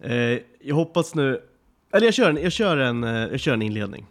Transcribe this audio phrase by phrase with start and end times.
[0.00, 1.42] Eh, jag hoppas nu...
[1.92, 4.06] Eller jag kör en, jag kör en, eh, jag kör en inledning.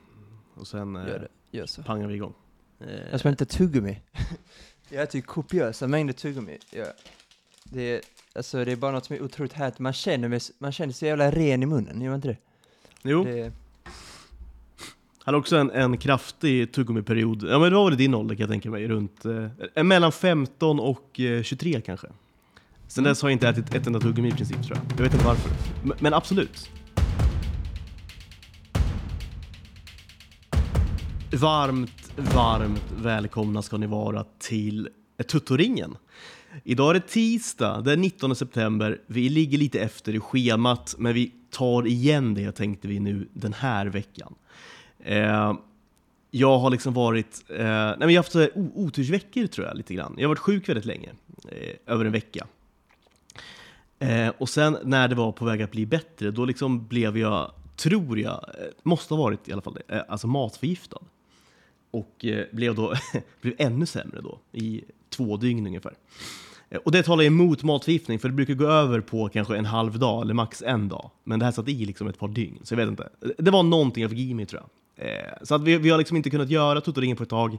[0.56, 1.84] Och sen eh, Gör det, gör så.
[1.84, 2.34] pangar vi igång.
[2.80, 4.02] Eh, Jag spelar inte tuggummi.
[4.90, 6.58] Jag äter ju kopiösa mängder tuggummi.
[6.72, 6.88] Jag,
[7.64, 8.02] det, är,
[8.36, 9.80] alltså, det är bara något som är otroligt härligt.
[9.80, 12.38] Man känner, mig, man känner sig så jävla ren i munnen, gör man inte det?
[13.04, 13.52] jo, det
[15.28, 17.44] han har också en, en kraftig tuggummiperiod.
[17.44, 19.26] Ja men det var väl din ålder kan jag tänka mig, runt...
[19.76, 22.08] Eh, mellan 15 och eh, 23 kanske.
[22.88, 25.00] Sen dess har jag inte ätit ett enda tuggummi i princip tror jag.
[25.00, 25.52] Jag vet inte varför.
[25.84, 26.70] Men, men absolut.
[31.32, 34.90] Varmt, varmt välkomna ska ni vara till
[35.28, 35.98] Tuttoringen.
[36.64, 39.02] Idag är det tisdag den 19 september.
[39.08, 43.54] Vi ligger lite efter i schemat, men vi tar igen det tänkte vi nu den
[43.54, 44.36] här veckan.
[45.00, 45.54] Eh,
[46.32, 49.94] jag har liksom varit, eh, nej men jag har haft så otursveckor tror jag lite
[49.94, 50.14] grann.
[50.18, 51.10] Jag har varit sjuk väldigt länge,
[51.52, 52.48] eh, över en vecka.
[54.00, 57.52] Eh, och sen när det var på väg att bli bättre, då liksom blev jag,
[57.76, 61.00] tror jag, eh, måste ha varit i alla fall det, eh, alltså matförgiftad.
[61.92, 62.94] Och eh, blev då
[63.42, 65.94] blev ännu sämre då, i två dygn ungefär.
[66.70, 70.00] Eh, Och det talar emot matförgiftning, för det brukar gå över på kanske en halv
[70.00, 71.10] dag eller max en dag.
[71.24, 73.10] Men det här satt i liksom ett par dygn, så jag vet inte.
[73.22, 74.70] Eh, det var någonting jag fick i mig tror jag.
[75.08, 77.58] Eh, så att vi, vi har liksom inte kunnat göra Tuttoringen på ett tag.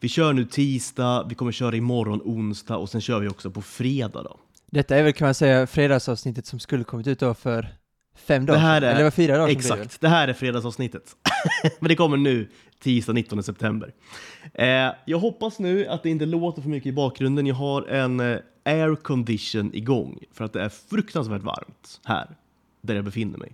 [0.00, 3.62] Vi kör nu tisdag, vi kommer köra imorgon onsdag och sen kör vi också på
[3.62, 4.36] fredag då.
[4.72, 7.68] Detta är väl kan man säga fredagsavsnittet som skulle kommit ut då för
[8.14, 9.52] fem dagar Det här är- Eller var fyra dagar det?
[9.52, 11.16] Exakt, det här är fredagsavsnittet.
[11.80, 13.94] Men det kommer nu, tisdag 19 september.
[14.54, 17.46] Eh, jag hoppas nu att det inte låter för mycket i bakgrunden.
[17.46, 22.26] Jag har en eh, air condition igång för att det är fruktansvärt varmt här,
[22.82, 23.52] där jag befinner mig.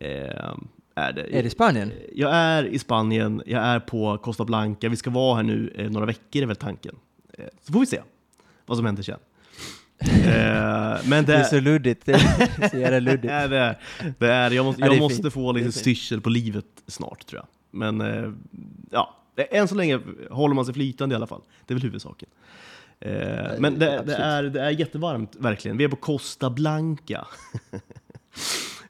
[0.00, 0.54] Eh,
[0.94, 1.38] är, det.
[1.38, 1.92] Är det Spanien?
[2.14, 4.88] Jag är i Spanien, jag är på Costa Blanca.
[4.88, 6.96] Vi ska vara här nu eh, några veckor är väl tanken.
[7.32, 8.00] Eh, så får vi se
[8.66, 9.18] vad som händer sen.
[9.98, 13.24] Eh, men Det är så luddigt, det är så jävla luddigt.
[13.32, 13.76] Ja, det är,
[14.18, 16.64] det är, jag måste, Ja, det jag är måste få Det lite styrsel på livet
[16.86, 17.46] snart tror jag.
[17.70, 18.32] Men eh,
[18.90, 19.14] ja,
[19.50, 21.42] än så länge håller man sig flytande i alla fall.
[21.66, 22.28] Det är väl huvudsaken.
[23.00, 23.12] Eh,
[23.58, 25.76] men det, det, är, det är jättevarmt, verkligen.
[25.76, 27.26] Vi är på Costa Blanca.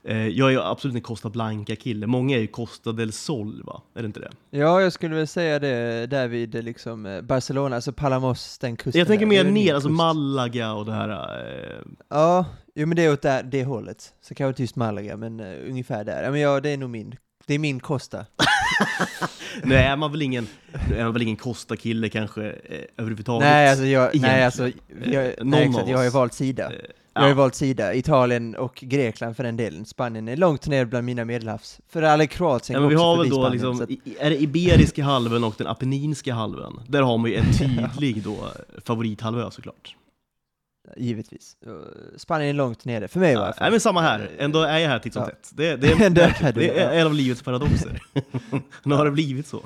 [0.07, 2.07] eh, jag är ju absolut en Costa Blanca-kille.
[2.07, 3.83] Många är ju Costa del Sol, va?
[3.95, 4.31] Är det inte det?
[4.51, 8.99] Ja, jag skulle väl säga det där vid liksom eh, Barcelona, alltså Palamos, den kusten
[8.99, 9.27] Jag tänker.
[9.27, 9.97] Det mer ner, alltså kust.
[9.97, 11.09] Malaga och det här.
[11.09, 12.45] Eh, Ja,
[12.75, 14.13] jo men det är åt där, det hållet.
[14.23, 16.23] Så kanske inte just Malaga, men uh, ungefär där.
[16.23, 17.15] Ja men ja, det är nog min,
[17.47, 18.27] det är min Costa.
[19.65, 20.47] nu är man väl ingen,
[20.97, 23.49] är man väl ingen Costa-kille kanske eh, överhuvudtaget.
[23.49, 24.37] Nej alltså jag, egentligen.
[24.37, 24.69] nej alltså,
[25.13, 26.73] jag, nej, exakt, jag har ju valt sida.
[27.17, 29.85] Eh, Jag har ju valt sida, Italien och Grekland för den delen.
[29.85, 31.81] Spanien är långt ner bland mina medelhavs.
[31.89, 34.43] För alla Kroatien Ja, men vi har väl då Spanien, liksom, att, i- är det
[34.43, 36.81] Iberiska halvön och den Apenninska halvön?
[36.89, 38.37] Där har man ju en tydlig då
[38.85, 39.97] favorithalvö såklart.
[40.97, 41.57] Givetvis.
[41.67, 41.73] Uh,
[42.17, 43.63] Spanien är långt nere, för mig i alla Ja, fall.
[43.65, 45.29] nej, men samma här, ändå är jag här titt som Ja.
[45.29, 45.51] tätt.
[45.55, 46.91] Det, det, är, du, det är ja.
[46.91, 48.03] en av livets paradoxer.
[48.83, 49.63] nu har det blivit så.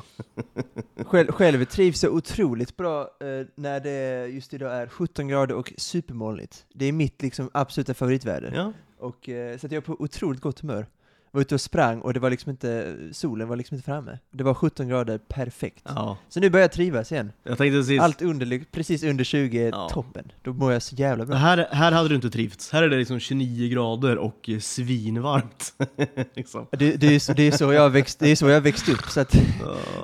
[1.05, 5.73] Själv, själv trivs jag otroligt bra eh, när det just idag är 17 grader och
[5.77, 6.65] supermolnigt.
[6.75, 8.53] Det är mitt liksom absoluta favoritväder.
[8.55, 8.73] Ja.
[8.99, 10.87] Och, eh, så att jag är på otroligt gott humör.
[11.33, 14.19] Var ute och sprang och det var liksom inte, solen var liksom inte framme.
[14.31, 15.83] Det var 17 grader perfekt.
[15.89, 17.33] ja, Så nu börjar jag trivas igen.
[17.43, 19.89] jag tänkte precis, Allt under, precis under 20 är Ja.
[19.93, 20.33] toppen.
[20.43, 21.37] Då mår jag så jävla bra.
[21.37, 22.71] här, här hade du inte trivts.
[22.73, 25.75] Här är det liksom 29 grader och svinvarmt.
[26.35, 26.67] liksom.
[26.71, 29.05] Det, det, är, så- det, är så jag växt, det är så jag växt upp,
[29.09, 29.31] så att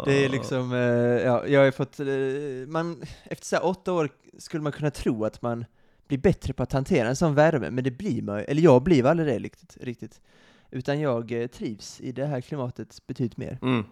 [0.05, 0.79] det är liksom, eh,
[1.27, 2.07] ja, jag har fått, eh,
[2.73, 4.09] man, efter så åtta år
[4.39, 5.65] skulle man kunna tro att man
[6.09, 9.07] blir bättre på att hantera en sån värme, men det blir man eller jag blir
[9.07, 10.21] aldrig det riktigt, riktigt.
[10.71, 13.59] Utan jag eh, trivs i det här klimatet betydligt mer.
[13.63, 13.85] Mm.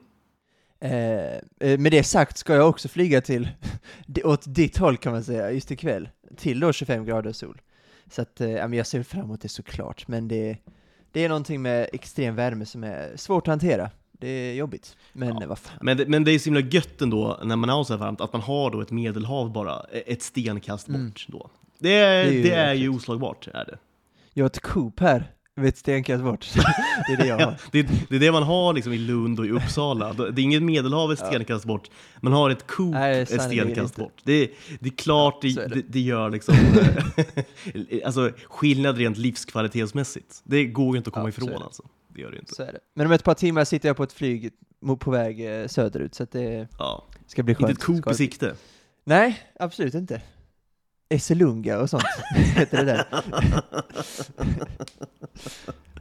[0.81, 1.35] Eh,
[1.71, 3.49] eh, med det sagt ska jag också flyga till,
[4.25, 6.09] åt ditt håll kan man säga, just ikväll.
[6.37, 7.61] Till då 25 grader sol.
[8.11, 10.57] Så att, eh, jag ser fram emot det såklart, men det,
[11.13, 13.91] det är någonting med extrem värme som är svårt att hantera.
[14.13, 15.47] Det är jobbigt, men Ja.
[15.49, 15.79] vad fan.
[15.83, 18.21] Men, det, men det är så himla gött ändå när man har så här varmt,
[18.21, 21.13] att man har då ett medelhav bara e- ett stenkast bort Mm.
[21.27, 21.51] då.
[21.79, 23.79] Det är, Det är ju det är ju oslagbart, är det.
[24.33, 26.49] Jag har ett Coop här, vet stenkast bort.
[27.07, 27.55] det är det jag har.
[27.73, 30.13] Det, det är det man har liksom i Lund och i Uppsala.
[30.13, 31.27] Det är inget medelhav ett Ja.
[31.27, 31.91] stenkast bort,
[32.21, 34.21] man har ett Nej, ett stenkast bort.
[34.25, 34.51] Det,
[34.81, 35.83] det är klart det, är det.
[35.89, 36.55] det, gör liksom
[37.75, 40.41] eh, alltså, skillnad rent livskvalitetsmässigt.
[40.45, 41.57] Det går ju inte att komma Ja, är ifrån det.
[41.65, 41.83] alltså.
[42.09, 42.65] Det gör det inte.
[42.65, 42.79] Är.
[42.95, 44.51] Men om ett par timmar sitter jag på ett flyg
[45.01, 47.05] på väg eh, söderut, så att det Ja.
[47.27, 47.71] ska bli skönt.
[47.71, 48.55] Inte ett Ska i sikte.
[49.05, 50.23] Nej, absolut inte.
[51.09, 52.03] Esselunga och sånt
[52.35, 53.07] heter det där.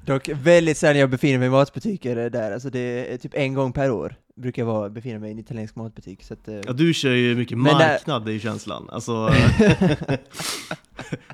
[0.06, 3.74] Dock väldigt sällan jag befinner mig i matbutiker där, alltså det är typ en gång
[3.74, 6.24] per år brukar jag vara, befinna mig i en italiensk matbutik.
[6.24, 8.90] Så att, eh, Ja, du kör ju mycket där- marknad, det är ju känslan.
[8.92, 9.30] Alltså...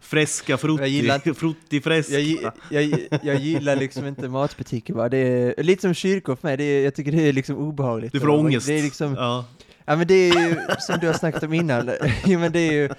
[0.02, 2.20] fresca frutti, Jag gillar- frutti fresca.
[2.20, 6.58] jag, jag, jag gillar liksom inte matbutiker bara, det är lite som kyrkor för mig,
[6.58, 8.12] det är, jag tycker det är liksom obehagligt.
[8.14, 8.68] Du får ångest.
[8.68, 9.46] Det är liksom, Ja.
[9.86, 11.92] ja men det är ju som du har snackat om innan,
[12.26, 12.90] jo men det är ju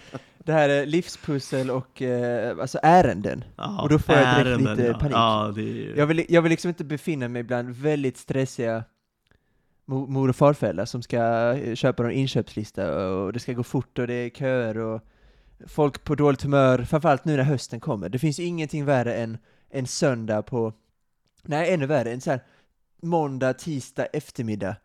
[0.44, 3.44] det här är livspussel och eh, alltså ärenden.
[3.56, 5.14] Ja, Och då får jag direkt ärenden, lite panik.
[5.14, 5.94] Ja, det är ju...
[5.96, 8.84] Jag vill, jag vill liksom inte befinna mig bland väldigt stressiga
[9.86, 13.98] mo- mor och farföräldrar som ska eh, köpa någon inköpslista och det ska gå fort
[13.98, 15.00] och det är köer och
[15.66, 18.08] folk på dåligt humör, framförallt nu när hösten kommer.
[18.08, 19.38] Det finns ingenting värre än
[19.70, 20.72] en söndag på,
[21.42, 22.40] nej ännu värre, en sån här
[23.02, 24.76] måndag, tisdag eftermiddag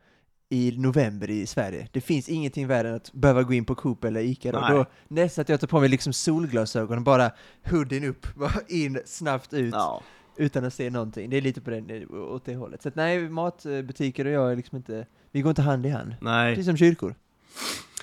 [0.50, 1.88] i november i Sverige.
[1.92, 4.60] Det finns ingenting värre än att behöva gå in på Coop eller Ica då.
[4.70, 7.32] Då nästan att jag tar på mig liksom solglasögon och bara
[7.70, 10.02] hoodien upp, bara in, snabbt ut Ja.
[10.38, 11.30] utan att se någonting.
[11.30, 12.82] Det är lite på den, åt det hållet.
[12.82, 16.16] Så att nej, matbutiker och jag är liksom inte, vi går inte hand i hand.
[16.22, 16.56] Nej.
[16.56, 17.16] Precis som kyrkor.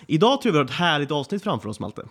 [0.07, 2.03] Idag tror jag vi har ett härligt avsnitt framför oss, Malte.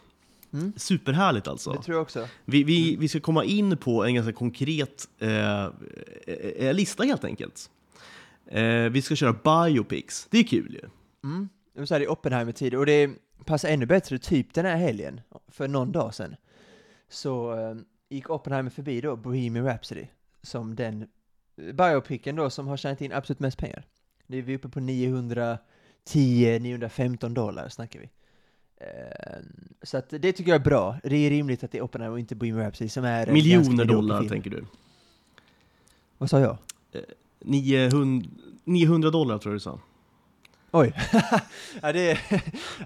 [0.53, 0.73] Mm.
[0.77, 1.71] Superhärligt alltså.
[1.73, 2.27] Det tror jag också.
[2.45, 7.69] Vi, vi, vi ska komma in på en ganska konkret eh, eh, lista helt enkelt.
[8.51, 10.27] Eh, vi ska köra biopics.
[10.31, 10.89] Det är kul ju.
[11.23, 11.49] Mm.
[11.73, 13.09] Det så här i Oppenheimer-tider, och det
[13.45, 16.35] passar ännu bättre typ den här helgen, för någon dag sedan.
[17.09, 17.75] Så eh,
[18.09, 20.05] gick Oppenheimer förbi då Bohemian Rhapsody,
[20.41, 21.07] som den eh,
[21.73, 23.85] biopicen då som har tjänat in absolut mest pengar.
[24.27, 28.09] Det är vi uppe på 910-915 dollar snackar vi.
[28.77, 29.39] Eh,
[29.83, 30.97] så att det tycker jag är bra.
[31.03, 34.23] Det är rimligt att det är Oppenheimer och inte Bohemian Rhapsody som är Miljoner dollar
[34.23, 34.65] tänker du.
[36.17, 36.57] Vad sa jag?
[37.41, 38.27] 900,
[38.65, 39.79] 900 dollar tror jag du sa.
[40.71, 40.93] Oj!
[41.81, 42.19] ja, det är,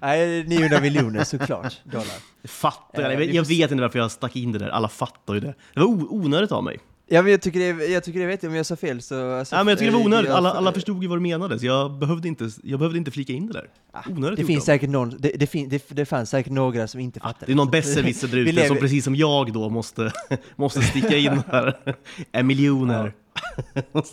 [0.01, 2.47] nej, 900 miljoner såklart, dollar.
[2.47, 3.11] Fattar jag.
[3.11, 4.69] Eh, Jag, vet, jag vet inte varför jag stack in det där.
[4.69, 5.53] Alla fattar ju det.
[5.73, 6.79] Det var onödigt av mig.
[7.07, 9.31] Ja men jag tycker det, jag tycker det, vet jag om jag sa fel så...
[9.31, 10.31] Alltså, Ja, men jag tycker det var onödigt.
[10.31, 13.33] Alla, alla förstod ju vad du menade, så jag behövde inte, jag behövde inte flika
[13.33, 13.69] in det där.
[13.91, 16.99] Ah, Onödigt Det finns säkert någon, det, det, fin, det, det fanns säkert några som
[16.99, 17.45] inte Ja, fattade.
[17.45, 20.11] det är någon besserwisser där ute som precis som jag då måste,
[20.55, 21.77] måste sticka in här.
[22.31, 23.05] En miljoner.
[23.05, 23.24] Ja.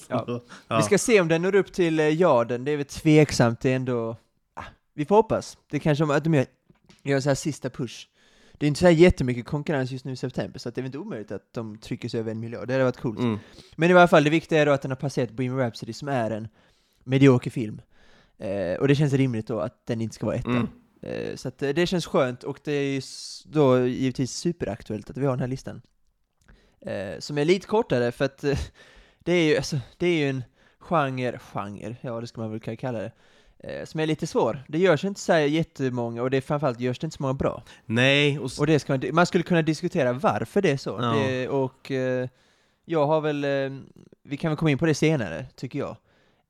[0.08, 0.42] Ja.
[0.76, 3.70] Vi ska se om den når upp till eh, yarden, det är väl tveksamt, det
[3.70, 4.16] är ändå...
[4.54, 4.64] Ah,
[4.94, 5.58] vi får hoppas.
[5.70, 6.46] Det är kanske att de gör,
[7.02, 8.08] gör så här sista push.
[8.52, 10.82] Det är inte så här jättemycket konkurrens just nu i september, så att det är
[10.82, 12.69] väl inte omöjligt att de trycker sig över en miljard.
[12.69, 13.19] Det hade varit coolt.
[13.19, 13.38] Mm.
[13.76, 16.08] Men i alla fall, det viktiga är då att den har passerat Bohemian Rhapsody som
[16.08, 16.48] är en
[17.04, 17.82] medioker film.
[18.38, 20.50] Eh, och det känns rimligt då att den inte ska vara etta.
[20.50, 20.69] Mm.
[21.02, 23.00] Eh, så att eh, det känns skönt och det är ju
[23.44, 25.82] då givetvis superaktuellt att vi har den här listan.
[26.80, 28.58] Eh, som är lite kortare för att eh,
[29.24, 30.44] det är ju, alltså, det är ju en
[30.78, 33.12] genre, genre, ja det ska man väl kunna kalla det,
[33.58, 34.64] eh, som är lite svår.
[34.69, 37.34] Det görs inte så här jättemånga och det är framförallt görs det inte så många
[37.34, 37.62] bra.
[37.86, 40.98] Nej, och, Och det ska man, man skulle kunna diskutera varför det är så.
[41.00, 41.12] Ja.
[41.12, 42.28] Det, och eh,
[42.84, 43.80] jag har väl, eh,
[44.22, 45.96] vi kan väl komma in på det senare, tycker jag.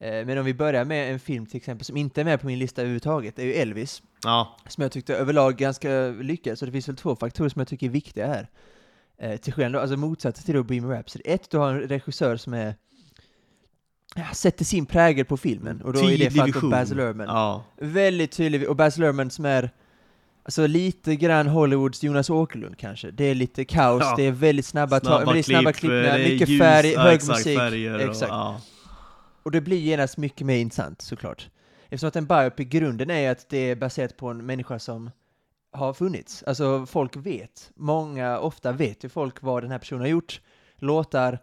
[0.01, 2.47] Eh, men om vi börjar med en film till exempel som inte är med på
[2.47, 4.03] min lista överhuvudtaget, det är ju Elvis.
[4.25, 7.69] ja, Som jag tyckte överlag ganska lyckad, så det finns väl två faktorer som jag
[7.69, 8.49] tycker är viktiga här.
[9.19, 11.23] Eh, till skillnad, alltså motsatsen till då Bohemian Rhapsody.
[11.27, 12.75] Ett, du har en regissör som är
[14.35, 16.71] sätter sin prägel på filmen, och då är det tydlig fallet då vision.
[16.71, 17.27] Baz Luhrmann.
[17.27, 19.71] Ja, Väldigt tydlig, och Baz Luhrmann som är
[20.45, 23.11] Alltså lite grann Hollywoods Jonas Åkerlund kanske.
[23.11, 24.15] Det är lite kaos, Ja.
[24.17, 26.97] det är väldigt snabba, snabba, det är snabba klipp, klippningar, det är mycket ljus, färg,
[26.97, 27.59] hög exakt, musik.
[27.59, 28.31] Färger och, exakt.
[28.31, 28.61] ja.
[29.43, 31.49] Och det blir genast mycket mer intressant såklart.
[31.85, 35.11] Eftersom att en biopic, grunden är att det är baserat på en människa som
[35.73, 36.43] har funnits.
[36.43, 40.41] Alltså folk vet, många, ofta vet ju folk vad den här personen har gjort,
[40.77, 41.39] låtar,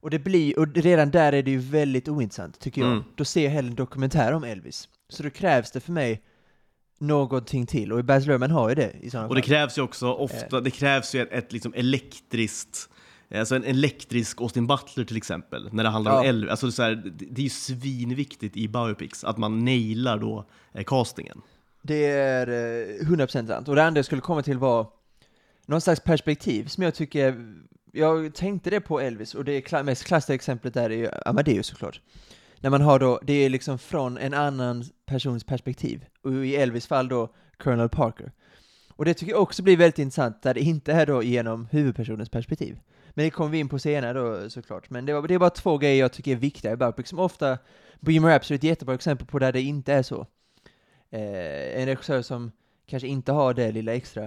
[0.00, 2.90] och det blir, och redan där är det ju väldigt ointressant, tycker jag.
[2.90, 3.04] Mm.
[3.16, 4.88] Då ser jag hellre en dokumentär om Elvis.
[5.08, 6.22] Så då krävs det för mig
[6.98, 9.48] någonting till, och Baz Luhrmann har ju det i sådana Och det fall.
[9.48, 12.88] krävs ju också ofta, det krävs ju ett, ett liksom elektriskt
[13.34, 16.28] Alltså en elektrisk Austin Butler till exempel, när det handlar om Ja.
[16.28, 16.50] Elvis.
[16.50, 20.84] Alltså så här, det, det är ju svinviktigt i biopics, att man nailar då eh,
[20.84, 21.40] castingen.
[21.82, 23.68] Det är eh, 100% sant.
[23.68, 24.86] Och det andra jag skulle komma till var
[25.66, 27.54] någon slags perspektiv som jag tycker,
[27.92, 32.00] jag tänkte det på Elvis, och det mest klassiska exemplet där är ju Amadeus såklart.
[32.60, 36.86] När man har då, det är liksom från en annan persons perspektiv, och i Elvis
[36.86, 38.32] fall då Colonel Parker.
[38.88, 42.28] Och det tycker jag också blir väldigt intressant, där det inte är då genom huvudpersonens
[42.28, 42.78] perspektiv.
[43.10, 44.90] Men det kommer vi in på senare då såklart.
[44.90, 47.18] Men det, var, det är bara två grejer jag tycker är viktiga i Biopic, som
[47.18, 47.58] ofta,
[48.00, 50.26] Bohemian Rhapsody är ett jättebra exempel på där det inte är så.
[51.12, 52.52] Eh, en regissör som
[52.86, 54.22] kanske inte har det lilla extra.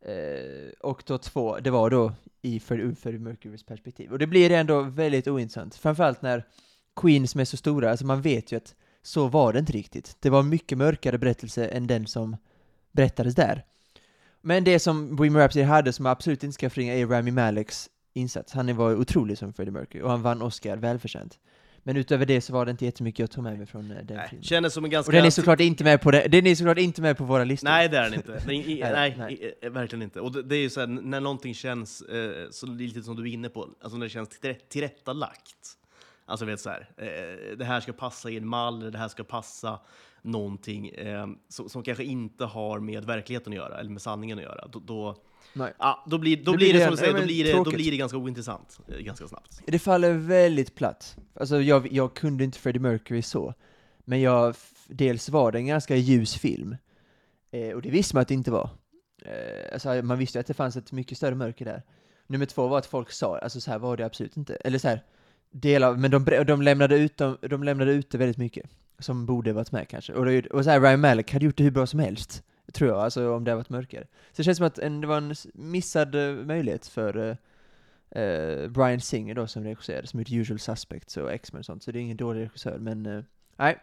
[0.00, 2.12] Eh, och då två, det var då
[2.42, 4.12] i Freddie Freddie Mercurys perspektiv.
[4.12, 5.74] Och det blir ändå väldigt ointressant.
[5.74, 6.46] Framförallt när
[6.96, 10.16] Queen som är så stora, alltså man vet ju att så var det inte riktigt.
[10.20, 12.36] Det var en mycket mörkare berättelse än den som
[12.92, 13.64] berättades där.
[14.40, 18.52] Men det som Bohemian Rhapsody hade som absolut inte ska förringa är Rami Maleks insats.
[18.52, 21.38] Han var otrolig som Freddie Mercury, och han vann Oscar välförtjänt.
[21.84, 24.16] Men utöver det så var det inte jättemycket jag tog med mig från eh, den
[24.16, 24.42] Nej, filmen.
[24.44, 25.08] kändes som en ganska...
[25.08, 27.44] Och den är såklart inte med på det, den är såklart inte med på våra
[27.44, 27.68] listor.
[27.68, 28.42] Nej, det är den inte.
[28.46, 30.20] Nej, i, Nej, nej, i- eh, verkligen inte.
[30.20, 33.22] Och det, det är ju så här, när någonting känns, eh, så lite som du
[33.22, 35.78] är inne på, alltså när det känns till, tillrättalagt.
[36.26, 39.24] Alltså vet så här, eh, det här ska passa i en mall, det här ska
[39.24, 39.80] passa
[40.22, 44.44] någonting eh, som, som kanske inte har med verkligheten att göra, eller med sanningen att
[44.44, 44.66] göra.
[44.68, 45.16] Då, då,
[45.52, 45.72] Nej.
[45.78, 47.90] ja, då blir, då Det blir det som du säger, då blir det, då blir
[47.90, 49.60] det ganska ointressant eh, ganska snabbt.
[49.66, 51.16] Det faller väldigt platt.
[51.34, 53.54] Alltså jag, jag kunde inte Freddie Mercury så.
[54.04, 54.54] Men jag,
[54.86, 56.76] dels var det en ganska ljus film.
[57.50, 58.70] Eh, och det visste man att det inte var.
[59.24, 61.82] Eh, alltså man visste att det fanns ett mycket större mörker där.
[62.26, 64.54] Nummer två var att folk sa, alltså så här var det absolut inte.
[64.54, 65.02] Eller så här,
[65.50, 68.70] delar, men de, de, lämnade ut, de, de lämnade ut det väldigt mycket.
[68.98, 70.12] Som borde varit med kanske.
[70.12, 72.42] Och, det, och så här, Ryan Malek hade gjort det hur bra som helst.
[72.72, 74.04] Tror jag, alltså om det hade varit mörkare.
[74.04, 77.16] Så det känns som att en, det var en missad eh, möjlighet för
[78.10, 81.82] eh, eh, Brian Singer då som regisserade, som gjort Usual Suspects och X-Men och sånt,
[81.82, 83.22] så det är ingen dålig regissör, men eh,
[83.56, 83.78] nej.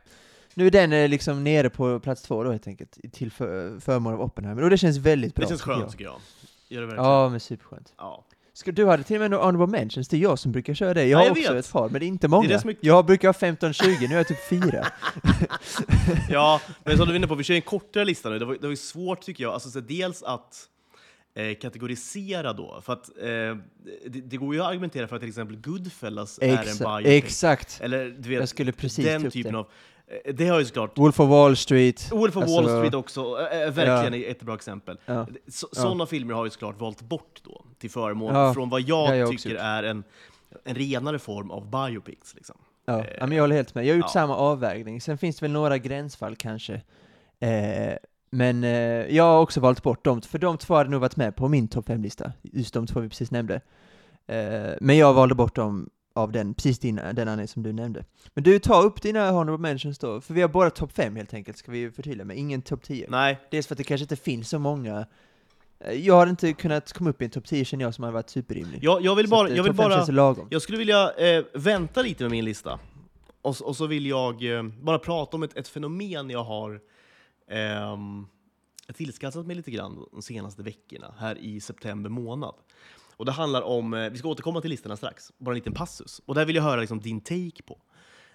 [0.53, 4.21] Nu är den liksom nere på plats två då helt enkelt, till för, förmån av
[4.21, 5.43] Oppenheimer, och det känns väldigt bra.
[5.43, 5.91] Det känns skönt jag.
[5.91, 6.19] tycker jag.
[6.67, 7.09] Gör det verkligen.
[7.09, 7.93] Ja, men superskönt.
[7.97, 8.25] Ja.
[8.59, 10.93] Ska, du hade till och med några honorable mentions, det är jag som brukar köra
[10.93, 11.01] det.
[11.05, 11.65] Jag Ja, har jag också vet.
[11.65, 12.47] ett par, men det är inte många.
[12.47, 14.87] det som är- Jag brukar ha 15-20, nu är jag typ fyra.
[16.29, 18.39] Ja, men som du var inne på, vi kör en kortare lista nu.
[18.39, 20.55] Det var, det var svårt tycker jag, alltså, så dels att
[21.35, 22.81] eh, kategorisera då.
[22.85, 23.25] För att eh,
[24.07, 27.23] det, det går ju att argumentera för att till exempel Goodfellas är en Exa- biopic.
[27.25, 27.79] exakt.
[27.81, 29.59] Eller du vet, Jag skulle precis den typen det.
[29.59, 29.67] av...
[30.25, 30.97] eh, Det har ju såklart...
[30.97, 32.11] Wolf of Wall Street.
[32.11, 34.97] Wolf of Alltså- Wall Street också, eh, verkligen ett bra exempel.
[35.05, 35.27] Ja.
[35.47, 35.81] Så, Ja.
[35.81, 39.29] Sådana filmer har ju såklart valt bort då, till förmån Ja, från vad jag, jag
[39.31, 40.03] tycker är en,
[40.63, 42.35] en renare form av biopics.
[42.35, 42.55] Liksom.
[42.85, 43.85] Ja, Eh, ja, men jag håller helt med.
[43.85, 44.09] Jag har gjort ja.
[44.21, 45.01] samma avvägning.
[45.01, 46.73] Sen finns det väl några gränsfall kanske.
[47.39, 47.93] Eh,
[48.31, 48.69] men eh,
[49.15, 51.67] jag har också valt bort dem, för de två hade nog varit med på min
[51.67, 52.31] topp 5-lista.
[52.41, 53.61] Just de två vi precis nämnde.
[54.81, 55.89] Men jag valde bort dem
[56.19, 58.05] av den, precis din, den anledning som du nämnde.
[58.33, 61.33] Men du, ta upp dina honorable mentions då, för vi har bara topp 5 helt
[61.33, 63.05] enkelt, ska vi förtydliga med, ingen topp 10.
[63.09, 65.05] Nej, Dels för att det kanske inte finns så många
[65.79, 68.11] Eh, Jag har inte kunnat komma upp i en topp 10 känner jag som har
[68.11, 68.79] varit superrimlig.
[68.83, 69.45] jag, jag vill bara...
[69.45, 70.47] att, eh, Jag, vill bara lagom.
[70.51, 72.79] jag skulle vilja eh, vänta lite med min lista.
[73.41, 76.81] Och, och så vill jag eh, bara prata om ett, ett fenomen jag har
[77.51, 78.25] ehm,
[78.93, 82.55] tillskansat mig lite grann de senaste veckorna, här i september månad.
[83.19, 86.21] Och det handlar om, eh, vi ska återkomma till listorna strax, bara en liten passus.
[86.25, 87.81] Och där vill jag höra liksom din take på.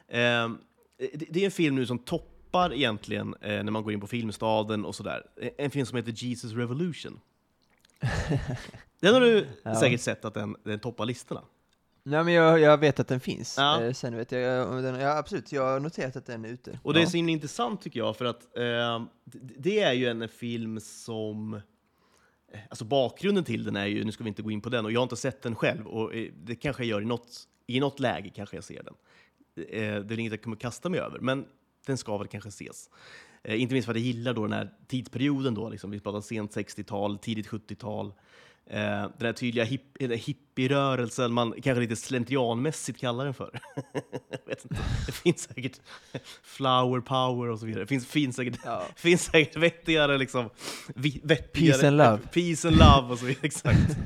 [0.08, 0.58] Ehm,
[0.98, 4.06] det, det är en film nu som toppar egentligen eh, när man går in på
[4.06, 5.22] Filmstaden och sådär.
[5.58, 7.20] En film som heter Jesus Revolution.
[9.00, 9.74] Den har du Ja.
[9.74, 11.42] säkert sett att den, den toppar listorna.
[12.02, 13.54] Nej men jag, jag vet att den finns.
[13.58, 13.82] Ja.
[13.82, 16.78] Eh, sen vet jag, om den, ja absolut, jag har noterat att den är ute.
[16.82, 19.04] Och det är så himla intressant tycker jag, för att eh,
[19.58, 21.60] det är ju en film som...
[22.68, 24.92] Alltså bakgrunden till den är ju, nu ska vi inte gå in på den, och
[24.92, 27.80] jag har inte sett den själv, och eh, det kanske jag gör i något, i
[27.80, 28.94] något läge, kanske jag ser den.
[29.68, 31.46] Eh, det är inget jag kommer kasta mig över, men
[31.86, 32.90] den ska väl kanske ses.
[33.42, 36.20] Eh, inte minst för att jag gillar då den här tidsperioden, då, liksom, vi pratar
[36.20, 38.12] sent 60-tal, tidigt 70-tal.
[38.66, 38.80] Eh,
[39.18, 43.60] den här tydliga hip, eller hippierörelsen, man kanske lite slentrianmässigt kallar den för.
[45.06, 45.80] Det finns säkert
[46.42, 47.82] flower power och så vidare.
[47.82, 48.82] Det finns, finns, säkert, Ja.
[48.96, 50.50] finns säkert vettigare, liksom,
[51.22, 51.72] vettigare...
[51.72, 52.18] Peace and love.
[52.32, 53.96] Peace and love och så vidare, exakt.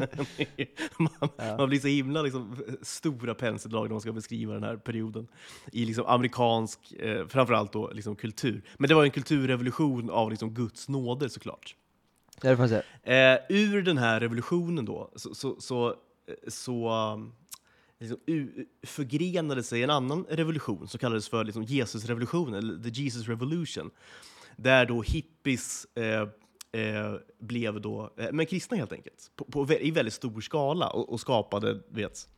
[0.98, 1.56] man, Ja.
[1.56, 5.28] man blir så himla liksom, stora penseldrag när man ska beskriva den här perioden
[5.72, 8.62] i liksom, amerikansk, eh, framförallt då, liksom, kultur.
[8.78, 11.74] Men det var en kulturrevolution av liksom, Guds nåder såklart.
[12.42, 13.34] Ja, det får man säga.
[13.34, 15.94] Eh, ur den här revolutionen då, så, så, så, eh,
[16.48, 17.32] så um,
[17.98, 23.28] liksom, u- förgrenade sig en annan revolution som kallades för liksom, Jesusrevolutionen, eller the Jesus
[23.28, 23.90] revolution.
[24.56, 26.28] Där då hippies eh,
[26.82, 31.12] eh, blev då, eh, men kristna helt enkelt, på, på, i väldigt stor skala och,
[31.12, 32.28] och skapade, vet,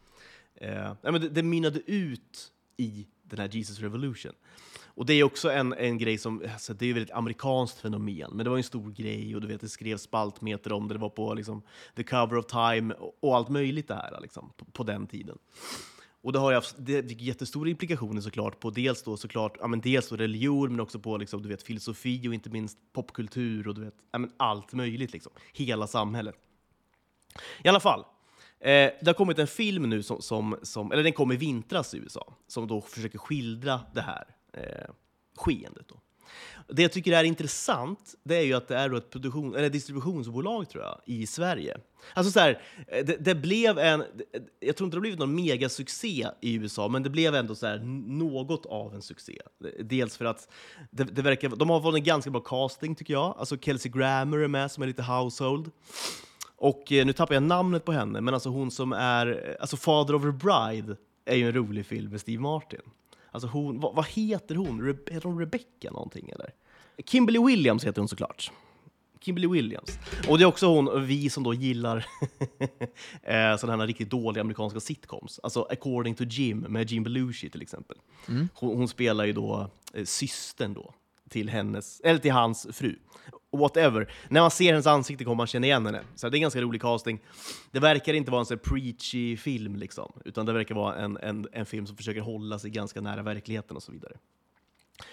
[0.54, 4.32] eh, det, det mynnade ut i den här Jesus revolution.
[4.94, 8.30] Och det är också en, en grej som, alltså det är ju ett amerikanskt fenomen,
[8.32, 11.00] men det var en stor grej och du vet, det skrevs spaltmeter om det, det
[11.00, 11.62] var på liksom,
[11.96, 15.38] the cover of time och, och allt möjligt det här liksom, på, på den tiden.
[16.22, 19.66] Och det har ju haft det fick jättestora implikationer såklart på dels då såklart, ja,
[19.66, 23.68] men dels då religion, men också på liksom, du vet, filosofi och inte minst popkultur
[23.68, 25.32] och du vet, ja, men allt möjligt liksom.
[25.52, 26.34] Hela samhället.
[27.64, 28.00] I alla fall,
[28.60, 28.66] eh,
[29.00, 31.98] det har kommit en film nu som, som, som, eller den kom i vintras i
[31.98, 34.90] USA, som då försöker skildra det här eh,
[35.36, 35.88] skeendet.
[35.88, 36.00] Då.
[36.68, 40.70] Det jag tycker är intressant, det är ju att det är ett produktion, eller distributionsbolag
[40.70, 41.76] tror jag, i Sverige.
[42.14, 44.04] Alltså så här, eh, det, det blev en,
[44.60, 47.66] jag tror inte det har blivit någon megasuccé i USA, men det blev ändå så
[47.66, 49.38] här något av en succé.
[49.80, 50.48] Dels för att
[50.90, 53.34] det, det verkar, de har fått en ganska bra casting tycker jag.
[53.38, 55.70] Alltså Kelsey Grammer är med som är lite household.
[56.56, 59.76] Och eh, nu tappar jag namnet på henne, men alltså hon som är, eh, alltså
[59.76, 62.80] Father of a Bride är ju en rolig film med Steve Martin.
[63.30, 64.82] Alltså hon, vad, vad heter hon?
[64.82, 66.50] Re, heter hon Rebecca någonting eller?
[67.06, 68.52] Kimberly Williams heter hon såklart.
[69.20, 69.98] Kimberly Williams.
[70.28, 71.96] Och det är också hon, vi som då gillar
[73.22, 75.40] eh, sådana här riktigt dåliga amerikanska sitcoms.
[75.42, 77.96] Alltså According to Jim med Jim Belushi till exempel.
[78.28, 78.48] Mm.
[78.54, 80.94] Hon, hon spelar ju då eh, systern då
[81.28, 82.96] till, hennes, eller till hans fru.
[83.52, 84.12] Whatever.
[84.28, 86.02] När man ser hennes ansikte kommer man känna igen henne.
[86.14, 87.20] Så det är en ganska rolig casting.
[87.70, 91.16] Det verkar inte vara en sån här preachy film, liksom, utan det verkar vara en,
[91.16, 94.12] en, en film som försöker hålla sig ganska nära verkligheten och så vidare.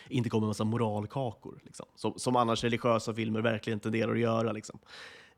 [0.10, 4.52] Inte kommer en massa moralkakor, liksom, som, som annars religiösa filmer verkligen tenderar att göra.
[4.52, 4.80] Liksom.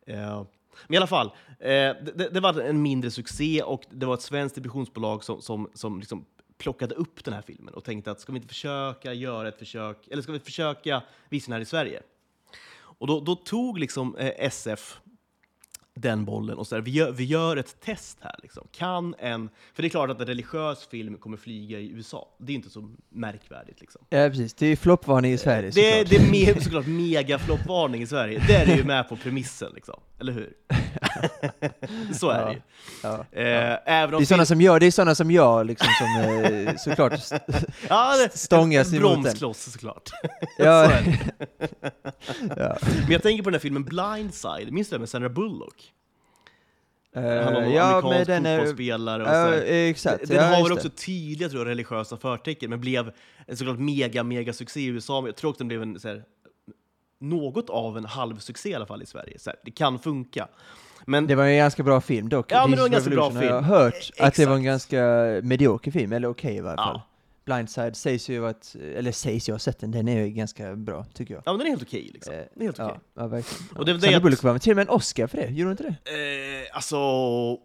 [0.06, 0.44] Eh,
[0.88, 1.28] men i alla fall,
[1.60, 1.70] eh,
[2.16, 6.00] det, det, var en mindre succé och det var ett svenskt distributionsbolag som, som, som
[6.00, 6.26] liksom
[6.58, 10.08] plockade upp den här filmen och tänkte att ska vi inte försöka göra ett försök,
[10.08, 12.02] eller ska vi försöka visa den här i Sverige?
[13.00, 15.00] Och då, då tog liksom eh, SF
[15.96, 18.36] den bollen och så där, vi, gör, vi gör ett test här.
[18.44, 18.68] Liksom.
[18.72, 22.28] Kan en, för det är klart att en religiös film kommer flyga i USA.
[22.40, 23.82] Det är inte så märkvärdigt.
[23.82, 24.02] Liksom.
[24.10, 24.54] Ja, precis.
[24.54, 26.10] Det är floppvarning i Sverige Det, såklart.
[26.10, 28.44] det är me, såklart mega floppvarning i Sverige.
[28.48, 30.00] Det är det ju med på premissen, liksom.
[30.20, 30.54] eller hur?
[32.20, 32.62] så är det ju.
[33.04, 33.26] Ja.
[33.32, 36.24] Eh, även Det om är sådana som jag, det är sådana som jag liksom som
[36.44, 37.40] eh, såklart st-
[37.90, 39.22] ja, det, stångas emot den.
[39.22, 40.10] bromskloss såklart.
[40.58, 40.88] Ja.
[41.60, 42.54] Det.
[42.58, 42.78] ja.
[43.02, 45.94] Men jag tänker på den här filmen Blindside, minns du den med Sandra Bullock?
[47.16, 49.24] Eh, Han var någon ja, amerikansk den, fotbollsspelare.
[49.24, 49.62] Och ja, så här.
[49.90, 50.28] exakt.
[50.28, 50.74] Den ja, har väl det.
[50.74, 53.12] också tydliga tror jag, religiösa förtecken, men blev
[53.48, 55.24] en såklart mega, mega succé i USA.
[55.26, 56.24] Jag tror också den blev en, här,
[57.20, 59.40] något av en halvsuccé i alla fall i Sverige.
[59.40, 60.48] Så här, det kan funka.
[61.06, 62.52] Men Det var en ganska bra film dock.
[62.52, 63.44] Ja, men det var en ganska bra film.
[63.44, 64.92] Jag har hört Eh, att det var en exakt.
[64.92, 66.84] ganska medioker film, eller okej i varje Ja.
[66.84, 67.02] fall.
[67.46, 71.06] Blindside sägs ju att, eller sägs, jag har sett den, den är ju ganska bra
[71.14, 71.44] tycker jag.
[71.46, 72.10] ja, men den är helt okej.
[72.14, 72.34] liksom.
[72.34, 72.96] Eh, Den är helt okej.
[73.16, 73.78] Ja, ja, verkligen.
[73.78, 75.72] Och det Sandra att- Bullock med till och med en Oscar för det, gjorde hon
[75.72, 76.62] inte det?
[76.62, 76.98] Eh, alltså,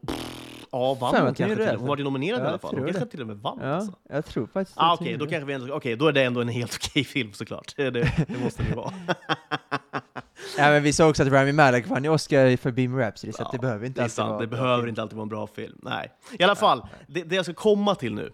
[0.06, 2.58] pff, ja, vann Fan, hon kanske kan till Hon var ju nominerad i Ja, alla
[2.58, 2.74] fall.
[2.76, 3.58] Hon kanske till och med vann.
[3.62, 3.92] Ja, Alltså.
[4.08, 6.48] jag tror faktiskt Ah, Okej, då kanske vi ändå, okej, då är det ändå en
[6.48, 7.74] helt okej film såklart.
[7.76, 8.92] Det, det, det måste det ju vara.
[10.58, 13.50] Ja men vi såg också att Rami Malek vann Oscar för Beam Rhapsody, så att
[13.52, 15.46] det Ja, behöver inte det alltid sant, vara det behöver inte alltid vara en bra
[15.46, 15.78] film.
[15.82, 16.12] Nej.
[16.38, 18.32] I alla fall, det, det jag ska komma till nu,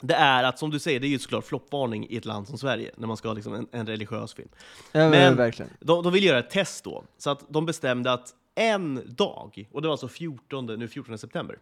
[0.00, 2.58] det är att som du säger, det är ju såklart floppvarning i ett land som
[2.58, 4.48] Sverige, när man ska ha liksom en, en religiös film.
[4.92, 5.52] Ja, men, Men-.
[5.80, 9.82] De, de vill göra ett test då, så att de bestämde att en dag, och
[9.82, 11.58] det var alltså 14, nu 14 september,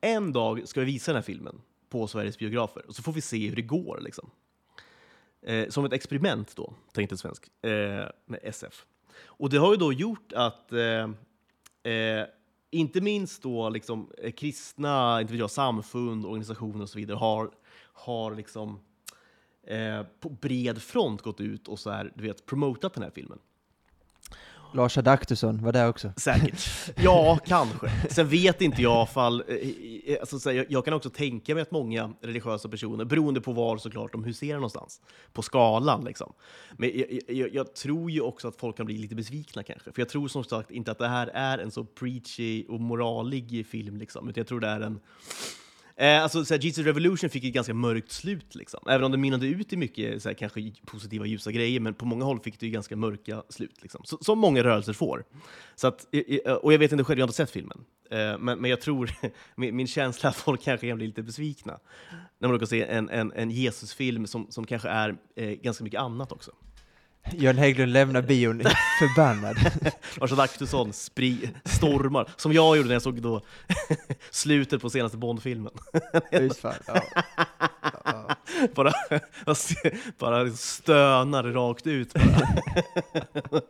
[0.00, 1.60] en dag ska vi visa den här filmen
[1.90, 4.00] på Sveriges biografer, och så får vi se hur det går.
[4.02, 4.30] Liksom.
[5.46, 7.70] Eh, som ett experiment då, tänkte svensk, eh,
[8.26, 8.86] med SF.
[9.20, 11.10] Och det har ju då gjort att eh,
[11.92, 12.26] eh,
[12.70, 17.50] inte minst då liksom, eh, kristna inte jag, samfund, organisationer och så vidare har,
[17.92, 18.80] har liksom,
[19.66, 23.38] eh, på bred front gått ut och så här, du vet, promotat den här filmen.
[24.74, 26.12] Lars Adaktusson var där också.
[26.16, 26.68] Säkert.
[27.02, 27.90] Ja, kanske.
[28.10, 29.56] Sen vet inte jag fall, eh,
[30.06, 33.40] eh, alltså, så här, jag, jag kan också tänka mig att många religiösa personer, beroende
[33.40, 35.00] på var såklart de huserar någonstans,
[35.32, 36.32] på skalan liksom.
[36.72, 40.02] Men jag, jag, jag tror ju också att folk kan bli lite besvikna kanske, för
[40.02, 43.96] jag tror som sagt inte att det här är en så preachy och moralig film
[43.96, 45.00] liksom, utan jag tror det är en
[45.96, 48.80] Eh, alltså, såhär, Jesus Revolution fick ett ganska mörkt slut, liksom.
[48.88, 52.24] även om det mynnade ut i mycket såhär, kanske positiva, ljusa grejer, men på många
[52.24, 54.00] håll fick det ju ganska mörka slut, liksom.
[54.04, 55.24] så, som många rörelser får.
[55.74, 56.06] Så att,
[56.62, 59.10] och jag vet inte själv, jag har inte sett filmen, eh, men, men jag tror,
[59.56, 61.78] min, min känsla är att folk kanske kan bli lite besvikna
[62.38, 66.00] när man råkar se en, en, en Jesusfilm som, som kanske är eh, ganska mycket
[66.00, 66.52] annat också.
[67.30, 68.60] Jörn Hägglund lämnar bion
[68.98, 69.56] förbannad.
[70.16, 70.92] Lars Adaktusson
[71.64, 73.40] stormar, som jag gjorde när jag såg då
[74.30, 75.72] slutet på senaste Bond-filmen.
[76.30, 77.02] Ja.
[78.04, 78.36] Ja.
[78.74, 78.92] bara,
[80.18, 82.12] bara stönar rakt ut.
[82.14, 83.62] Bara.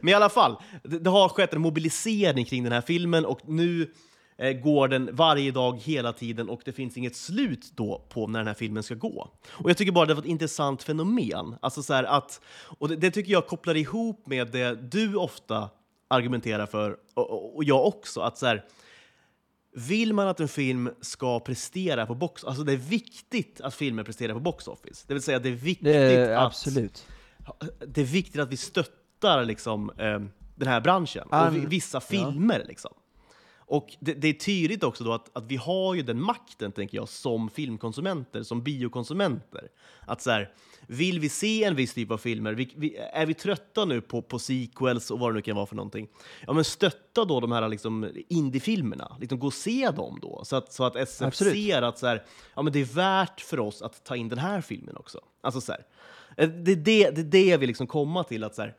[0.00, 3.40] Men i alla fall, det, det har skett en mobilisering kring den här filmen och
[3.48, 3.90] nu
[4.36, 8.38] eh, går den varje dag hela tiden och det finns inget slut då på när
[8.38, 9.30] den här filmen ska gå.
[9.50, 11.56] Och jag tycker bara det var ett intressant fenomen.
[11.62, 12.40] Alltså så att,
[12.78, 15.70] och det, det tycker jag kopplar ihop med det du ofta
[16.08, 18.64] argumenterar för, och, och, jag också, att så här,
[19.76, 24.02] vill man att en film ska prestera på box alltså det är viktigt att filmer
[24.04, 25.04] presterar på box office.
[25.08, 27.06] Det vill säga det är viktigt Det är att absolut.
[27.86, 30.20] det är viktigt att vi stöttar liksom, eh,
[30.56, 32.64] den här branschen An- och vi- vissa filmer.
[32.68, 32.90] Liksom.
[33.66, 36.96] Och det, det är tydligt också då att, att vi har ju den makten, tänker
[36.96, 39.68] jag, som filmkonsumenter, som biokonsumenter.
[40.00, 40.52] Att så här,
[40.86, 44.22] vill vi se en viss typ av filmer, vi, vi, är vi trötta nu på,
[44.22, 46.08] på sequels och vad det nu kan vara för någonting,
[46.46, 50.56] ja men stötta då de här liksom, indiefilmerna, liksom gå och se dem då, så
[50.56, 51.52] att, så att SF Absolut.
[51.54, 52.24] ser att så här,
[52.54, 55.20] ja, men det är värt för oss att ta in den här filmen också.
[55.40, 55.86] Alltså så här,
[56.36, 58.74] eh, det, är det, det är det jag vill liksom komma till, att så här,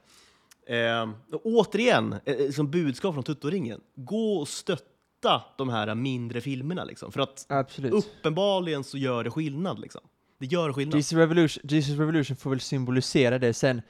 [0.65, 1.09] Eh,
[1.43, 7.11] återigen, eh, som budskap från Tuttoringen, gå och stötta de här mindre filmerna liksom.
[7.11, 7.93] För att Absolut.
[7.93, 10.01] uppenbarligen så gör det skillnad liksom.
[10.39, 10.95] Det gör skillnad.
[10.95, 13.81] Jesus Revolution, Jesus Revolution får väl symbolisera det sen.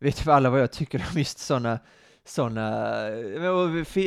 [0.00, 1.78] Vet ju alla vad jag tycker om just sådana
[2.24, 3.06] såna,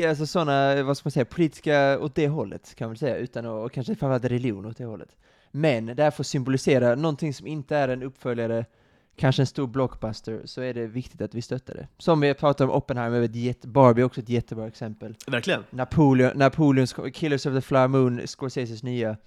[0.10, 3.52] alltså såna, vad ska man säga, politiska åt det hållet kan man säga, utan att,
[3.52, 5.16] och kanske framförallt religion åt det hållet.
[5.52, 8.66] Men det här får symbolisera någonting som inte är en uppföljare,
[9.16, 11.88] kanske en stor blockbuster, så är det viktigt att vi stöttar det.
[11.98, 15.16] Som vi pratar om Oppenheimer, ett Barbie är också ett jättebra exempel.
[15.28, 15.64] Verkligen.
[15.70, 19.18] Napoleon, Napoleons Killers of the Flower Moon, Scorseses nya.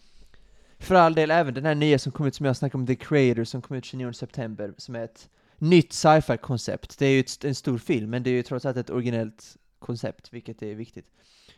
[0.78, 2.96] För all del även den här nya som kom ut, som jag snackade om, The
[2.96, 6.98] Creator, som kom ut 29 september, som är ett nytt sci-fi koncept.
[6.98, 9.56] Det är ju ett, en stor film, men det är ju trots allt ett originellt
[9.78, 11.06] koncept, vilket är viktigt.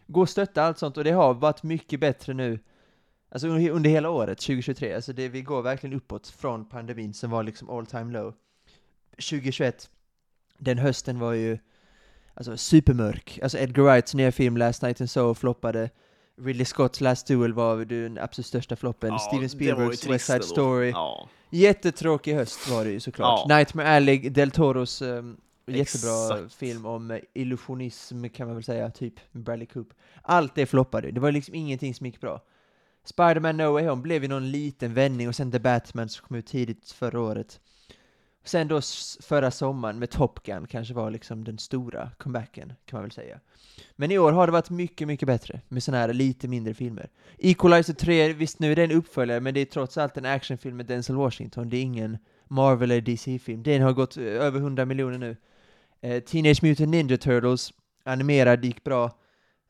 [0.07, 2.59] Gå och stötta allt sånt, och det har varit mycket bättre nu,
[3.31, 4.95] alltså under, under hela året, 2023.
[4.95, 8.35] Alltså det, vi går verkligen uppåt från pandemin som var liksom all time low.
[9.11, 9.91] 2021,
[10.59, 11.59] den hösten var ju
[12.35, 13.38] alltså supermörk.
[13.43, 15.91] Alltså Edgar Wrights nya film Last Night and So floppade.
[16.41, 19.11] Ridley Scotts Last Duel var den absolut största floppen.
[19.11, 20.45] Ja, Steven Spielbergs West Side.
[20.45, 20.91] Story.
[20.91, 21.29] Ja.
[21.51, 23.45] Jättetråkig höst var det ju såklart.
[23.49, 23.57] Ja.
[23.57, 25.37] Nightmare Alley, Del Toros um,
[25.67, 26.55] jättebra Exakt.
[26.55, 29.97] film om illusionism kan man väl säga, typ Bradley Cooper.
[30.23, 32.43] Allt det floppade, det var liksom ingenting som gick bra.
[33.09, 36.37] Spider-Man No Way Home blev ju någon liten vändning och sen The Batman som kom
[36.37, 37.61] ut tidigt förra året.
[38.44, 38.81] Sen då
[39.23, 43.40] förra sommaren med Top Gun kanske var liksom den stora comebacken, kan man väl säga.
[43.97, 47.09] Men i år har det varit mycket, mycket bättre med sådana här lite mindre filmer.
[47.38, 50.77] Equalizer 3, visst nu är det en uppföljare, men det är trots allt en actionfilm
[50.77, 51.68] med Denzel Washington.
[51.68, 52.18] Det är ingen
[52.49, 53.62] Marvel eller DC-film.
[53.62, 55.37] Den har gått eh, över 100 miljoner nu.
[56.01, 57.73] Eh, Teenage Mutant Ninja Turtles,
[58.05, 59.18] animerad, gick bra.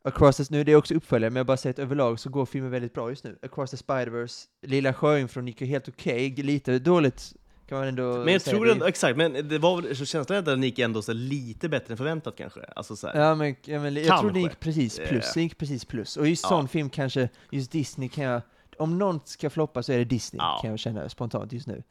[0.05, 2.71] Across the, nu är det också uppföljare, men jag bara sett överlag så går filmen
[2.71, 3.39] väldigt bra just nu.
[3.43, 7.35] Across the Spider-Verse, Lilla Sjöjungfrun gick ju helt okej, lite dåligt
[7.69, 8.57] kan man ändå Men jag säga.
[8.57, 11.13] tror ändå, exakt, men det var väl, så känslan är att den gick ändå så
[11.13, 12.61] lite bättre än förväntat kanske?
[12.77, 13.21] Alltså så här.
[13.21, 15.31] Ja men, ja, men jag tror det gick precis plus, Eh.
[15.35, 16.17] det gick precis plus.
[16.17, 16.49] Och just Ja.
[16.49, 18.43] sån film kanske, just Disney kan jag,
[18.79, 20.59] om någon ska floppa så är det Disney, Ja.
[20.63, 21.83] kan jag känna spontant just nu.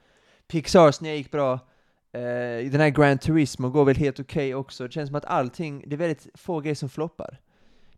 [0.47, 1.53] Pixars nya gick bra,
[2.11, 2.19] eh,
[2.71, 5.95] den här Grand Turismo går väl helt okej också, det känns som att allting, det
[5.95, 7.39] är väldigt få grejer som floppar.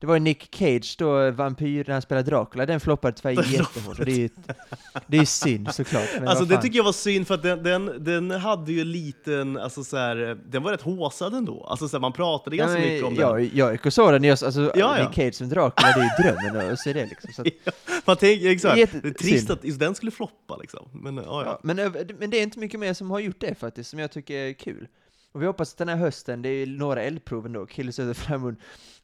[0.01, 3.97] Det var ju Nick Cage då, vampyr, när han spelade Dracula, den floppade tyvärr jättehårt,
[4.05, 4.29] det är ju
[5.07, 6.09] det är ju synd såklart.
[6.19, 8.91] Men Alltså det tycker jag var synd för att den, den, den hade ju en
[8.91, 11.63] liten, alltså så här, den var rätt håsad ändå.
[11.63, 13.49] Alltså så här, man pratade Ja, ganska men mycket om jag, den.
[13.53, 15.03] jag gick och såg den, alltså Ja, ja.
[15.07, 17.33] Nick Cage som Dracula, det är ju drömmen att se det liksom.
[17.33, 17.47] Så att,
[18.05, 19.51] Man tänker, exakt, det är trist synd.
[19.51, 20.89] att just den skulle floppa liksom.
[20.93, 21.59] Men ja, Ja, ja.
[21.63, 21.75] men,
[22.19, 24.53] men det är inte mycket mer som har gjort det faktiskt, som jag tycker är
[24.53, 24.88] kul.
[25.31, 28.13] Och vi hoppas att den här hösten, det är några eldproven då, Killers of the
[28.13, 28.55] Flower Moon,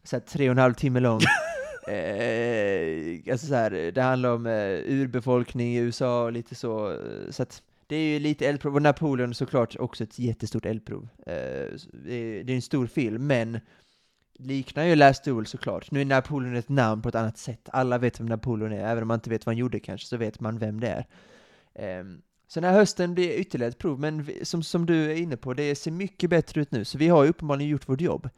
[0.03, 1.19] så här tre och en halv timme lång.
[1.87, 7.29] eh, alltså så här, det handlar om eh, urbefolkning i USA och lite så, eh,
[7.29, 11.07] så att det är ju lite eldprov, och Napoleon såklart också ett jättestort eldprov.
[11.25, 11.67] Eh,
[12.05, 13.59] det, är, en stor film, men
[14.33, 15.91] liknar ju Last Duel såklart.
[15.91, 17.69] Nu är Napoleon ett namn på ett annat sätt.
[17.73, 20.17] Alla vet vem Napoleon är, även om man inte vet vad han gjorde kanske, så
[20.17, 21.05] vet man vem det är.
[21.75, 22.21] Ehm,
[22.55, 25.37] så den här hösten blir ytterligare ett prov, men vi, som, som du är inne
[25.37, 28.29] på, det ser mycket bättre ut nu, så vi har ju uppenbarligen gjort vårt jobb.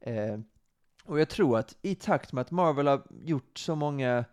[0.00, 0.44] Ehm,
[1.04, 4.24] och jag tror att i takt med att Marvel har gjort så många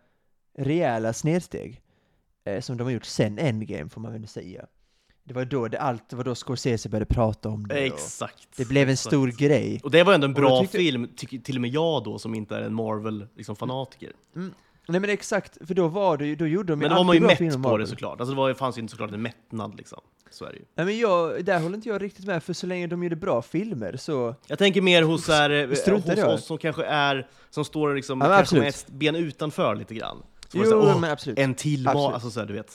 [0.58, 1.82] rejäla snedsteg,
[2.44, 4.66] eh, som de har gjort sen Endgame, får man väl säga.
[5.24, 7.86] Det var då det, allt, det var då Scorsese började prata om det.
[7.86, 8.48] Exakt.
[8.58, 9.08] Det blev en exakt.
[9.08, 9.82] stor grej.
[9.84, 12.36] Och det var ändå en bra tyckte- film, tycker till och med jag då som
[12.36, 14.12] inte är en Marvel-fanatiker.
[14.92, 17.10] Nej men exakt, för då var det ju, då gjorde de men då var man
[17.10, 17.80] alltid ju mätt på Marvel.
[17.82, 18.20] det såklart.
[18.20, 20.00] Alltså det var, fanns ju inte såklart en mättnad liksom.
[20.30, 20.66] Så är det ju.
[20.76, 23.42] Nej men jag, där håller inte jag riktigt med, för så länge de gjorde bra
[23.42, 24.36] filmer så...
[24.48, 27.96] Jag tänker mer hos, så här, eh, Struntar hos oss som kanske är, som står
[27.96, 28.88] liksom, Ja, men kanske med absolut.
[28.90, 30.18] ett ben utanför lite grann.
[30.48, 31.40] Så man Jo, säger, "Åh, men absolut.
[31.40, 32.14] en till var, Absolut.
[32.14, 32.72] alltså så här, du vet.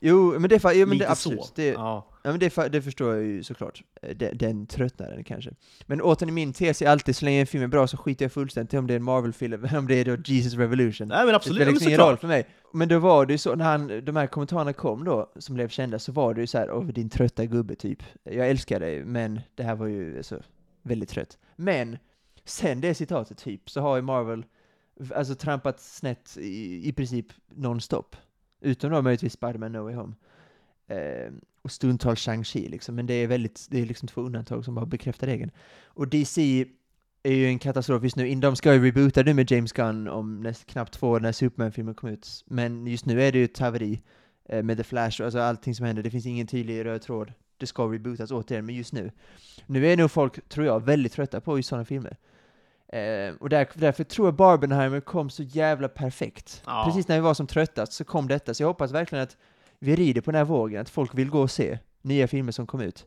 [0.00, 1.44] Jo, men det, är men lite det absolut.
[1.44, 1.52] så.
[1.54, 2.06] Det, Ja.
[2.22, 5.50] Ja men det, det förstår jag ju såklart, Eh, den, den tröttnaden kanske.
[5.86, 8.32] Men återigen, min tes är alltid så länge en film är bra så skiter jag
[8.32, 11.08] fullständigt om det är en Marvel-film, om det är då Jesus Revolution.
[11.08, 12.46] Nej men absolut, det spelar liksom ingen roll för mig.
[12.72, 15.68] Men då var det ju så, när han, de här kommentarerna kom då, som blev
[15.68, 18.02] kända, så var det ju så här, åh din trötta gubbe typ.
[18.22, 20.42] Jag älskar dig, men det här var ju alltså,
[20.82, 21.38] väldigt trött.
[21.56, 21.98] Men,
[22.44, 24.44] sen det citatet typ, så har ju Marvel
[25.14, 28.16] alltså trampat snett i, i princip nonstop.
[28.60, 30.14] Utom då möjligtvis Spider-Man No Way Home.
[30.86, 34.74] Eh, och stundtals Shang-Chi liksom, men det är väldigt, det är liksom två undantag som
[34.74, 35.50] bara bekräftar regeln.
[35.84, 36.66] Och DC
[37.22, 38.34] är ju en katastrof just nu.
[38.34, 41.94] De ska ju reboota nu med James Gunn om näst, knappt två år när Superman-filmen
[41.94, 42.44] kom ut.
[42.46, 44.02] Men just nu är det ju ett haveri
[44.48, 46.02] eh, med The Flash och alltså allting som händer.
[46.02, 47.32] Det finns ingen tydlig röd tråd.
[47.56, 49.10] Det ska rebootas återigen, men just nu.
[49.66, 52.16] Nu är nog folk, tror jag, väldigt trötta på just sådana filmer.
[52.92, 56.62] Eh, och där, därför tror jag Barbenheimer kom så jävla perfekt.
[56.66, 56.84] Ja.
[56.86, 59.36] Precis när vi var som tröttast så kom detta, så jag hoppas verkligen att
[59.78, 62.66] vi rider på den här vågen, att folk vill gå och se nya filmer som
[62.66, 63.06] kom ut.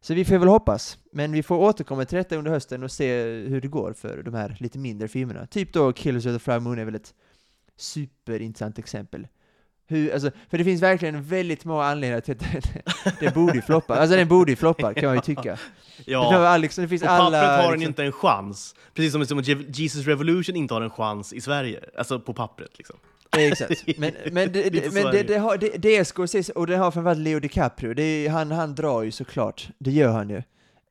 [0.00, 0.98] Så vi får väl hoppas.
[1.12, 4.34] Men vi får återkomma till detta under hösten och se hur det går för de
[4.34, 5.46] här lite mindre filmerna.
[5.46, 7.14] Typ då Killers of the Flower Moon är väl ett
[7.76, 9.26] superintressant exempel.
[9.88, 13.96] Hur, alltså, för det finns verkligen väldigt många anledningar till att det, det borde floppa.
[13.96, 15.52] Alltså den borde floppa, kan man ju tycka.
[15.52, 15.58] Det,
[16.04, 17.40] Ja, var liksom, det finns alla...
[17.40, 18.74] pappret har den liksom, inte en chans.
[18.94, 21.80] Precis som, som Jesus Revolution inte har en chans i Sverige.
[21.98, 22.96] Alltså på pappret liksom.
[23.36, 23.98] Exakt.
[23.98, 25.22] Men, men, det, det, men det, det.
[25.22, 27.94] det, har, det, det är Scorsese, och det har framförallt Leo DiCaprio.
[27.94, 29.68] Det är, han, han drar ju såklart.
[29.78, 30.42] Det gör han ju.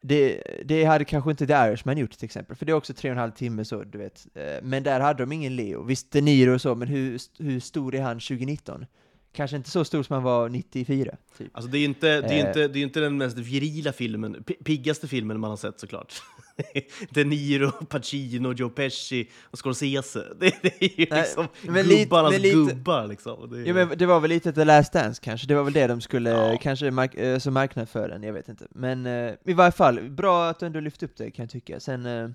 [0.07, 3.09] Det, det hade kanske inte The Irishman gjort till exempel, för det är också tre
[3.09, 4.27] och en halv timme så, du vet.
[4.35, 5.83] Eh, Men där hade de ingen Leo.
[5.83, 8.85] Visst, De Niro och så, men hur, hur stor är han 2019?
[9.33, 11.47] Kanske inte så stor som han var 94, typ.
[11.53, 12.47] Alltså det är ju inte, det är ju Eh.
[12.47, 15.79] inte, det är ju inte den mest virila filmen, pi- piggaste filmen man har sett
[15.79, 16.13] såklart.
[17.09, 20.23] De Niro, Pacino, Joe Pesci och Scorsese.
[20.39, 23.49] Det, det är ju liksom lite- gubbarnas men lite- gubbar liksom.
[23.49, 25.73] Det är, Ja, men det var väl lite The Last Dance kanske, det var väl
[25.73, 26.57] det de skulle Ja.
[26.61, 28.67] kanske mark eh, så marknadsföra den, jag vet inte.
[28.69, 31.79] Men eh, i varje fall, bra att du ändå lyft upp det kan jag tycka.
[31.79, 32.29] Sen, eh,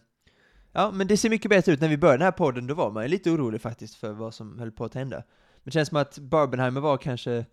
[0.72, 1.80] ja men det ser mycket bättre ut.
[1.80, 4.34] När vi började den här podden, då var man ju lite orolig faktiskt för vad
[4.34, 5.16] som höll på att hända.
[5.16, 7.44] Men det känns som att Barbenheimer var kanske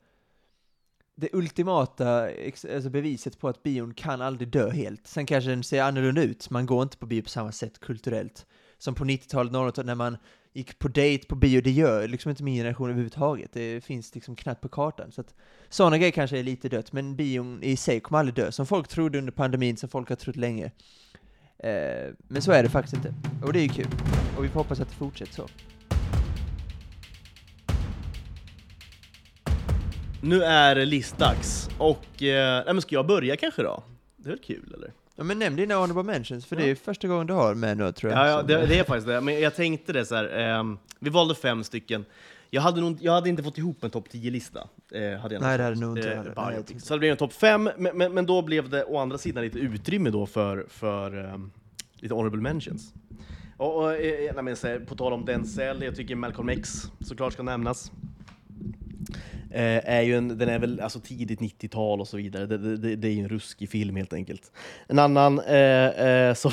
[1.20, 2.30] det ultimata
[2.74, 5.08] alltså beviset på att bion kan aldrig dö helt.
[5.08, 8.46] Sen kanske den ser annorlunda ut, man går inte på bio på samma sätt kulturellt.
[8.78, 10.18] Som på 90-talet, 00-talet, när man
[10.54, 13.54] gick på date på bio, det gör liksom inte min generation överhuvudtaget.
[13.54, 15.12] Det finns liksom knappt på kartan.
[15.12, 15.36] Så att
[15.70, 18.52] sådana grejer kanske är lite dött, men bion i sig kommer aldrig dö.
[18.52, 20.72] Som folk trodde under pandemin, som folk har trott länge.
[21.60, 23.14] Eh, men så är det faktiskt inte.
[23.44, 23.88] Och det är ju kul.
[24.38, 25.48] Och vi får hoppas att det fortsätter så.
[30.28, 31.70] Nu är det listdags.
[31.78, 33.84] Och, eh, nej, men ska jag börja kanske då?
[34.18, 34.92] Det är väl kul eller?
[35.16, 37.92] Ja, men nämn dina honorable mentions, för det är första gången du har med nu
[37.92, 38.28] tror jag.
[38.28, 39.22] Ja, ja det, det är faktiskt det.
[39.22, 40.38] Men jag tänkte det så här.
[40.38, 42.06] ehm, vi valde fem stycken.
[42.50, 44.60] Jag hade, nog, jag hade inte fått ihop en topp 10-lista.
[44.92, 46.34] Eh, hade jag Nej, det hade nog inte Eh, heller.
[46.38, 48.98] Nej, jag så det blev en topp fem, men, men, men då blev det å
[48.98, 51.52] andra sidan lite utrymme då för, för ehm,
[51.96, 52.94] lite honorable mentions.
[53.58, 57.34] Och, och, eh, nej, men, så på tal om Denzel, jag tycker Malcolm X såklart
[57.34, 57.92] ska nämnas.
[59.52, 62.46] Eh, är ju en, den är väl alltså tidigt 90-tal och så vidare.
[62.46, 64.52] Det, det, det, är ju en ruskig film helt enkelt.
[64.88, 66.52] En annan eh, eh, som...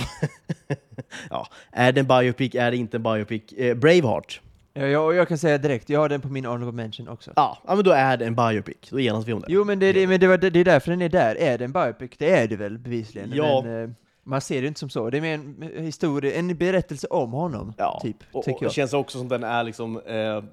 [1.30, 3.52] ja, är det en biopic, är det inte en biopic?
[3.52, 4.40] Eh, Braveheart.
[4.74, 7.32] Ja, jag, och jag kan säga direkt, jag har den på min honorable mention också.
[7.36, 8.76] Ja, ja, men då är det en biopic.
[8.90, 9.46] Då enas vi om det.
[9.48, 11.36] Jo, men det, det, men det, var, det är därför den är där.
[11.36, 12.10] Är det en biopic?
[12.18, 13.32] Det är det väl bevisligen.
[13.34, 13.62] Ja.
[13.64, 13.90] Men, eh,
[14.24, 15.10] man ser det inte som så.
[15.10, 18.70] Det är mer en historia, en berättelse om honom, Ja, typ, och, och jag.
[18.70, 20.00] det känns också som den är liksom...
[20.06, 20.44] Eh,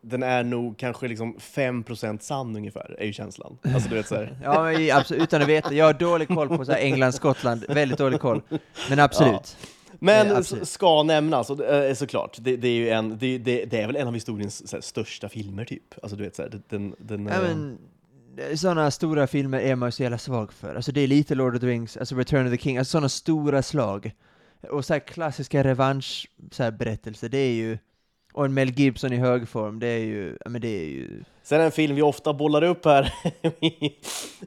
[0.00, 3.58] den är nog kanske liksom 5% sann ungefär, är ju känslan.
[3.74, 4.36] Alltså du vet såhär...
[4.42, 5.74] Ja, men absolut, utan att veta.
[5.74, 8.42] Jag har dålig koll på så här England, Skottland, väldigt dålig koll.
[8.88, 9.56] Men absolut.
[9.98, 10.68] Men Eh, absolut.
[10.68, 13.96] ska nämnas, och, eh, såklart, det, det är ju en, det, det, det är väl
[13.96, 15.94] en av historiens så här, största filmer typ.
[16.02, 16.94] Alltså du vet såhär, den...
[16.98, 17.78] den Ja, men,
[18.54, 20.74] sådana stora filmer är man ju så jävla svag för.
[20.74, 23.08] Alltså det är lite Lord of the Rings, alltså Return of the King, alltså sådana
[23.08, 24.12] stora slag.
[24.70, 27.78] Och så här klassiska revansch så här berättelser, det är ju...
[28.38, 30.36] Och en Mel Gibson i hög form, det är ju...
[30.44, 31.22] Ja men det är ju...
[31.42, 33.14] Sen en film vi ofta bollar upp här
[33.60, 33.96] i,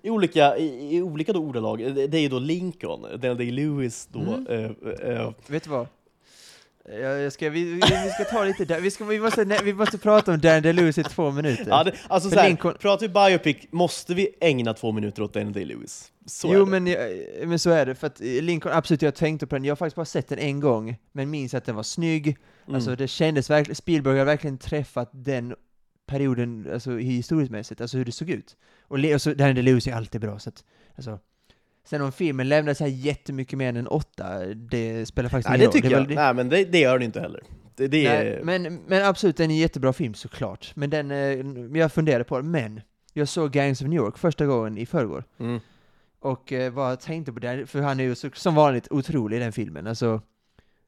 [0.03, 4.19] i olika, i, i olika då ordalag, det, är ju då Lincoln, Daniel Day-Lewis då.
[4.19, 4.47] Mm.
[4.47, 5.87] eh, eh, Vet du vad?
[7.01, 7.81] Jag, ska, vi, vi,
[8.13, 11.03] ska ta lite där, vi, ska, vi, måste, vi måste prata om Dan DeLuise i
[11.03, 11.65] två minuter.
[11.69, 15.33] ja, det, alltså För såhär, Lincoln- pratar vi biopic måste vi ägna två minuter åt
[15.33, 16.05] Daniel Day-Lewis.
[16.25, 16.83] Så jo men,
[17.45, 19.95] men så är det, för att Lincoln, absolut jag tänkte på den, jag har faktiskt
[19.95, 22.75] bara sett den en gång, men minns att den var snygg, Mm.
[22.75, 25.55] alltså det kändes verkligen, Spielberg har verkligen träffat den
[26.05, 28.57] perioden, alltså historiskt alltså hur det såg ut.
[28.81, 30.63] Och, Le- och så, Dan DeLuise är alltid bra, så att,
[30.95, 31.19] alltså,
[31.83, 35.57] Sen om filmen lämnar så här jättemycket mer än en åtta, det spelar faktiskt Nej,
[35.59, 35.73] ingen det roll.
[35.73, 35.99] tycker är jag.
[35.99, 37.41] väl det- Nej, men det, det gör den inte heller.
[37.75, 38.23] Det, det är...
[38.45, 40.71] Nej, men, men absolut, den är en jättebra film såklart.
[40.75, 42.81] Men den, eh, jag funderade på det, men
[43.13, 45.23] jag såg Gangs of New York första gången i förrgår.
[45.39, 45.59] Mm.
[46.19, 49.37] Och eh, vad jag tänkte på det, för han är ju så, som vanligt otrolig
[49.37, 49.87] i den filmen.
[49.87, 50.21] Alltså,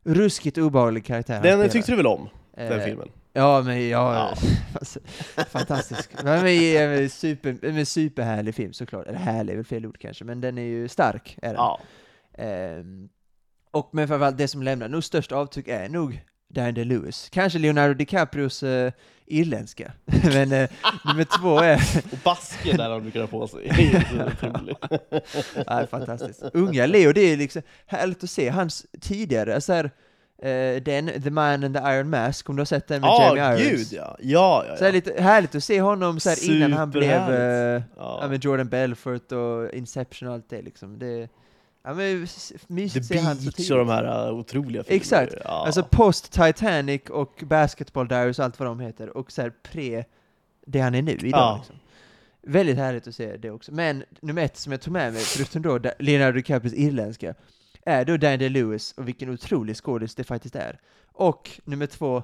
[0.03, 1.69] ruskigt obehaglig karaktär han Den spelar.
[1.69, 3.09] tyckte du väl om, den Eh, filmen?
[3.33, 4.33] Ja, men ja, Ja.
[4.73, 4.99] alltså,
[5.49, 6.09] fantastisk.
[6.23, 9.07] Men, men, men, super, men superhärlig film såklart.
[9.07, 11.37] Eller härlig är väl fel ord kanske, men den är ju stark.
[11.41, 11.55] Är den.
[11.55, 11.79] Ja.
[12.37, 13.09] Ehm,
[13.71, 16.21] och men framförallt det som lämnar nog störst avtryck är nog
[16.53, 17.29] Daniel DeLewis.
[17.31, 18.91] Kanske Leonardo DiCaprios uh,
[19.25, 19.91] irländska.
[20.23, 20.69] men eh,
[21.05, 21.75] nummer två är...
[22.11, 23.97] Och basker där han brukar ha på sig.
[25.67, 26.43] Ja, fantastiskt.
[26.53, 29.91] Unga Leo, det är liksom härligt att se hans tidigare, så här,
[30.41, 33.35] eh, den, The Man and the Iron Mask, om du har sett den med Ja,
[33.35, 33.89] Jeremy Irons.
[33.89, 34.17] gud ja.
[34.19, 34.93] Ja, ja, Så här, ja.
[34.93, 37.81] lite härligt att se honom så här, innan han blev Ja.
[37.97, 40.99] ja, med Jordan Belfort och Inception och allt det liksom.
[40.99, 41.29] Det,
[41.83, 43.71] ja, men, The mysigt så Beach tidigt.
[43.71, 45.01] och de här uh, otroliga filmerna.
[45.01, 45.33] Exakt.
[45.43, 45.65] Ja.
[45.65, 50.05] Alltså post Titanic och Basketball Diaries och allt vad de heter, och så här pre
[50.65, 51.29] det han är nu idag.
[51.31, 51.57] Ja.
[51.57, 51.75] Liksom.
[52.41, 53.71] Väldigt härligt att se det också.
[53.71, 57.35] Men nummer ett som jag tog med mig, förutom då Leonardo DiCaprios irländska,
[57.85, 60.79] är då Daniel Lewis och vilken otrolig skådis det faktiskt är.
[61.13, 62.23] Och nummer två,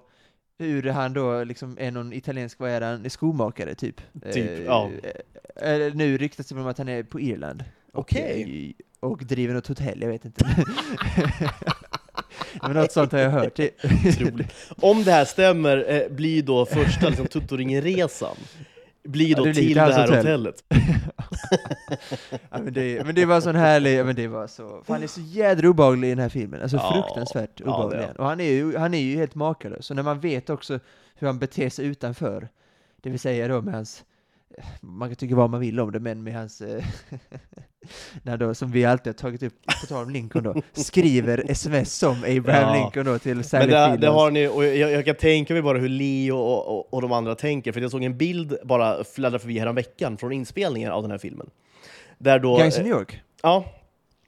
[0.57, 4.01] hur han då liksom är någon italiensk, vad är han, skomakare typ?
[4.33, 4.89] Typ, ja.
[5.55, 7.63] eh, eh, nu ryktas det om att han är på Irland.
[7.93, 8.75] Okej.
[8.79, 10.45] eh, Och driver något hotell, jag vet inte.
[12.62, 13.55] Men något sånt har jag hört.
[13.55, 13.71] Det,
[14.07, 14.53] Otroligt.
[14.69, 18.35] Om det här stämmer, eh, blir då första liksom, Tuttoringen-resan
[19.03, 20.17] blir Ja, då det blir till det här hotell.
[20.17, 20.63] hotellet.
[22.49, 25.03] ja, men, det, men det var sån härlig, ja, men det var så, för han
[25.03, 27.99] är så jädra obehaglig i den här filmen, alltså Ja, fruktansvärt ja, det är obehaglig.
[28.07, 28.15] han.
[28.15, 30.79] och han är, ju, han är ju helt makalös, så när man vet också
[31.15, 32.47] hur han beter sig utanför,
[33.01, 34.03] det vill säga då med hans,
[34.81, 36.83] man kan tycka vad man vill om det, men med hans, eh,
[38.23, 41.93] när då, som vi alltid har tagit upp, på tal om Lincoln då, skriver sms
[41.97, 42.81] som Abraham Ja.
[42.81, 45.61] Lincoln då till Sally Men det, det har ni, och jag, jag kan tänka mig
[45.61, 49.03] bara hur Leo och, och, och de andra tänker, för jag såg en bild bara
[49.03, 51.49] fladdra förbi veckan från inspelningen av den här filmen.
[52.17, 53.21] Där då, Gangs eh, New York?
[53.43, 53.65] ja,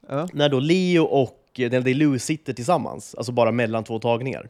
[0.10, 0.28] Ja.
[0.34, 4.50] när då Leo och Daniel Day-Lewis sitter tillsammans, alltså bara mellan två tagningar.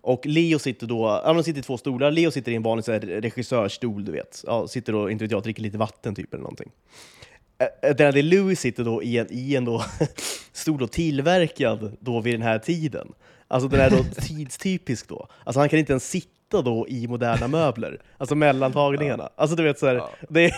[0.00, 2.84] Och Leo sitter då, ja, de sitter i två stolar, Leo sitter i en vanlig
[3.24, 4.44] regissörstol, du vet.
[4.46, 6.70] Ja, sitter och, inte vet jag, dricker lite vatten typ eller någonting.
[7.82, 9.84] Daniel Day-Lewis sitter då i en, i en då
[10.52, 13.08] stol då tillverkad då vid den här tiden.
[13.48, 15.28] Alltså den är då tidstypisk då.
[15.44, 19.28] Alltså han kan inte ens sitta då i moderna möbler, alltså mellan tagningarna.
[19.36, 20.10] Alltså du vet så här, Ja.
[20.28, 20.52] det, är,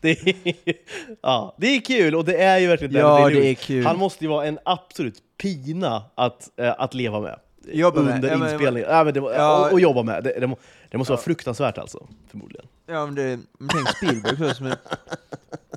[0.00, 0.74] det, är,
[1.22, 3.42] ja, det är kul och det är ju verkligen Daniel Ja, Day-Lewis.
[3.42, 3.86] det är kul.
[3.86, 7.38] Han måste ju vara en absolut pina att, eh, att leva med.
[7.72, 8.14] Jobba med.
[8.14, 8.90] under Ja, inspelningen.
[8.90, 9.66] Ja, men det, Ja.
[9.66, 10.24] och, och jobba med.
[10.24, 10.56] Det, det,
[10.90, 11.24] det måste vara Ja.
[11.24, 12.66] fruktansvärt alltså, förmodligen.
[12.86, 14.74] Ja, men, det, men tänk Spielberg som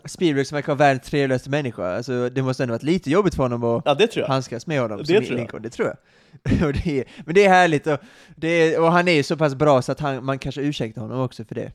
[0.05, 3.43] Spielberg som verkar vara världens trevligaste människa, alltså det måste ändå varit lite jobbigt för
[3.43, 4.27] honom att Ja, det tror jag.
[4.29, 5.37] handskas med honom Det som tror.
[5.37, 5.97] Lincoln, det tror jag.
[6.67, 7.99] och det är, men det är härligt, och,
[8.41, 11.19] är, och han är ju så pass bra så att han, man kanske ursäktar honom
[11.19, 11.71] också för det.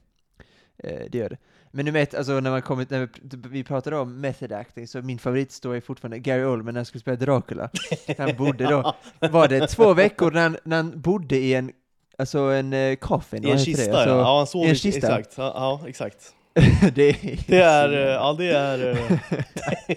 [0.78, 1.36] Eh, det gör det.
[1.72, 3.08] Men nu vet, alltså när man kommit, när vi,
[3.48, 7.00] vi pratade om method acting, så min favoritstory är fortfarande Gary Oldman när han skulle
[7.00, 7.70] spela Dracula.
[8.18, 8.94] Han bodde då,
[9.30, 11.72] var det två veckor när han, när han bodde i en,
[12.18, 13.76] alltså en uh, coffin, I en heter det?
[13.76, 14.18] kista, Alltså, ja.
[14.18, 14.36] ja.
[14.36, 15.18] Han sov i en kista.
[15.18, 15.38] Exakt.
[15.38, 16.32] Ja, ja, exakt.
[16.94, 18.90] det är, Det är, eh, ja det är...
[18.90, 19.18] eh,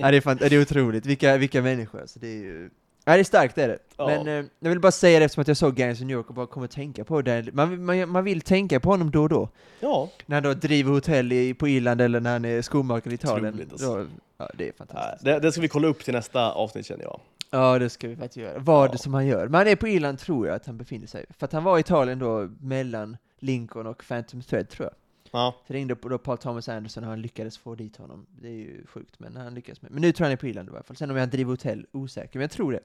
[0.00, 2.70] ja, det, är fan, det är otroligt, vilka, vilka människor alltså, det är ju...
[3.04, 3.78] Ja, det är starkt det är det.
[3.96, 4.06] Ja.
[4.06, 6.28] Men eh, jag vill bara säga det eftersom att jag såg Gangs of New York
[6.28, 7.52] och bara kommer att tänka på det.
[7.54, 9.48] Man, man, man vill tänka på honom då och då.
[9.80, 13.14] Ja, När han då driver hotell i, på Irland eller när han är skomakare i
[13.14, 13.68] Italien.
[13.70, 13.94] Alltså.
[13.96, 14.06] Då,
[14.38, 15.24] ja, det är fantastiskt.
[15.24, 17.20] det, det ska vi kolla upp till nästa avsnitt känner jag.
[17.50, 18.58] Ja, det ska vi faktiskt göra.
[18.58, 18.98] Vad Ja.
[18.98, 19.48] som han gör.
[19.48, 21.26] Men han är på Irland tror jag att han befinner sig.
[21.38, 24.94] För att han var i Italien då mellan Lincoln och Phantom Thread tror jag.
[25.32, 28.26] Ja, Så ringde då Paul Thomas Anderson och han lyckades få dit honom.
[28.40, 29.90] Det är ju sjukt, men han lyckades med.
[29.90, 30.96] Men nu tror jag han är på Irland i alla fall.
[30.96, 32.38] Sen om han driver hotell, osäker.
[32.38, 32.80] Men jag tror det.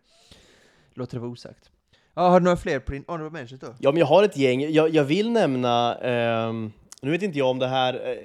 [0.93, 1.69] Låter det vara osagt.
[2.13, 3.67] Ja, har du några fler på din honorable mentions då?
[3.79, 4.61] ja men jag har ett gäng.
[4.71, 8.17] Jag, jag vill nämna, ehm, nu vet inte jag om det här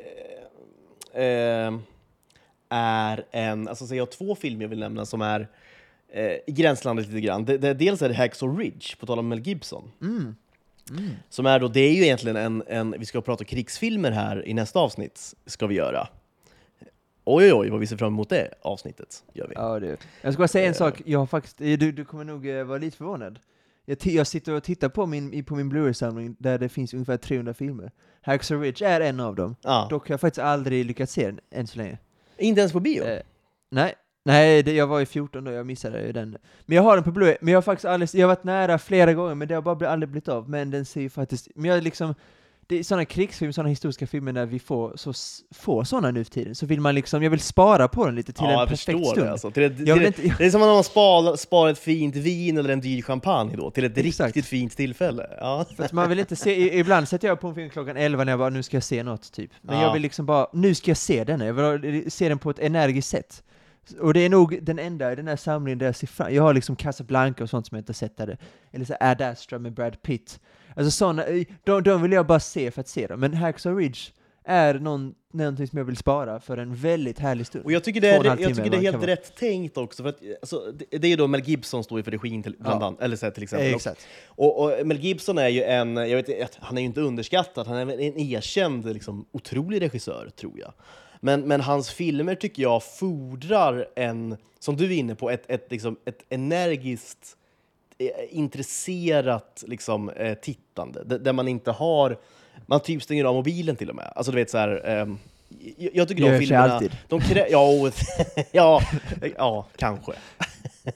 [1.14, 1.82] eh, ehm,
[2.68, 5.48] är en, alltså så jag har två filmer jag vill nämna som är
[6.12, 7.44] eh, i gränslandet lite grann.
[7.44, 9.90] Det, det, dels är det Hacksaw Ridge, på tal om Mel Gibson.
[10.02, 10.36] Mm.
[10.90, 11.10] Mm.
[11.28, 14.54] Som är då, det är ju egentligen en, en, vi ska prata krigsfilmer här i
[14.54, 16.08] nästa avsnitt, ska vi göra.
[17.24, 19.54] Oj, oj, oj, vad vi ser fram emot det avsnittet, gör vi.
[19.54, 19.96] Ja, det.
[20.22, 20.76] Jag ska bara säga en Eh.
[20.76, 21.02] sak.
[21.04, 23.38] Jag har faktiskt, eh, du, du kommer nog eh, vara lite förvånad.
[23.84, 27.54] Jag, jag sitter och tittar på min, på min Blu-ray-samling där det finns ungefär 300
[27.54, 27.90] filmer.
[28.22, 29.56] Hacksaw Ridge är en av dem.
[29.62, 29.86] Ja.
[29.90, 31.98] Dock har jag faktiskt aldrig lyckats se den än så länge.
[32.38, 33.04] Inte ens på bio?
[33.04, 33.22] Eh,
[33.70, 33.94] nej,
[34.24, 36.36] nej det, jag var ju 14 då, jag missade ju den.
[36.66, 38.78] Men jag har den på Blu-ray, men jag har faktiskt aldrig, jag har varit nära
[38.78, 40.50] flera gånger, men det har bara aldrig blivit av.
[40.50, 42.14] Men den ser ju faktiskt, men jag liksom,
[42.66, 45.12] det är sådana krigsfilmer, sådana historiska filmer när vi får så
[45.54, 48.32] få sådana nu för tiden, så vill man liksom, jag vill spara på den lite
[48.32, 49.26] till ja, en jag perfekt förstår stund.
[49.26, 49.50] det alltså.
[49.50, 52.16] Till ett, Jag till ett, inte, det är som när man sparar, sparar ett fint
[52.16, 54.26] vin eller en dyr champagne då, till ett Exakt.
[54.26, 55.26] riktigt fint tillfälle.
[55.40, 55.64] Ja.
[55.76, 58.32] För att man vill inte se, ibland sätter jag på en film klockan 11 när
[58.32, 59.50] jag bara, nu ska jag se något, typ.
[59.62, 59.82] Men Ja.
[59.82, 62.58] jag vill liksom bara, nu ska jag se den, jag vill se den på ett
[62.58, 63.42] energiskt sätt.
[64.00, 66.42] Och det är nog den enda i den här samlingen där jag ser fram Jag
[66.42, 68.38] har liksom Casablanca och sånt som jag inte sett där.
[68.72, 70.40] Eller så Ad Astra med Brad Pitt.
[70.76, 71.24] Alltså sådana,
[71.64, 73.20] de, de vill jag bara se för att se dem.
[73.20, 74.00] Men Hacksaw Ridge
[74.44, 77.64] är någon, någonting som jag vill spara för en väldigt härlig stund.
[77.64, 80.18] Och jag tycker det är, jag tycker det är helt rätt tänkt också, för att
[80.42, 82.86] alltså, det, det är ju då Mel Gibson står ju för regin till, bland Ja.
[82.86, 83.68] annat, eller så här, till exempel.
[83.68, 84.06] Eh, exakt.
[84.26, 87.76] Och, och Mel Gibson är ju en, jag vet han är ju inte underskattad, han
[87.76, 90.72] är en erkänd, liksom, otrolig regissör, tror jag.
[91.20, 95.66] Men, men hans filmer tycker jag fordrar en, som du är inne på, ett, ett,
[95.70, 97.36] liksom, ett energiskt,
[97.98, 102.18] eh, intresserat liksom, eh, tittande, där, man inte har,
[102.66, 104.12] man typ stänger av mobilen till och med.
[104.14, 105.18] Alltså du vet så här, ehm,
[105.76, 106.96] jag, jag tycker de filmerna, alltid.
[107.08, 107.90] de krä- ja,
[108.52, 108.80] ja,
[109.36, 110.12] ja, kanske.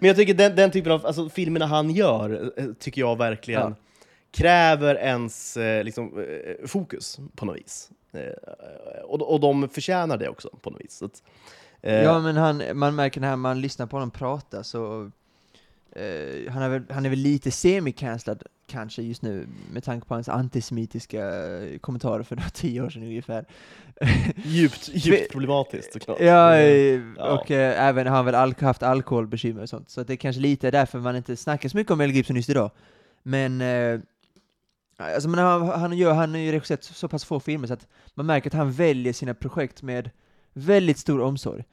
[0.00, 3.60] Men jag tycker den, den typen av alltså, filmerna han gör, eh, tycker jag verkligen
[3.60, 3.74] Ja.
[4.30, 6.24] kräver ens liksom,
[6.66, 7.90] fokus på något vis.
[8.12, 11.02] Eh, och, och de förtjänar det också på något vis.
[11.02, 11.22] Att,
[11.80, 15.10] eh, Ja, men han, man märker när man lyssnar på honom prata så
[15.92, 20.14] eh, han, är väl, han är väl lite semi-cancellad kanske just nu med tanke på
[20.14, 21.20] hans antisemitiska
[21.80, 23.44] kommentarer för tio år sedan ungefär.
[24.44, 26.20] djupt, djupt problematiskt såklart.
[26.20, 27.38] Ja, ja.
[27.38, 30.42] och eh, även har han väl al haft alkoholbekymmer och sånt, så det är kanske
[30.42, 32.70] lite därför man inte snackar så mycket om Mel Gibson just idag.
[33.22, 34.00] Men eh,
[35.02, 37.86] alltså, men han, han, gör, han har ju regisserat så, pass få filmer så att
[38.14, 40.10] man märker att han väljer sina projekt med
[40.52, 41.64] väldigt stor omsorg.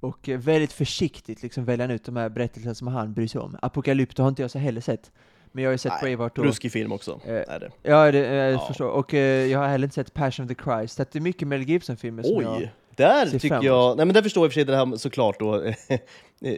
[0.00, 3.40] Och eh, väldigt försiktigt liksom väljer han ut de här berättelserna som han bryr sig
[3.40, 3.56] om.
[3.62, 5.12] Apokalypto har inte jag så heller sett.
[5.52, 6.44] Men jag har ju sett Nej, Braveheart och...
[6.44, 7.70] Ruskig film också, Eh, är det.
[7.82, 8.66] Ja, det, jag Ja.
[8.68, 8.88] förstår.
[8.88, 10.94] Och eh, jag har heller inte sett Passion of the Christ.
[10.96, 12.68] Så att det är mycket Mel Gibson-filmer som jag...
[12.96, 15.38] Där tycker jag, nej men där förstår jag i och för sig det här såklart
[15.40, 15.72] då,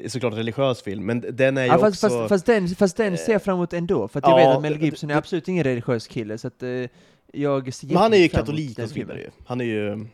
[0.09, 2.19] såklart en religiös film, men den är ju Ja, fast, också...
[2.19, 4.57] fast, fast den, fast den ser jag fram emot ändå, för att jag ja, vet
[4.57, 6.69] att Mel Gibson är det- absolut ingen religiös kille, så att eh,
[7.33, 9.31] jag ser men han är ju katolik och så vidare ju.
[9.47, 10.07] Han är ju...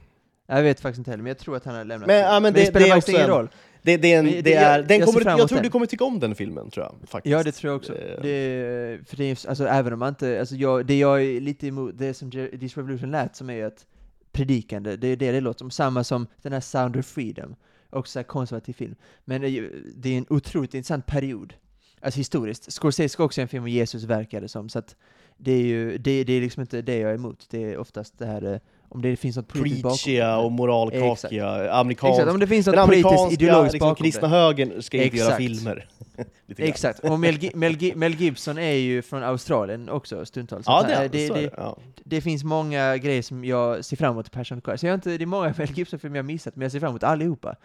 [0.46, 2.52] Jag vet faktiskt inte heller, men jag tror att han har lämnat Men, ja, men
[2.52, 3.48] det- det spelar det faktiskt också ingen en- roll.
[3.84, 5.56] Det, det är en, Men det det- är, jag- den jag kommer, jag, emot tror
[5.58, 5.70] du den.
[5.70, 7.08] kommer tycka om den filmen, tror jag.
[7.08, 7.32] Faktiskt.
[7.32, 7.92] Ja, det tror jag också.
[7.92, 11.40] Eh, Det, för det är, alltså, även om man inte, alltså, jag, det jag är
[11.40, 13.86] lite emot, det som This Revolution lät som är att
[14.32, 17.56] predikande, det är det det låter som, samma som den här Sound of Freedom,
[17.90, 18.94] också en konservativ film.
[19.24, 21.54] Men det är, ju- en otroligt intressant period,
[22.00, 22.72] alltså historiskt.
[22.72, 24.96] Scorsese ska också göra en film om Jesus verkar det som, så att
[25.36, 28.18] det är ju, det, det är liksom inte det jag är emot, det är oftast
[28.18, 28.58] det här, eh,
[28.94, 29.96] om det finns något politiskt bakom.
[29.96, 32.18] Preachiga och moralkakiga, amerikansk...
[32.18, 34.34] Exakt, om det finns något politiskt ideologiskt liksom, bakom kristna det.
[34.34, 35.86] högern ska inte göra filmer.
[36.56, 40.66] Exakt, och Mel, Mel, Mel Gibson är ju från Australien också stundtals.
[40.66, 41.50] Ja, det, det, det.
[41.56, 41.76] Ja.
[42.04, 44.82] det finns många grejer som jag ser fram emot i Passion of Christ.
[44.82, 47.56] Jag inte, det är många Mel Gibson-filmer jag missat, men jag ser fram emot allihopa.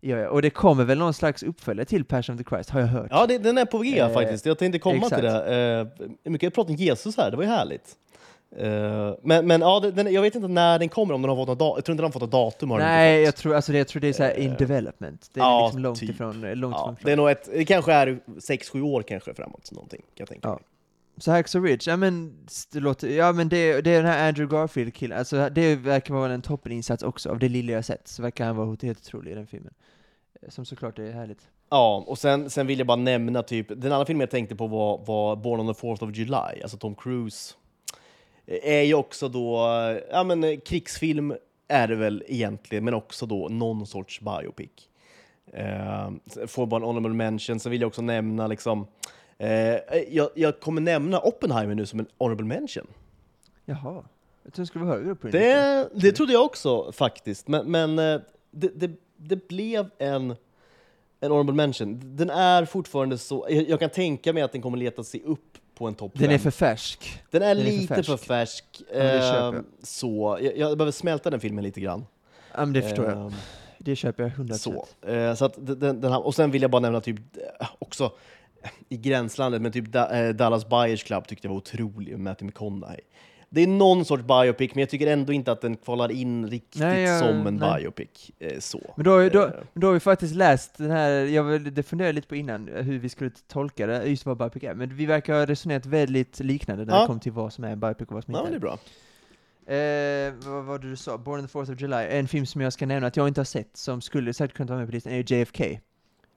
[0.00, 0.28] Ja, ja.
[0.28, 3.08] Och det kommer väl någon slags uppföljare till Passion of the Christ, har jag hört.
[3.10, 4.46] Ja, det, den är på G Eh, faktiskt.
[4.46, 5.14] Jag tänkte komma exakt.
[5.14, 5.90] till det.
[6.24, 7.96] Eh, mycket prat om Jesus här, det var ju härligt.
[8.56, 11.48] Eh, men men ja, den, jag vet inte när den kommer, om den har fått
[11.48, 11.76] något datum.
[11.76, 12.70] Jag tror inte den har fått något datum.
[12.70, 15.30] Har Nej, jag tror, alltså, det- jag tror det är så här in Eh, development.
[15.32, 16.10] Det är ja, liksom långt typ.
[16.10, 19.34] ifrån, eh, långt ja, ifrån det är nog ett, det kanske är 6-7 år kanske
[19.34, 20.54] framåt, någonting, kan jag tänka Ja.
[20.54, 20.62] mig.
[21.18, 22.32] Så Hacksaw Ridge, ja men
[22.72, 26.32] det låter, ja men det, det är den här Andrew Garfield-killen, alltså det verkar vara
[26.32, 29.34] en toppeninsats också, av det lilla jag sett, så verkar han vara helt otrolig i
[29.34, 29.72] den filmen.
[30.48, 31.40] Som såklart är härligt.
[31.70, 34.66] Ja, och sen, sen vill jag bara nämna typ, den andra filmen jag tänkte på
[34.66, 37.54] var, var Born on the 4th of July, alltså Tom Cruise.
[38.46, 41.34] Eh, Är ju också då, eh, ja men eh, krigsfilm
[41.68, 44.70] är det väl egentligen, men också då någon sorts biopic.
[45.52, 46.10] Eh,
[46.46, 48.86] får bara en honorable mention, sen vill jag också nämna liksom,
[49.38, 49.76] eh,
[50.08, 52.86] jag, jag kommer nämna Oppenheimer nu som en honorable mention.
[53.64, 54.04] Jaha.
[54.42, 55.28] Jag trodde den skulle vara högre upp på.
[55.28, 58.20] Det, det trodde jag också faktiskt, men, men eh,
[58.50, 60.30] det, det, det blev en,
[61.20, 62.16] en honorable mention.
[62.16, 65.58] Den är fortfarande så, jag, jag kan tänka mig att den kommer leta sig upp
[65.76, 67.22] på en topp Den är för färsk.
[67.30, 68.64] den är den är för lite för färsk.
[68.78, 69.54] köper jag.
[69.54, 72.06] eh, så, jag, jag behöver smälta den filmen lite grann.
[72.52, 73.18] Ja men det förstår jag.
[73.26, 73.32] Eh,
[73.78, 74.54] Det köper jag 100%.
[74.54, 77.20] Så, eh, så att den, den, och sen vill jag bara nämna typ
[77.60, 78.12] eh, också
[78.88, 82.46] i gränslandet, men typ da, eh, Dallas Buyers Club tyckte jag var otrolig med Matthew
[82.46, 83.00] McConaughey.
[83.48, 86.80] Det är någon sorts biopic, men jag tycker ändå inte att den kvalar in riktigt
[86.80, 87.82] Nej, jag- som en nej.
[87.82, 88.30] biopic.
[88.38, 88.80] Eh, så.
[88.96, 92.28] Men då, då, Eh, då har vi faktiskt läst den här, jag det funderade lite
[92.28, 95.46] på innan, hur vi skulle tolka det, just vad biopic är, men vi verkar ha
[95.46, 97.00] resonerat väldigt liknande när Ja.
[97.00, 98.56] det kommer till vad som är en biopic och vad som Ja, inte det är
[98.56, 98.60] är.
[98.60, 98.78] bra.
[99.66, 101.18] Eh, vad var det du sa?
[101.18, 103.40] Born on the 4th of July, en film som jag ska nämna att jag inte
[103.40, 105.64] har sett, som skulle säkert kunna vara med på listan, är ju JFK.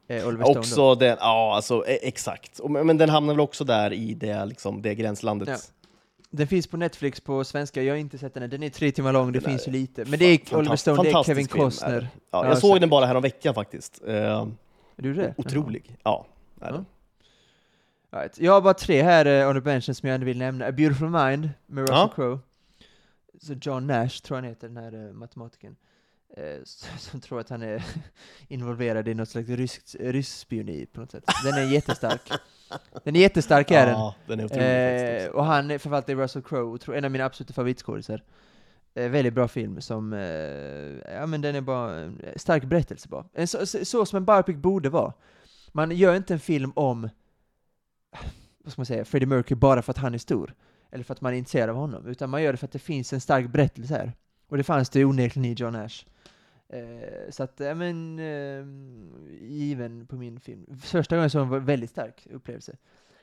[0.08, 0.60] Eh, Stone då.
[0.60, 2.60] Också den, ja alltså e- exakt.
[2.70, 5.50] Men men den hamnar väl också där i det, liksom, det gränslandet.
[5.50, 5.56] Ja.
[6.32, 8.50] Den finns på Netflix på svenska, jag har inte sett den än.
[8.50, 10.06] Den är tre timmar lång, det Den finns ju lite.
[10.06, 11.48] Men det är Oliver Stone, det är Kevin.
[11.48, 12.08] Costner.
[12.32, 14.02] Ja, Ja, jag såg den bara här om veckan faktiskt.
[14.08, 14.48] Eh, Är
[14.96, 15.34] du det?
[15.38, 15.98] otrolig.
[16.04, 16.26] Ja,
[16.62, 16.86] är den.
[18.12, 18.40] Right.
[18.40, 20.66] Jag har bara tre här uh, on the benchen som jag ändå vill nämna.
[20.66, 22.10] A Beautiful Mind med Russell.
[22.16, 22.40] Crowe.
[23.42, 25.76] Så John Nash tror jag han heter, den här uh, matematikern.
[26.38, 26.64] Eh,
[26.98, 27.84] som tror att han är
[28.48, 31.24] involverad i något slags ryskt, rysk spioni på något sätt.
[31.44, 32.32] Den är jättestark.
[33.04, 33.96] Den är jättestark är den.
[33.96, 35.24] Ja, den är otrolig.
[35.24, 38.24] Eh, och han förvaltar Russell Crowe, en av mina absoluta favoritskådisar.
[38.94, 43.26] Eh, väldigt bra film som, eh, ja men den är bara en stark berättelse bara.
[43.34, 45.14] En så, så, så som en biopic borde vara.
[45.72, 47.02] Man gör inte en film om,
[48.64, 50.54] vad ska man säga, Freddie Mercury bara för att han är stor.
[50.92, 52.08] Eller för att man är intresserad av honom.
[52.08, 54.14] Utan man gör det för att det finns en stark berättelse här.
[54.48, 56.06] Och det fanns det onekligen i John Nash.
[56.74, 58.66] Eh, så att, ja men, eh,
[59.50, 60.66] given på min film.
[60.82, 62.76] Första gången så var det en väldigt stark upplevelse.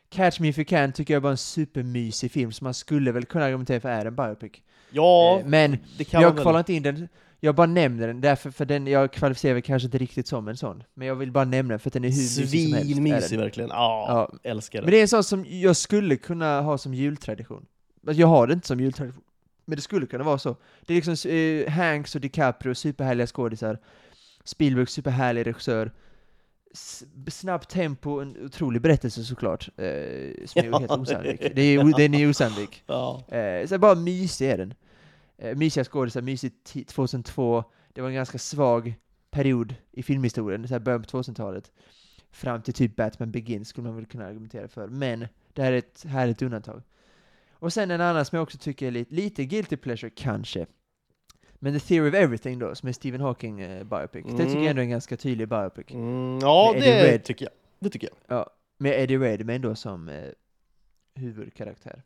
[0.09, 3.25] Catch Me If You Can tycker jag var en supermysig film som man skulle väl
[3.25, 4.53] kunna argumentera för är en biopic.
[4.91, 5.79] Ja, Eh, men
[6.11, 7.09] jag kvalar inte in den,
[7.41, 10.57] jag bara nämner den därför, för den, jag kvalificerar väl kanske inte riktigt som en
[10.57, 10.83] sån.
[10.95, 13.31] Men jag vill bara nämna den för att den är hur mysig som helst.
[13.31, 13.41] den.
[13.41, 13.71] verkligen.
[13.71, 14.51] Ja, Ja.
[14.51, 14.91] älskar Men det.
[14.97, 17.67] det är en sån som jag skulle kunna ha som jultradition.
[18.07, 19.23] Alltså, Jag har det inte som jultradition,
[19.67, 20.57] men det skulle kunna vara så.
[20.87, 23.79] Det är liksom eh, Hanks och DiCaprio, superhärliga skådisar.
[24.45, 25.93] Spielberg, superhärlig regissör.
[26.73, 29.69] S- snabbt tempo, en otrolig berättelse såklart.
[29.69, 29.85] Eh,
[30.47, 30.79] som är Ja.
[30.79, 31.41] helt osannolik.
[31.55, 32.83] Det är, den är osannolik.
[32.87, 33.25] Ja.
[33.29, 34.75] Eh, så bara mysig är den.
[35.39, 37.65] Eh, mysiga skådisar, mysigt ti- 2002.
[37.93, 38.95] Det var en ganska svag
[39.31, 41.71] period i filmhistorien, så här början på 2000-talet.
[42.31, 44.89] Fram till typ Batman Begins skulle man väl kunna argumentera för.
[44.89, 46.83] Men det här är ett härligt undantag.
[47.59, 50.67] Och sen en annan som jag också tycker är lite, lite guilty pleasure, kanske.
[51.55, 54.25] Men The Theory of Everything då, som är Stephen Hawking eh, biopic.
[54.25, 54.63] Det tycker Mm.
[54.63, 55.87] jag ändå är en ganska tydlig biopic.
[55.91, 57.25] Mm, ja, Med det Red.
[57.25, 57.53] tycker jag.
[57.79, 58.39] Det tycker jag.
[58.39, 60.25] Ja, med Eddie Redmayne då som eh,
[61.15, 62.03] huvudkaraktär.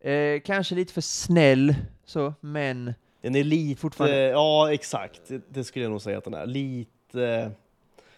[0.00, 1.74] Eh, kanske lite för snäll,
[2.04, 6.34] så, men Den är lite, Fortfarande- ja exakt, det, skulle jag nog säga att den
[6.34, 6.46] är.
[6.46, 7.50] Lite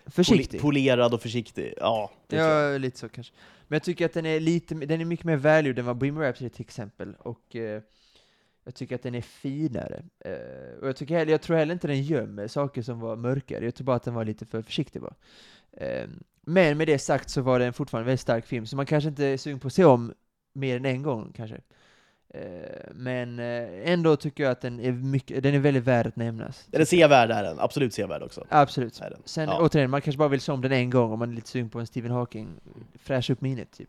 [0.07, 0.61] försiktig.
[0.61, 1.75] polerad och försiktig.
[1.77, 2.37] Ja, det.
[2.37, 3.33] Ja, lite så kanske.
[3.69, 6.25] Men jag tycker att den är lite, den är mycket mer välgjord än vad Bohemian
[6.25, 7.15] Rhapsody till exempel.
[7.19, 7.83] Och eh,
[8.65, 10.05] jag tycker att den är finare.
[10.21, 13.65] Eh, och jag, tycker heller, jag tror heller inte den gömmer saker som var mörkare.
[13.65, 15.15] Jag tror bara att den var lite för försiktig bara.
[15.73, 16.09] Eh,
[16.47, 19.09] men med det sagt så var den fortfarande en väldigt stark film, så man kanske
[19.09, 20.15] inte är sugen på att se om
[20.53, 21.61] mer än en gång kanske.
[22.35, 26.17] Eh, men eh, ändå tycker jag att den är, mycket, den är väldigt värd att
[26.17, 26.65] nämnas.
[26.71, 28.45] Den är sevärd är den, absolut sevärd också.
[28.49, 29.01] Absolut.
[29.01, 29.19] Är den.
[29.25, 29.59] Sen Ja.
[29.61, 31.71] återigen, man kanske bara vill se om den en gång om man är lite sugen
[31.71, 32.49] på en Stephen Hawking,
[32.99, 33.89] fräscha upp minnet typ.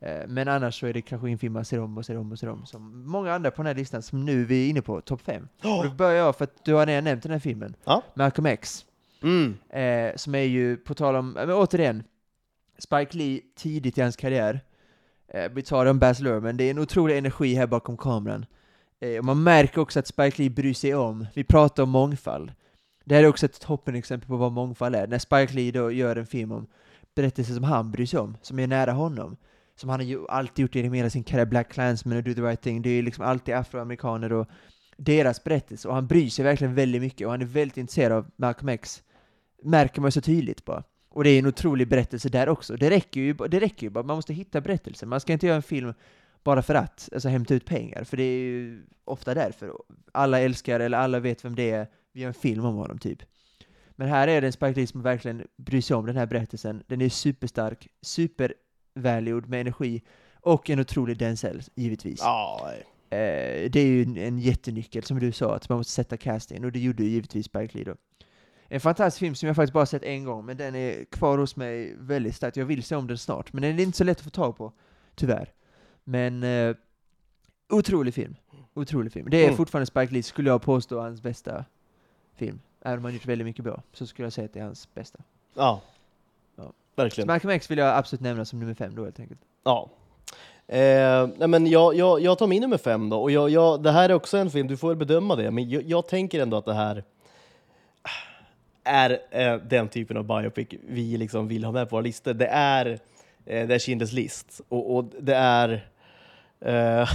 [0.00, 2.32] Eh, Men annars så är det kanske en film man ser om och ser om
[2.32, 4.82] och ser om, som många andra på den här listan som nu vi är inne
[4.82, 5.48] på, topp 5.
[5.62, 8.02] Och då börjar jag för att du har redan nämnt den här filmen, Ja.
[8.14, 8.84] Malcolm X,
[9.22, 9.54] Mm.
[9.70, 12.04] eh, som är ju, på tal om, men återigen,
[12.78, 14.60] Spike Lee tidigt i hans karriär,
[15.34, 18.46] Eh, vi tar en om Baz Luhrmann, det är en otrolig energi här bakom kameran.
[19.00, 22.52] Eh, och man märker också att Spike Lee bryr sig om, vi pratar om mångfald.
[23.04, 26.16] Det här är också ett toppenexempel på vad mångfald är, när Spike Lee då gör
[26.16, 26.66] en film om
[27.14, 29.36] berättelser som han bryr sig om, som är nära honom.
[29.76, 32.40] Som han har ju alltid gjort genom hela sin karriär, Black Clansman och Do the
[32.40, 34.46] Right Thing, det är liksom alltid afroamerikaner och
[34.96, 38.30] deras berättelse, och han bryr sig verkligen väldigt mycket, och han är väldigt intresserad av
[38.36, 39.02] Malcolm X.
[39.62, 40.82] Märker man så tydligt bara.
[41.14, 42.76] Och det är en otrolig berättelse där också.
[42.76, 45.08] Det räcker ju, det räcker ju bara, man måste hitta berättelsen.
[45.08, 45.94] Man ska inte göra en film
[46.44, 49.72] bara för att, alltså hämta ut pengar, för det är ju ofta därför.
[50.12, 53.22] Alla älskar, eller alla vet vem det är, vi gör en film om honom typ.
[53.90, 56.82] Men här är det en Spike Lee som verkligen bryr sig om den här berättelsen.
[56.86, 60.02] Den är superstark, supervälgjord med energi,
[60.40, 62.22] och en otrolig Denzel, givetvis.
[62.22, 62.84] Nej.
[63.10, 66.64] Eh, det är ju en, en jättenyckel, som du sa, att man måste sätta casting,
[66.64, 67.94] och det gjorde ju givetvis Spike Lee då.
[68.74, 71.56] En fantastisk film som jag faktiskt bara sett en gång, men den är kvar hos
[71.56, 72.56] mig väldigt starkt.
[72.56, 74.56] Jag vill se om den snart, men den är inte så lätt att få tag
[74.56, 74.72] på,
[75.14, 75.52] tyvärr.
[76.04, 76.76] Men eh,
[77.72, 78.36] otrolig film.
[78.74, 79.30] Otrolig film.
[79.30, 79.56] Det är Mm.
[79.56, 81.64] fortfarande Spike Lee, skulle jag påstå, hans bästa
[82.36, 82.60] film.
[82.84, 84.94] Även om han gjort väldigt mycket bra, så skulle jag säga att det är hans
[84.94, 85.18] bästa.
[85.54, 85.80] Ja.
[86.56, 86.62] Ja.
[86.64, 87.26] Så Verkligen.
[87.26, 89.40] Malcolm X vill jag absolut nämna som nummer fem då helt enkelt.
[89.64, 89.90] Ja.
[90.66, 93.90] Eh, nej men jag, jag, jag tar min nummer fem då, och jag, jag, det
[93.90, 96.56] här är också en film, du får väl bedöma det, men jag, jag tänker ändå
[96.56, 97.04] att det här
[98.84, 102.34] är eh, den typen av biopic vi liksom vill ha med på våra listor.
[102.34, 102.86] Det är,
[103.46, 105.86] eh, det är Schindler's list, och, och det är...
[106.60, 107.08] Eh,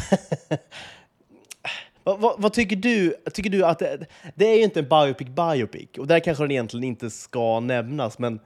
[2.04, 3.16] vad, vad, vad tycker du?
[3.34, 4.06] Tycker du att det,
[4.36, 8.20] det är ju inte en biopic biopic, och där kanske den egentligen inte ska nämnas,
[8.20, 8.40] men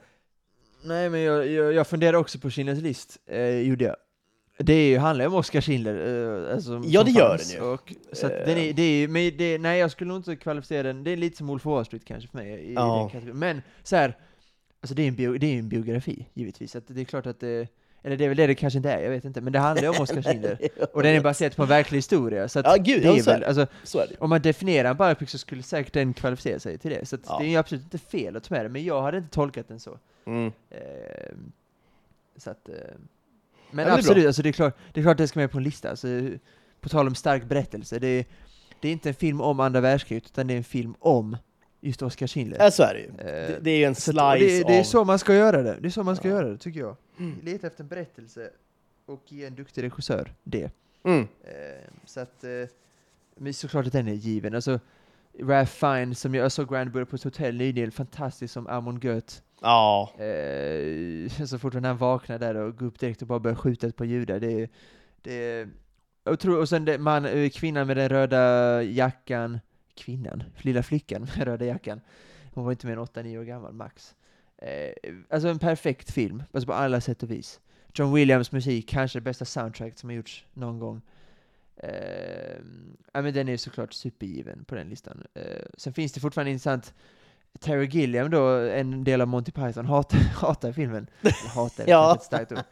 [0.83, 3.95] Nej, men jag, jag, jag funderar också på Schindler's list, eh, gjorde jag.
[4.57, 6.45] Det är ju, handlar ju om Oscar Schindler.
[6.47, 7.61] Eh, alltså, Ja, det gör den ju.
[7.61, 8.45] Och, så Eh.
[8.45, 11.11] den är, det är ju, men det, nej jag skulle nog inte kvalificera den, det
[11.11, 12.97] är lite som Wolf Wall Street kanske för mig i, Ja.
[12.99, 13.39] den kategorin.
[13.39, 14.17] Men så här,
[14.81, 16.75] alltså det är en, bio, det är en biografi, givetvis.
[16.75, 17.67] Att det är klart att det,
[18.03, 19.41] eller det är väl det det kanske inte är, jag vet inte.
[19.41, 20.57] Men det handlar ju om Oscar Schindler.
[20.93, 22.47] Och den är baserad på en verklig historia.
[22.49, 24.15] Så Ja, gud, det ja, är så är väl, alltså, så är det.
[24.19, 27.05] om man definierar en biopic så skulle säkert den kvalificera sig till det.
[27.05, 27.37] Så Ja.
[27.39, 29.67] det är ju absolut inte fel att ta med det, men jag hade inte tolkat
[29.67, 29.97] den så.
[30.25, 30.51] Mm.
[30.69, 30.79] Eh,
[32.37, 32.75] så att, eh,
[33.71, 35.51] men men det är absolut, alltså det, är klart, det är klart det ska med
[35.51, 35.89] på en lista.
[35.89, 36.07] Alltså,
[36.81, 38.25] på tal om stark berättelse, det är,
[38.79, 41.37] det är inte en film om andra världskriget, utan det är en film om
[41.81, 42.57] just Oskar Schindler.
[42.59, 43.07] Ja, så är det ju.
[43.07, 45.35] Eh, Det, det är ju en Så slice och det, det är så man ska
[45.35, 46.33] göra det, det är så man ska Ja.
[46.35, 46.95] göra det, tycker jag.
[47.43, 48.49] Leta efter en berättelse
[49.05, 50.71] och ge en duktig regissör det.
[51.03, 51.19] Mm.
[51.43, 52.49] Eh, så att, eh,
[53.37, 54.55] men såklart att den är given.
[54.55, 54.79] Alltså,
[55.39, 59.35] Ralph Fiennes, som jag såg Grand Budapest hotell nyligen, fantastisk som Amon Goeth.
[59.61, 60.13] Ja.
[60.17, 63.95] Eh, så fort han vaknar där och går upp direkt och bara börjar skjuta ett
[63.95, 64.69] par judar, det.
[65.21, 65.67] Det
[66.23, 69.59] jag tror, och sen det, man, eh, kvinnan med den röda jackan,
[69.95, 72.01] kvinnan, lilla flickan med röda jackan,
[72.53, 74.15] hon var inte mer än 8-9 år gammal, max.
[74.57, 77.59] Eh, alltså en perfekt film, alltså på alla sätt och vis.
[77.93, 81.01] John Williams musik, kanske det bästa soundtrack som har gjorts någon gång.
[81.75, 82.57] Eh,
[83.13, 85.23] ja, men den är såklart supergiven på den listan.
[85.33, 86.93] Eh, sen finns det fortfarande intressant
[87.59, 91.07] Terry Gilliam då, en del av Monty Python, hatar, hatar filmen.
[91.21, 92.15] Eller hatar, Ja.
[92.15, 92.63] ett starkt ord.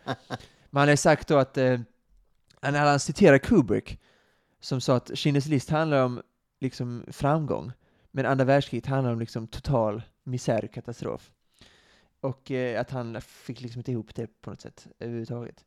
[0.69, 1.79] Men han har sagt då att, uh,
[2.61, 3.99] när han citerar Kubrick,
[4.59, 6.21] som sa att Schindler's list handlar om
[6.59, 7.71] liksom framgång,
[8.11, 11.31] men andra världskriget handlar om liksom total misär och katastrof.
[12.21, 15.65] Och eh, att han fick liksom inte ihop det på något sätt överhuvudtaget.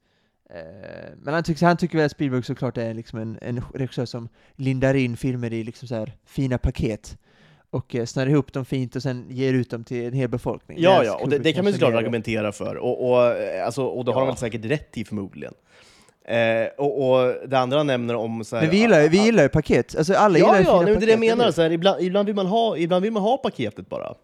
[0.51, 4.05] Eh, men han tycker, han tycker väl att Spielberg såklart är liksom en, en regissör
[4.07, 7.19] som lindar in filmer i liksom så här fina paket
[7.73, 10.79] och eh, snör ihop dem fint och sen ger ut dem till en hel befolkning.
[10.81, 12.77] Ja, ja, och det, det kan man såklart argumentera för.
[12.77, 14.25] Och, och, eh, alltså, och det har Ja.
[14.25, 15.55] han väl säkert rätt i förmodligen.
[16.25, 18.45] Eh, och, och det andra han nämner om...
[18.45, 20.77] Så här, Men vi gillar, vi gillar ju paket, alltså alla gillar Ja, ju ja,
[20.83, 21.51] men det är det jag menar.
[21.51, 24.15] Så här, ibland, ibland, vill man ha, ibland vill man ha paketet bara.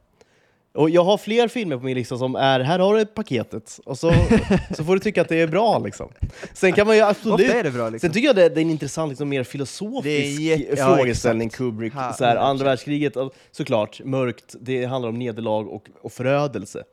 [0.79, 3.99] Och jag har fler filmer på min lista som är, här har du paketet, och
[3.99, 4.13] så,
[4.77, 6.09] så får du tycka att det är bra liksom.
[6.53, 7.51] Sen kan man ju absolut...
[7.51, 8.09] Är det bra liksom.
[8.09, 10.41] Sen tycker jag det, det är en intressant, liksom, mer filosofisk
[10.77, 11.59] ja, frågeställning, exakt.
[11.59, 11.95] Kubrick.
[11.95, 12.39] Ha, så här, 100%.
[12.39, 13.17] andra världskriget,
[13.51, 16.85] såklart, mörkt, det handlar om nederlag och, och förödelse.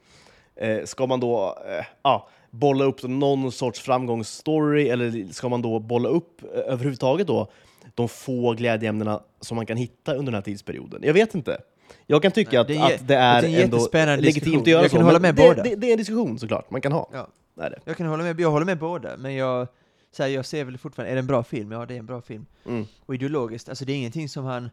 [0.55, 5.79] Eh, ska man då eh, ja, bolla upp någon sorts framgångsstory, eller ska man då
[5.79, 7.51] bolla upp eh, överhuvudtaget då
[7.95, 11.01] de få glädjeämnena som man kan hitta under den här tidsperioden?
[11.03, 11.61] Jag vet inte.
[12.07, 13.77] Jag kan tycka Nej, att det är att det är, det är en ändå
[14.21, 14.61] legitimt diskussion.
[14.61, 15.05] att göra Jag kan så.
[15.05, 15.63] hålla men med båda.
[15.63, 17.09] Det, det är en diskussion såklart, man kan ha.
[17.13, 17.27] Ja.
[17.55, 17.79] Det är det.
[17.85, 19.67] Jag kan hålla med, jag håller med båda, men jag,
[20.11, 21.71] så här, jag ser väl fortfarande, är det en bra film?
[21.71, 22.45] Ja, det är en bra film.
[22.65, 22.85] Mm.
[23.05, 24.69] Och ideologiskt, alltså det är ingenting som han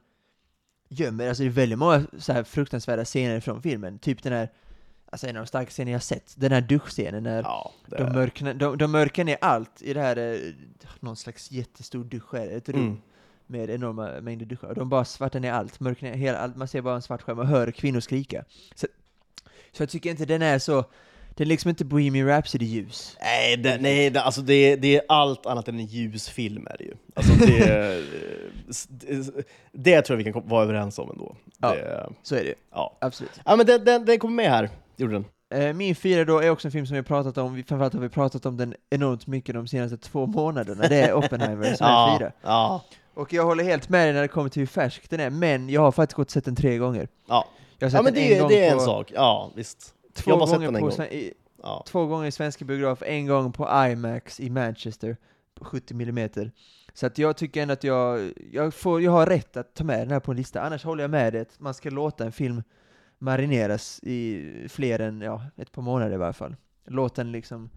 [0.89, 4.49] gömmer, alltså det är väldigt många så här fruktansvärda scener från filmen, typ den här,
[5.11, 8.55] alltså en av de starkaste scener jag sett, den här duschscenen när Ja, de, mörknar,
[8.55, 10.39] de, de mörkar ner allt i det här, eh,
[11.01, 12.97] någon slags jättestor dusch, ett rum Mm.
[13.47, 16.81] Med enorma mängder duschar, de bara svartar ner allt, mörkar ner hela, allt, man ser
[16.83, 18.45] bara en svart skärm och hör kvinnor skrika.
[18.75, 18.87] Så,
[19.73, 20.85] så jag tycker inte den är så,
[21.37, 23.17] den är liksom inte Bohemian Rhapsody-ljus.
[23.21, 26.77] Nej, det, nej det, alltså det, det är allt annat än en ljus film är
[26.79, 26.95] det ju.
[27.15, 28.03] Alltså det,
[28.89, 31.37] det, det tror jag vi kan vara överens om ändå.
[31.59, 31.75] Ja.
[32.23, 32.97] Så är det ja.
[33.01, 33.41] absolut.
[33.45, 35.25] ja, men den, den, den kommer med här, gjorde den.
[35.55, 38.01] Eh, Min fyra då är också en film som vi har pratat om, framförallt har
[38.01, 41.91] vi pratat om den enormt mycket de senaste två månaderna, det är Oppenheimer som är
[41.91, 42.33] Ja, fyra.
[42.43, 42.85] ja,
[43.15, 45.69] Och jag håller helt med dig när det kommer till hur färsk den är, men
[45.69, 47.09] jag har faktiskt gått och sett den tre gånger.
[47.29, 47.47] ja.
[47.79, 49.13] Jag har sett ja men den det, gång det är en på, sak.
[49.15, 49.95] Ja, visst.
[50.15, 51.07] Två Jag har bara sett den en gång.
[51.07, 51.33] i,
[51.63, 51.85] Ja.
[51.87, 55.17] två gånger i svenska biograf, en gång på IMAX i Manchester,
[55.55, 56.51] på 70 mm.
[56.95, 59.99] Så att jag tycker ändå att jag, jag, får, jag har rätt att ta med
[59.99, 62.33] den här på en lista, annars håller jag med dig att man ska låta en
[62.33, 62.63] film
[63.19, 66.57] marineras i fler än ja, ett par månader i varje fall.
[66.87, 67.71] Låt den liksom,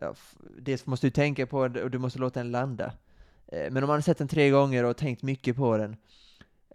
[0.00, 0.14] ja,
[0.58, 2.92] dels måste du tänka på det och du måste låta den landa.
[3.52, 5.96] Eh, Men om man har sett den tre gånger och tänkt mycket på den,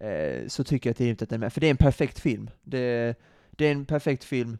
[0.00, 1.52] eh, så tycker jag att det är rimligt att den är med.
[1.52, 2.50] För det är en perfekt film.
[2.62, 3.14] Det,
[3.50, 4.58] det är en perfekt film.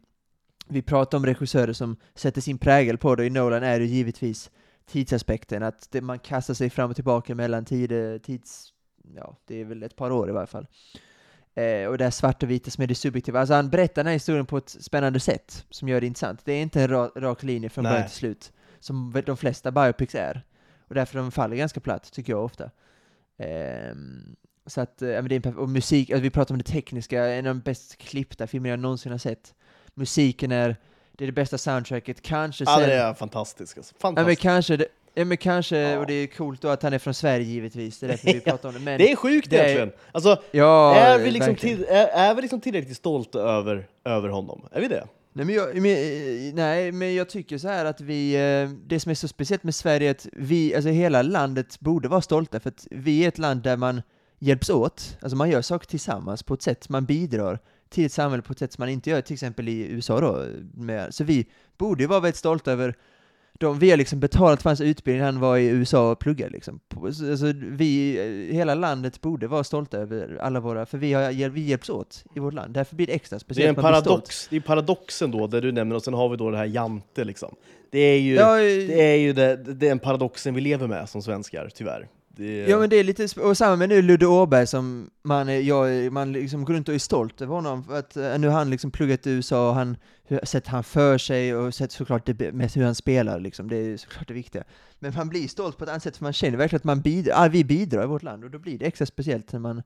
[0.67, 3.85] Vi pratar om regissörer som sätter sin prägel på det, och i Nolan är det
[3.85, 4.51] givetvis
[4.87, 7.91] tidsaspekten, att det, man kastar sig fram och tillbaka mellan tid,
[8.23, 8.71] tids...
[9.15, 10.67] Ja, det är väl ett par år i varje fall.
[11.55, 13.39] Eh, och det här svart och vita som är det subjektiva.
[13.39, 16.41] Alltså han berättar den här historien på ett spännande sätt, som gör det intressant.
[16.45, 20.15] Det är inte en ra, rak linje från början till slut, som de flesta biopics
[20.15, 20.43] är.
[20.95, 22.69] Och därför de faller ganska platt, tycker jag ofta.
[23.37, 24.35] Ehm,
[24.65, 27.25] så att, ja, men det är en och musik, alltså vi pratar om det tekniska,
[27.25, 29.53] en av de bäst klippta filmer jag någonsin har sett.
[29.93, 30.75] Musiken är,
[31.11, 32.89] det är det bästa soundtracket, kanske ja, sen...
[32.89, 33.77] det är fantastiskt.
[33.77, 33.93] Alltså.
[34.01, 34.41] Ja men Fantastiskt.
[34.41, 35.99] kanske, det, ja, men kanske Ja.
[35.99, 38.39] och det är coolt då att han är från Sverige givetvis, det är därför vi
[38.51, 38.81] pratar om det.
[38.81, 39.91] Men, Det är sjukt det är- egentligen.
[40.11, 44.67] Alltså, ja, är, vi liksom till, är, är vi liksom tillräckligt stolta över, över honom?
[44.71, 45.07] Är vi det?
[45.37, 48.99] Nej men, jag, men, eh, nej, men jag tycker så här att vi, eh, det
[48.99, 52.59] som är så speciellt med Sverige är att vi, alltså hela landet borde vara stolta,
[52.59, 54.01] för att vi är ett land där man
[54.39, 57.59] hjälps åt, alltså man gör saker tillsammans på ett sätt, man bidrar
[57.89, 60.45] till ett samhälle på ett sätt som man inte gör till exempel i USA då.
[60.73, 62.95] Med, så vi borde ju vara väldigt stolta över
[63.59, 66.79] de, vi har liksom betalat för hans utbildning, han var i USA och pluggade liksom.
[67.05, 71.89] Alltså vi, hela landet borde vara stolta över alla våra, för vi, har, vi hjälps
[71.89, 73.77] åt i vårt land, därför blir det extra Det är speciellt.
[73.77, 74.47] en paradox.
[74.49, 77.23] Det är paradoxen då, det du nämner, och sen har vi då det här Jante
[77.23, 77.55] liksom.
[77.91, 81.09] Det är ju, Ja, det är ju det, det är en paradoxen vi lever med
[81.09, 82.07] som svenskar, tyvör.
[82.37, 86.11] Det Ja men det är lite, och samma med nu Ludde Åberg som man, jag,
[86.11, 88.69] man liksom går runt och är stolt över honom, för att eh, nu har han
[88.69, 92.51] liksom pluggat i USA och han, hur, sett han för sig och sett såklart det
[92.51, 94.63] med hur han spelar liksom, det är såklart det viktiga.
[94.99, 97.45] Men man blir stolt på ett annat sätt, för man känner verkligen att man bidrar,
[97.45, 99.83] ah, vi bidrar i vårt land, och då blir det extra speciellt när man,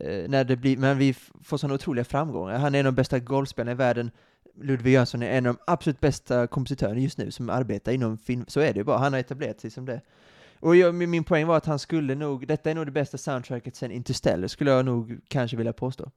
[0.00, 1.14] eh, när det blir, men vi
[1.44, 2.58] får sådana otroliga framgångar.
[2.58, 4.10] Han är en av de bästa golfspelarna i världen,
[4.62, 8.44] Ludvig Jönsson är en av de absolut bästa kompositörerna just nu som arbetar inom film,
[8.48, 10.00] så är det ju bara, han har etablerat sig som det.
[10.60, 13.76] Och jag, min, poäng var att han skulle nog, detta är nog det bästa soundtracket
[13.76, 16.10] sen Interstellar, skulle jag nog kanske vilja påstå.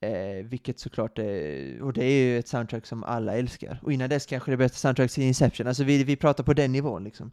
[0.00, 3.78] Eh, vilket såklart är, och det är ju ett soundtrack som alla älskar.
[3.82, 6.72] Och innan dess kanske det bästa soundtracket i Inception, alltså vi, vi pratar på den
[6.72, 7.32] nivån liksom.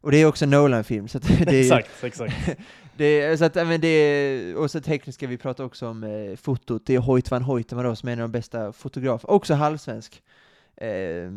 [0.00, 2.34] Och det är också en Nolan-film, så det är exakt, exakt.
[2.96, 6.86] det så att, men det är, och så tekniska, vi pratar också om eh, fotot,
[6.86, 10.22] det är Hoyt van Hoytema då, som är en av de bästa fotografer, också halvsvensk,
[10.76, 11.30] eh,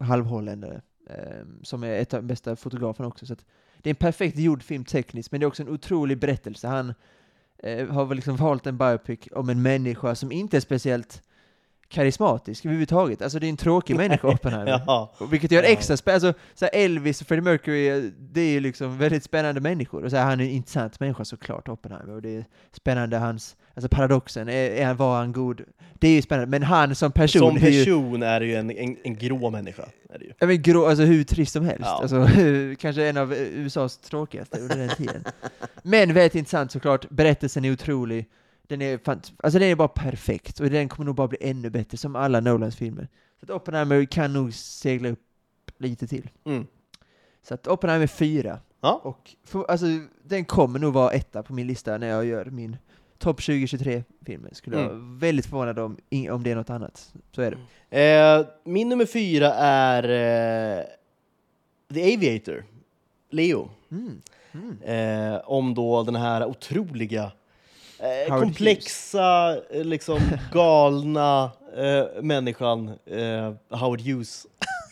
[0.00, 3.26] halvholländare, eh, Ehm, som är ett av de bästa fotograferna också.
[3.26, 3.44] Så att,
[3.78, 6.68] det är en perfekt gjord film tekniskt, men det är också en otrolig berättelse.
[6.68, 6.94] Han
[7.58, 11.22] eh, har väl liksom valt en biopic om en människa som inte är speciellt
[11.94, 13.22] karismatisk överhuvudtaget.
[13.22, 14.82] Alltså det är en tråkig människa, Oppenheimer.
[14.86, 15.12] ja.
[15.30, 15.68] Vilket gör Ja.
[15.68, 16.26] extra spännande.
[16.28, 20.04] Alltså, så Elvis och Freddie Mercury, det är ju liksom väldigt spännande människor.
[20.04, 22.14] Och så här, han är en intressant människa såklart, Oppenheimer.
[22.14, 25.60] Och det är spännande hans, alltså paradoxen, är, är han, var han god?
[25.98, 28.70] Det är ju spännande, men han som person, Som är ju, person är ju en,
[28.70, 29.82] en, en grå människa.
[30.14, 30.32] Är det ju.
[30.38, 31.80] jag menar, grå, alltså hur trist som helst.
[31.84, 31.98] Ja.
[32.02, 32.28] Alltså,
[32.78, 35.24] kanske en av USAs tråkigaste under den tiden.
[35.82, 38.26] Men väldigt intressant såklart, berättelsen är otrolig.
[38.66, 41.96] Den är, alltså den är bara perfekt, och den kommer nog bara bli ännu bättre,
[41.96, 43.08] som alla Nolans filmer.
[43.40, 45.20] Så att Oppenheimer kan nog segla upp
[45.78, 46.30] lite till.
[46.44, 46.66] Mm.
[47.42, 48.58] Så att Oppenheimer 4.
[48.80, 49.00] Ja.
[49.04, 49.86] Och för, alltså,
[50.22, 52.76] den kommer nog vara etta på min lista när jag gör min
[53.18, 54.50] topp 2023-filmer.
[54.52, 55.98] Skulle jag vara väldigt förvånad om,
[56.30, 57.14] om det är något annat.
[57.32, 57.58] Så är
[57.90, 58.00] det.
[58.00, 60.02] Eh, min nummer fyra är
[60.78, 60.84] eh,
[61.94, 62.64] The Aviator,
[63.30, 63.70] Leo.
[63.90, 64.20] Mm.
[64.52, 64.82] Mm.
[64.82, 67.32] Eh, om då den här otroliga,
[68.04, 70.20] eh, komplexa, eh, liksom
[70.52, 74.46] galna eh, människan eh, Howard Hughes.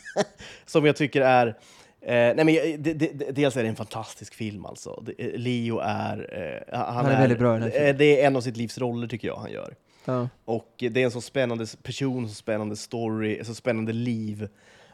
[0.65, 1.57] som jag tycker är
[2.05, 5.03] Eh, nej men, det, det, dels är det en fantastisk film alltså.
[5.05, 6.29] Det, eh, Leo är...
[6.71, 9.07] Eh, han, Han är väldigt bra den eh, Det är en av sitt livs roller
[9.07, 9.75] tycker jag han gör.
[10.05, 10.29] Ja.
[10.45, 14.47] Och det är en så spännande person, så spännande story, så spännande liv.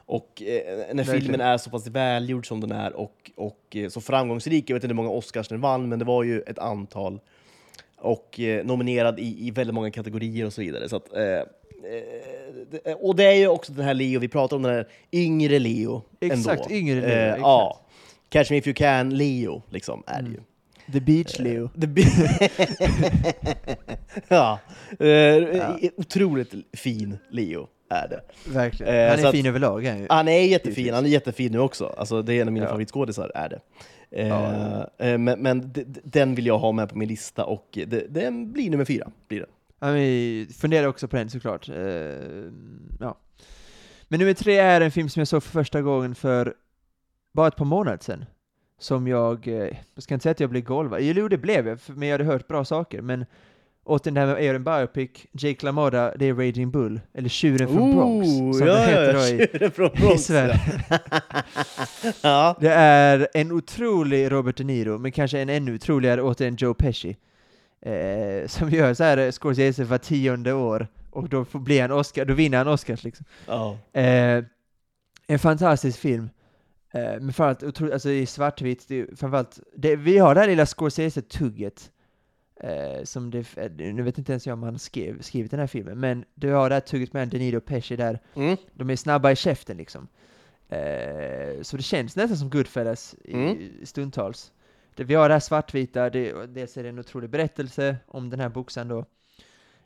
[0.06, 1.22] Och eh, när Verkligen.
[1.22, 4.94] filmen är så pass välgjord som den är och, och så framgångsrik, jag vet inte
[4.94, 7.20] hur många Oscars den vann, men det var ju ett antal.
[8.02, 10.90] Och eh, nominerad i, i väldigt många kategorier och så vidare.
[10.90, 14.62] Så att, eh, eh, och det är ju också den här Leo, vi pratar om
[14.64, 16.02] den här yngre Leo.
[16.20, 16.76] Exakt, ändå.
[16.76, 17.38] yngre Leo, Eh.
[17.42, 17.82] Ja.
[18.30, 20.40] Catch me if you can Leo, liksom, är det ju.
[20.94, 21.70] The Beach Leo.
[21.74, 22.50] Det blir-
[24.28, 24.60] ja.
[25.00, 28.22] Eh, Otroligt fin Leo är det.
[28.54, 28.94] Verkligen.
[28.96, 29.86] Eh, Han är att- fin överlag.
[29.86, 30.08] Han är.
[30.10, 31.86] Han är jättefin, han är jättefin nu också.
[31.98, 32.70] Alltså, det är en av mina Ja.
[32.70, 33.60] favoritskådisar, är det.
[34.12, 37.78] Eh, Ja, eh, Men, men den vill jag ha med på min lista och
[38.10, 39.12] den blir nummer fyra.
[39.28, 39.46] Blir det.
[39.80, 41.70] Ja, men funderar också på den såklart.
[41.70, 41.76] Eh,
[43.00, 43.18] ja.
[44.08, 46.54] Men nummer tre är en film som jag såg för första gången för
[47.32, 48.26] bara ett par månader sedan.
[48.80, 49.48] Som jag,
[49.94, 52.24] jag ska inte säga att jag blev golvad, jo det blev jag, men jag hade
[52.24, 53.26] hört bra saker, men
[53.90, 57.96] återigen det här med en biopic, Jake LaMotta, det är Raging Bull, eller Tjuren från
[57.96, 58.28] Bronx,
[58.58, 60.24] som det heter då i, från i Bronx.
[60.24, 60.60] Sverige.
[62.22, 62.58] ja.
[62.60, 67.18] Det är en otrolig Robert De Niro, men kanske en ännu otroligare återigen Joe Pesci.
[67.82, 71.92] Eh, som gör så här eh, Scorsese var tionde år, och då får bli han
[71.92, 73.26] Oscar, då vinner han Oscars liksom.
[73.48, 73.78] Ja.
[73.94, 74.44] Eh,
[75.28, 76.30] en fantastisk film.
[76.94, 81.90] Eh, men framförallt alltså i svartvitt, det, framförallt, det, vi har det här lilla Scorsese-tugget.
[82.64, 85.68] Eh, som det, eh, nu vet inte ens jag om han skrev, skrivit den här
[85.68, 88.58] filmen, men du har det här tugget med De Niro och Pesci där, Mm.
[88.74, 90.08] de är snabba i käften liksom.
[90.70, 93.72] Eh, så det känns nästan som Goodfellas i, Mm.
[93.84, 94.52] stundtals.
[94.96, 98.40] Det, vi har det här svartvita, det, dels är det en otrolig berättelse om den
[98.40, 99.06] här boxaren då.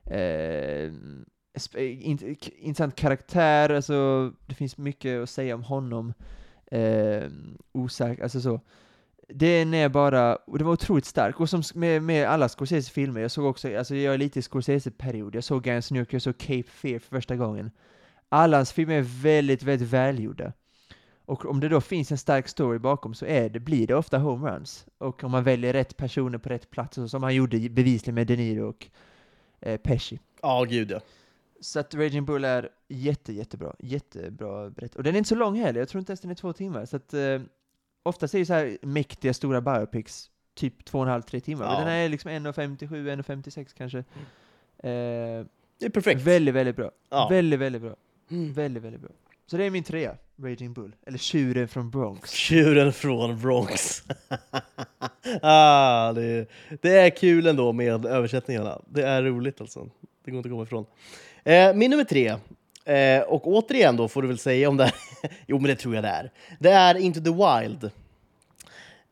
[0.05, 0.91] Eh,
[1.55, 6.13] sp- in, intressant karaktär, alltså det finns mycket att säga om honom.
[6.71, 7.23] Eh,
[7.71, 8.61] osäk, alltså så.
[9.27, 13.31] Den är bara, och den var otroligt stark, och som med, med alla Scorsese-filmer, jag
[13.31, 16.69] såg också, alltså jag är lite i Scorsese-period, jag såg Guns York, jag såg Cape
[16.69, 17.71] Fear för första gången.
[18.29, 20.53] Alla hans filmer är väldigt, väldigt välgjorda.
[21.25, 24.17] Och om det då finns en stark story bakom så är det, blir det ofta
[24.17, 24.85] homeruns.
[24.97, 28.27] Och om man väljer rätt personer på rätt plats, så som han gjorde bevisligen med
[28.27, 28.87] De Niro och
[29.59, 30.19] eh, Pesci.
[30.41, 30.99] Ja, gud ja.
[31.61, 33.75] Så att Raging Bull är jätte, jättebra.
[33.79, 34.97] Jättebra berättelse.
[34.97, 36.85] Och den är inte så lång heller, jag tror inte ens den är två timmar.
[36.85, 37.41] Så att eh,
[38.03, 41.65] oftast är det så här mäktiga, stora biopics typ två och en halv, tre timmar.
[41.65, 41.71] Ja.
[41.71, 41.77] Mm.
[41.79, 43.97] Men den här är liksom 1.57, 1.56 kanske.
[43.97, 45.45] Eh,
[45.79, 46.21] Det är perfekt.
[46.21, 46.91] väldigt, väldigt bra.
[47.09, 47.27] Ja.
[47.31, 47.95] Väldigt, väldigt bra.
[48.31, 48.53] Mm.
[48.53, 49.11] Väldigt, väldigt bra.
[49.45, 50.95] Så det är min trea, Raging Bull.
[51.05, 52.31] Eller Tjuren från Bronx.
[52.31, 54.03] Tjuren från Bronx.
[55.41, 56.47] ah, det,
[56.81, 58.81] det är kul ändå med översättningarna.
[58.89, 59.89] Det är roligt alltså.
[60.25, 60.85] Det går inte att komma ifrån.
[61.43, 62.35] Eh, min nummer tre,
[62.85, 64.93] eh, och återigen då får du väl säga om det här.
[65.47, 66.31] jo, men det tror jag det är.
[66.59, 67.91] Det är Into the Wild.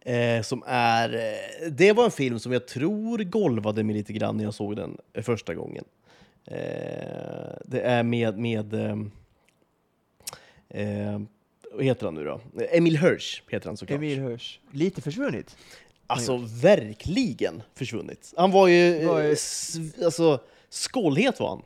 [0.06, 4.38] Eh, som är, eh, det var en film som jag tror golvade mig lite grann
[4.38, 5.84] när jag såg den eh, första gången.
[6.46, 6.58] Eh,
[7.66, 9.12] det är med, med ehm,
[10.70, 11.22] eh,
[11.74, 12.42] vad heter han nu då?
[12.72, 13.98] Emil Hirsch heter han såklart.
[13.98, 14.60] Emil Hirsch.
[14.72, 15.58] Lite försvunnit.
[16.08, 18.34] Alltså verkligen försvunnit.
[18.38, 19.36] Han var ju Var ju-
[20.06, 21.62] alltså, skållhet var han.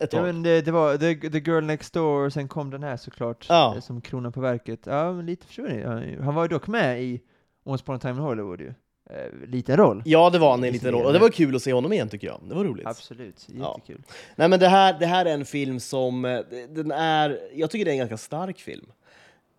[0.00, 0.26] Ett Ja tag.
[0.26, 3.46] men det, det var the, the Girl Next Door, och sen kom den här såklart,
[3.48, 3.74] Ja.
[3.76, 4.80] eh, som kronan på verket.
[4.86, 5.86] Ja, men lite försvunnit.
[6.20, 7.20] Han, var ju dock med i
[7.64, 8.74] Once upon a time in Hollywood ju.
[9.10, 10.02] Eh, liten roll.
[10.04, 11.06] Ja, det var han i en liten roll.
[11.06, 12.40] Och det var kul att se honom igen tycker jag.
[12.48, 12.86] Det var roligt.
[12.86, 13.74] Absolut, Ja.
[13.78, 14.02] jättekul.
[14.36, 17.84] Nej men det här, det här är en film som, eh, den är, jag tycker
[17.84, 18.86] det är en ganska stark film.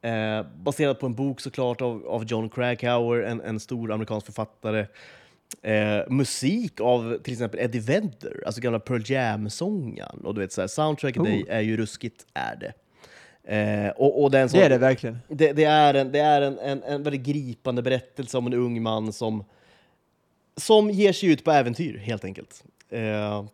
[0.01, 4.85] Eh, baserad på en bok såklart av, av John Krakauer, en, en stor amerikansk författare.
[5.61, 10.21] Eh, musik av till exempel Eddie Vedder, alltså gamla Pearl Jam-sångaren.
[10.23, 11.43] Och du vet, så här, soundtracket Oh.
[11.47, 12.73] är, ju ruskigt, är det.
[13.55, 15.19] Eh, och, och den som, Det är det verkligen.
[15.27, 18.81] det, det är, en, det är en, en, en väldigt gripande berättelse om en ung
[18.81, 19.43] man som,
[20.57, 22.63] som ger sig ut på äventyr, helt enkelt.
[22.89, 23.45] Eh,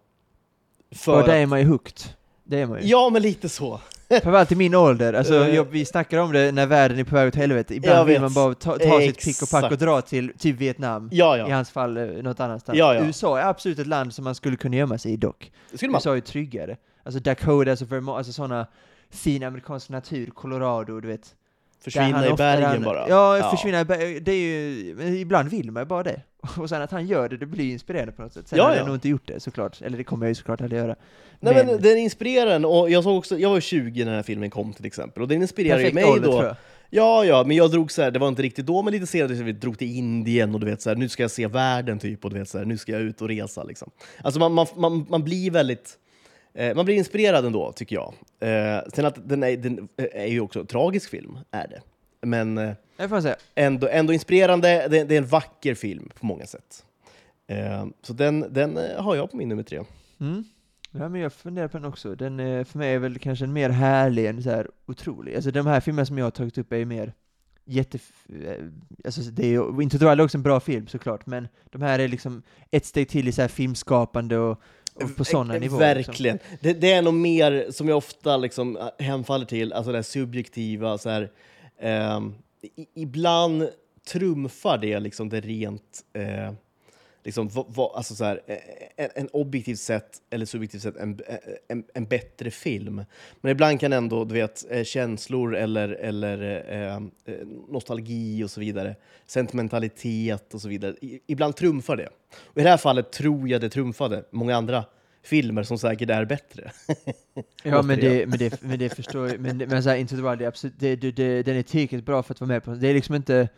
[0.91, 1.97] för Och där är man ju hooked.
[2.43, 2.87] Det är man ju.
[2.87, 3.81] Ja, men lite så.
[4.09, 5.55] Framförallt i min ålder, alltså Eh.
[5.55, 7.75] jag, vi snackar om det när världen är på väg åt helvete.
[7.75, 8.21] Ibland Jag vill vet.
[8.21, 11.09] man bara ta, ta sitt pick och pack och dra till typ Vietnam.
[11.11, 11.55] Ja, I ja.
[11.55, 12.77] hans fall eh, något annanstans.
[12.77, 13.05] Ja, ja.
[13.05, 15.51] USA är absolut ett land som man skulle kunna gömma sig i dock.
[15.73, 15.97] Skulle man.
[15.99, 16.77] USA är tryggare.
[17.03, 18.67] Alltså Dakotas och Vermont, alltså sådana
[19.09, 21.35] fin amerikansk natur, Colorado, du vet.
[21.83, 23.09] Försvinna i bergen han, bara.
[23.09, 24.23] Ja, försvinna i bergen.
[24.23, 26.21] Det är ju, ibland vill man ju bara det.
[26.57, 28.47] Och sen att han gör det, det blir inspirerande på något sätt.
[28.47, 28.79] Sen Ja, hade ja.
[28.79, 29.81] jag nog inte gjort det såklart.
[29.81, 30.95] Eller det kommer jag ju såklart aldrig göra.
[31.39, 32.65] Nej, men, Men- den inspirerar en.
[32.65, 35.21] Och jag, såg också, jag var 20 när den här filmen kom till exempel.
[35.23, 36.31] Och den inspirerar ju Perfekt mig ålder då.
[36.31, 36.55] tror jag.
[36.89, 39.35] Ja, ja, men jag drog så här, det var inte riktigt då, men lite senare,
[39.37, 41.99] så vi drog till Indien och du vet så här, nu ska jag se världen
[41.99, 43.89] typ och du vet så här, nu ska jag ut och resa liksom.
[44.21, 45.93] Alltså man, man, man, man blir väldigt,
[46.53, 48.13] eh, man blir inspirerad ändå tycker jag.
[48.39, 51.81] Eh, sen att den är, den är ju också en tragisk film, är det.
[52.27, 53.35] Men eh, Det får man säga.
[53.55, 56.85] ändå, ändå inspirerande, det, det är en vacker film på många sätt.
[57.47, 59.83] Eh, så den, den eh, har jag på min nummer tre.
[60.19, 60.43] Mm.
[60.91, 62.15] Ja, men jag funderar på den också.
[62.15, 65.35] Den är, för mig är väl kanske en mer härlig än så här otrolig.
[65.35, 67.13] Alltså de här filmerna som jag har tagit upp är ju mer
[67.65, 67.99] jätte...
[68.45, 68.63] eh,
[69.05, 72.07] Alltså det är ju, Wild är också en bra film såklart, men de här är
[72.07, 72.41] liksom
[72.71, 74.61] ett steg till i så här filmskapande och,
[74.93, 75.95] och på sådana Eh, nivåer.
[75.95, 76.11] Liksom.
[76.11, 76.39] Verkligen.
[76.61, 80.97] Det, det är nog mer, som jag ofta liksom hemfaller till, alltså det här subjektiva.
[80.97, 81.31] Så här,
[81.79, 83.69] ehm, i, ibland
[84.07, 86.05] trumfar det liksom det rent...
[86.13, 86.51] Eh,
[87.27, 88.57] liksom, va, va, alltså så här, eh,
[88.95, 91.37] en, en objektivt sett, eller subjektivt sett, en, eh,
[91.67, 93.01] en, en bättre film.
[93.41, 96.99] Men ibland kan ändå du vet, eh, känslor eller, eller eh,
[97.69, 98.95] nostalgi och så vidare,
[99.25, 100.95] sentimentalitet och så vidare,
[101.27, 102.09] ibland trumfar det.
[102.35, 104.85] Och I det här fallet tror jag det trumfade många andra
[105.27, 106.71] filmer som säkert är bättre.
[107.63, 109.39] Ja, men det, men, det, men det förstår jag.
[109.39, 112.05] Men, men så här, the Wild, det är absolut, det, det, det, den är tillräckligt
[112.05, 112.71] bra för att vara med på.
[112.71, 113.49] Det är liksom inte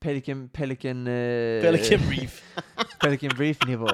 [0.00, 2.42] Pelican, Pelican, eh, Pelican Brief.
[3.00, 3.88] Pelican Brief-nivå.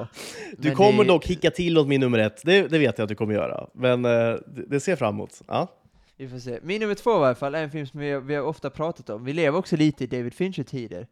[0.58, 3.02] Du Men kommer det- dock hicka till åt min nummer ett, det, det vet jag
[3.04, 3.68] att du kommer göra.
[3.74, 4.34] Men eh,
[4.66, 5.40] det, ser jag fram emot.
[5.48, 5.68] Ja.
[6.16, 6.58] Vi får se.
[6.62, 9.10] Min nummer två i alla fall är en film som vi, vi har ofta pratat
[9.10, 9.24] om.
[9.24, 11.06] Vi lever också lite i David Fincher-tider.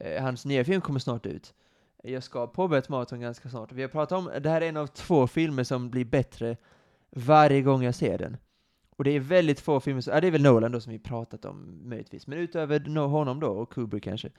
[0.00, 1.54] Eh, hans nya film kommer snart ut.
[2.06, 3.72] Jag ska påbörja ett maraton ganska snart.
[3.72, 6.56] Vi har pratat om, det här är en av två filmer som blir bättre
[7.10, 8.36] varje gång jag ser den.
[8.96, 11.44] Och det är väldigt få filmer, ja det är väl Nolan då som vi pratat
[11.44, 14.30] om möjligtvis, men utöver no- honom då, och Kubrick kanske,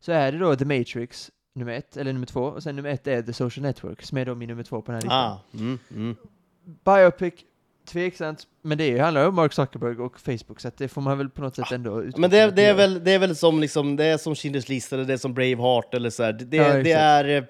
[0.00, 3.06] så är det då The Matrix, nummer ett, eller nummer två, och sen nummer ett
[3.06, 5.18] är The Social Network, som är då min nummer två på den här listan.
[5.18, 6.16] Ah, mm, mm.
[6.84, 7.34] Biopic,
[7.86, 11.42] tveksamt, men det handlar om Mark Zuckerberg och Facebook, så det får man väl på
[11.42, 13.96] något sätt ändå utgå Men det, att det, är väl, det är väl som, liksom,
[13.96, 16.32] det är som Schindler's list eller det är som Braveheart eller så här.
[16.32, 17.24] Det, Ja, det är...
[17.36, 17.44] eh,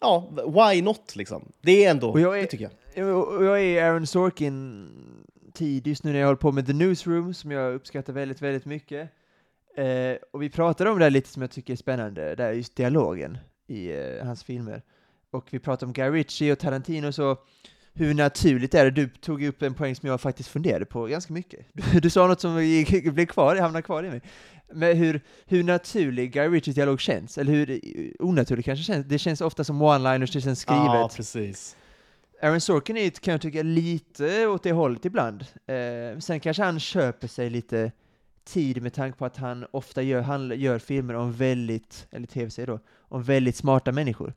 [0.00, 1.52] ja, why not liksom?
[1.60, 3.16] Det är ändå, Och jag är- det tycker jag.
[3.36, 7.50] Och jag är Aaron Sorkin-tid just nu när jag håller på med The Newsroom, som
[7.50, 9.10] jag uppskattar väldigt, väldigt mycket.
[9.76, 12.52] Eh, och vi pratade om det här lite som jag tycker är spännande, det är
[12.52, 14.82] just dialogen i eh, hans filmer.
[15.30, 17.36] Och vi pratade om Guy Ritchie och Tarantino så
[17.98, 18.90] hur naturligt är det?
[18.90, 21.66] Du tog upp en poäng som jag faktiskt funderade på ganska mycket.
[21.72, 22.56] Du, du sa något som
[23.14, 24.20] blev kvar, hamnade kvar i mig.
[24.72, 27.80] Men hur, hur naturlig Guy Ritchies dialog känns, eller hur
[28.18, 29.06] onaturlig kanske känns.
[29.06, 30.84] Det känns ofta som one-liners, det känns skrivet.
[30.84, 31.76] Ja, precis.
[32.42, 35.44] Aaron Sorkin är, kan jag tycka, lite åt det hållet ibland.
[35.66, 37.92] Eh, sen kanske han köper sig lite
[38.44, 42.66] tid med tanke på att han ofta gör, han gör filmer om väldigt, eller tv-serier
[42.66, 44.34] då, om väldigt smarta människor.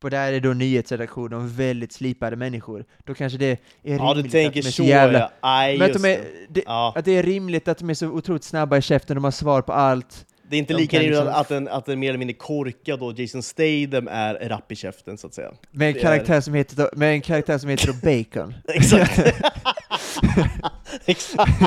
[0.00, 2.84] På där är då nyhetsredaktion om väldigt slipade människor.
[3.04, 5.18] Då kanske det är Ja, du rimligt tänker att de är så jävla...
[5.18, 5.30] ja.
[5.40, 6.62] Aj, Men att, de är, det.
[6.66, 6.92] Ja.
[6.96, 9.62] att det är rimligt att de är så otroligt snabba i käften, de har svar
[9.62, 10.26] på allt.
[10.50, 13.00] Det är inte de lika rimligt liksom- att, en, att en mer eller mindre korkad
[13.00, 15.50] då Jason Statham är rapp i käften, så att säga.
[15.70, 18.54] Med en Det är- karaktär som heter, med en karaktär som heter Bacon.
[18.68, 19.20] Exakt.
[21.04, 21.60] Exakt.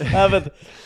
[0.00, 0.42] Nej, men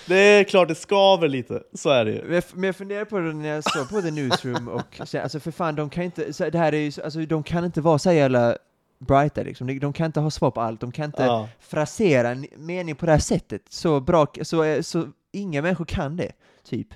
[0.07, 2.23] det är klart det skaver lite, så är det ju.
[2.25, 5.21] Men jag, men jag funderar på det när jag såg på The Newsroom och så,
[5.21, 7.65] alltså för fan, de kan inte, så, det här är ju, så- alltså de kan
[7.65, 8.57] inte vara så jävla
[8.99, 9.67] brighta liksom.
[9.67, 11.49] De, de kan inte ha svar på allt, de kan inte Ja.
[11.61, 13.63] frasera en mening på det här sättet.
[13.69, 16.33] Så bra, så, så inga människor kan det,
[16.65, 16.89] typ.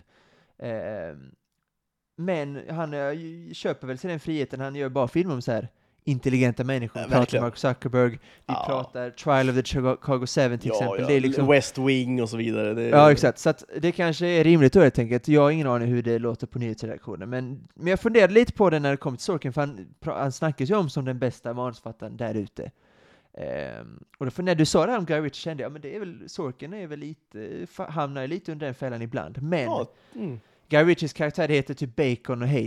[0.58, 1.16] Eh,
[2.16, 5.68] men han eh, köper väl sig den friheten, han gör bara filmer om så här
[6.04, 7.00] intelligenta människor.
[7.00, 7.40] Vi Ja, pratar.
[7.40, 8.64] Mark Zuckerberg, vi Ja.
[8.66, 11.06] pratar Trial of the Chicago 7 till exempel.
[11.06, 12.74] Det är liksom, West Wing och så vidare.
[12.74, 13.38] Det, Ja, exakt.
[13.38, 15.28] Så det kanske är rimligt då helt enkelt.
[15.28, 18.70] Jag har ingen aning hur det låter på nyhetsredaktionen, men, men jag funderade lite på
[18.70, 21.54] det när det kom till Sorkin, för han, han snackas ju om som den bästa
[21.54, 22.70] manusförfattaren där ute.
[23.34, 25.96] Ehm, och då, när du sa det här om Guy Ritchie kände jag, men det
[25.96, 29.42] är väl, Sorkin är väl lite, hamnar lite under den fällan ibland.
[29.42, 30.40] Men Ja, mm.
[30.68, 32.58] Guy Ritchies karaktär heter typ Bacon och H.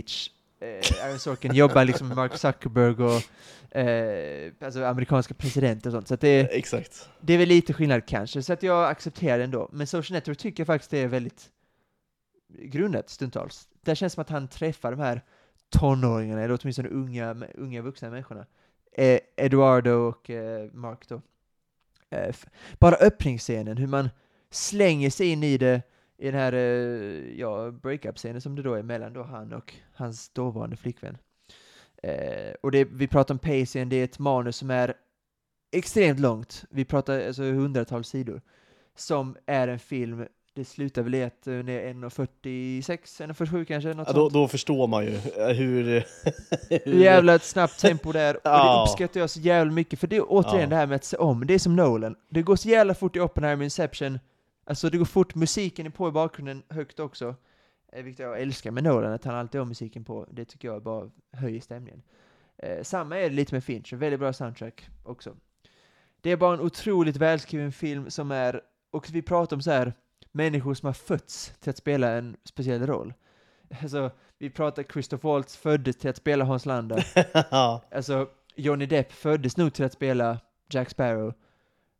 [0.60, 6.08] Eh, Aaron Sorkin jobbar liksom med Mark Zuckerberg och eh, alltså amerikanska presidenter och sånt.
[6.08, 7.08] Så att det, är- Exakt.
[7.20, 9.68] det är väl lite skillnad kanske, så att jag accepterar det ändå.
[9.72, 11.50] Men Social Network tycker jag faktiskt det är väldigt
[12.58, 13.68] grundat stundtals.
[13.82, 15.22] Det känns som att han träffar de här
[15.70, 18.46] tonåringarna, eller åtminstone unga, unga vuxna människorna.
[18.92, 21.22] Eh, Eduardo och eh, Mark då.
[22.10, 22.34] Eh,
[22.78, 24.08] bara öppningsscenen, hur man
[24.50, 25.82] slänger sig in i det,
[26.18, 30.28] i den här eh, ja, breakup-scenen som det då är mellan då han och hans
[30.28, 31.18] dåvarande flickvän.
[32.02, 34.94] Eh, och det, vi pratar om pacingen, det är ett manus som är
[35.72, 36.64] extremt långt.
[36.70, 38.40] Vi pratar alltså hundratals sidor.
[38.96, 44.08] Som är en film, det slutar väl i att den är 1.46, 1.47 kanske, något
[44.08, 45.84] Ja, då, då förstår man ju eh, hur...
[46.84, 48.84] Hur jävla ett snabbt tempo där, och det Ja.
[48.88, 50.66] uppskattar jag så jävla mycket, för det är återigen Ja.
[50.68, 52.16] det här med att se om, det är som Nolan.
[52.28, 54.18] Det går så jävla fort i Oppenheimer Inception,
[54.66, 57.34] alltså det går fort, musiken är på i bakgrunden högt också,
[57.92, 60.82] eh, vilket jag älskar med Nolan, att han alltid har musiken på, det tycker jag
[60.82, 62.02] bara höjer stämningen.
[62.58, 65.36] Eh, samma är det lite med Finch, väldigt bra soundtrack också.
[66.20, 68.60] Det är bara en otroligt välskriven film som är,
[68.90, 69.92] och vi pratar om så här
[70.32, 73.14] människor som har fötts till att spela en speciell roll.
[73.82, 76.98] Alltså, vi pratar Christoph Waltz föddes till att spela Hans Landa.
[77.50, 77.84] ja.
[77.90, 80.38] Alltså, Johnny Depp föddes nog till att spela
[80.68, 81.34] Jack Sparrow.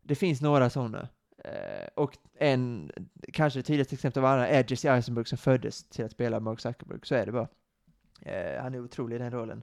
[0.03, 1.09] Det finns några sådana.
[1.47, 2.93] Eh, och en,
[3.33, 6.61] kanske det tydligaste exemplet av alla är Jesse Eisenberg som föddes till att spela Mark
[6.61, 6.99] Zuckerberg.
[7.03, 7.49] Så är det bara.
[8.23, 9.63] Eh, han är otrolig i den rollen.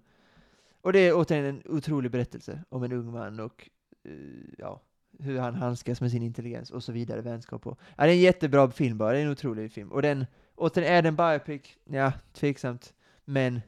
[0.81, 3.69] Och det är återigen en otrolig berättelse om en ung man och
[4.03, 4.11] eh,
[4.57, 4.81] ja,
[5.19, 7.79] hur han handskas med sin intelligens och så vidare, vänskap och...
[7.97, 9.91] Ja, det är en jättebra film bara, det är en otrolig film.
[9.91, 10.25] Och den,
[10.55, 11.61] återigen, är den biopic?
[11.85, 12.93] Ja, tveksamt.
[13.25, 13.61] Men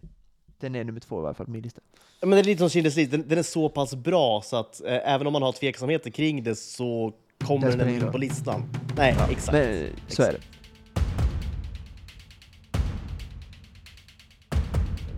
[0.58, 1.82] den är nummer två i varje fall på min lista.
[2.22, 4.82] Men det är lite som Schindler's list, den, den är så pass bra så att
[4.82, 7.14] eh, även om man har tveksamheter kring det så
[7.44, 8.12] kommer den roll.
[8.12, 8.64] på listan.
[8.98, 9.52] Nej, exakt.
[9.52, 10.40] Men, så är det.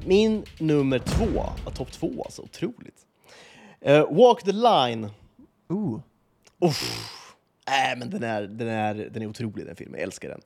[0.05, 1.26] Min nummer två,
[1.65, 3.05] ja, topp två alltså, otroligt.
[3.82, 5.09] Eh, Walk the line.
[5.70, 6.01] Ooh.
[6.61, 7.07] Uff.
[7.68, 10.41] Äh, men den är, den, är, den är otrolig den filmen, jag älskar den.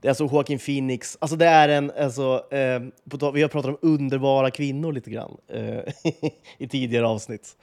[0.00, 3.68] Det är alltså Joaquin Phoenix, alltså det är en, alltså, eh, på, vi har pratat
[3.68, 5.78] om underbara kvinnor lite grann eh,
[6.58, 7.56] i tidigare avsnitt.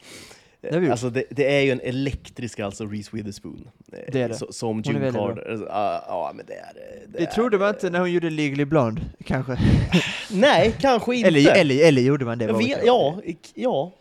[0.62, 0.90] Det vi.
[0.90, 3.70] Alltså det, det är ju en elektrisk alltså Reese Witherspoon.
[3.94, 4.34] eh, Det är det.
[4.36, 5.12] så- Som June.
[5.12, 5.50] Carter.
[5.52, 6.74] Alltså, Ja, ja, men det är...
[6.74, 9.58] Det, Det är, trodde man inte när hon gjorde Legally Blonde, kanske.
[10.32, 11.28] Nej, kanske inte.
[11.28, 12.48] eller, eller, eller gjorde man det?
[12.54, 13.20] vet, ja,
[13.56, 13.94] ja,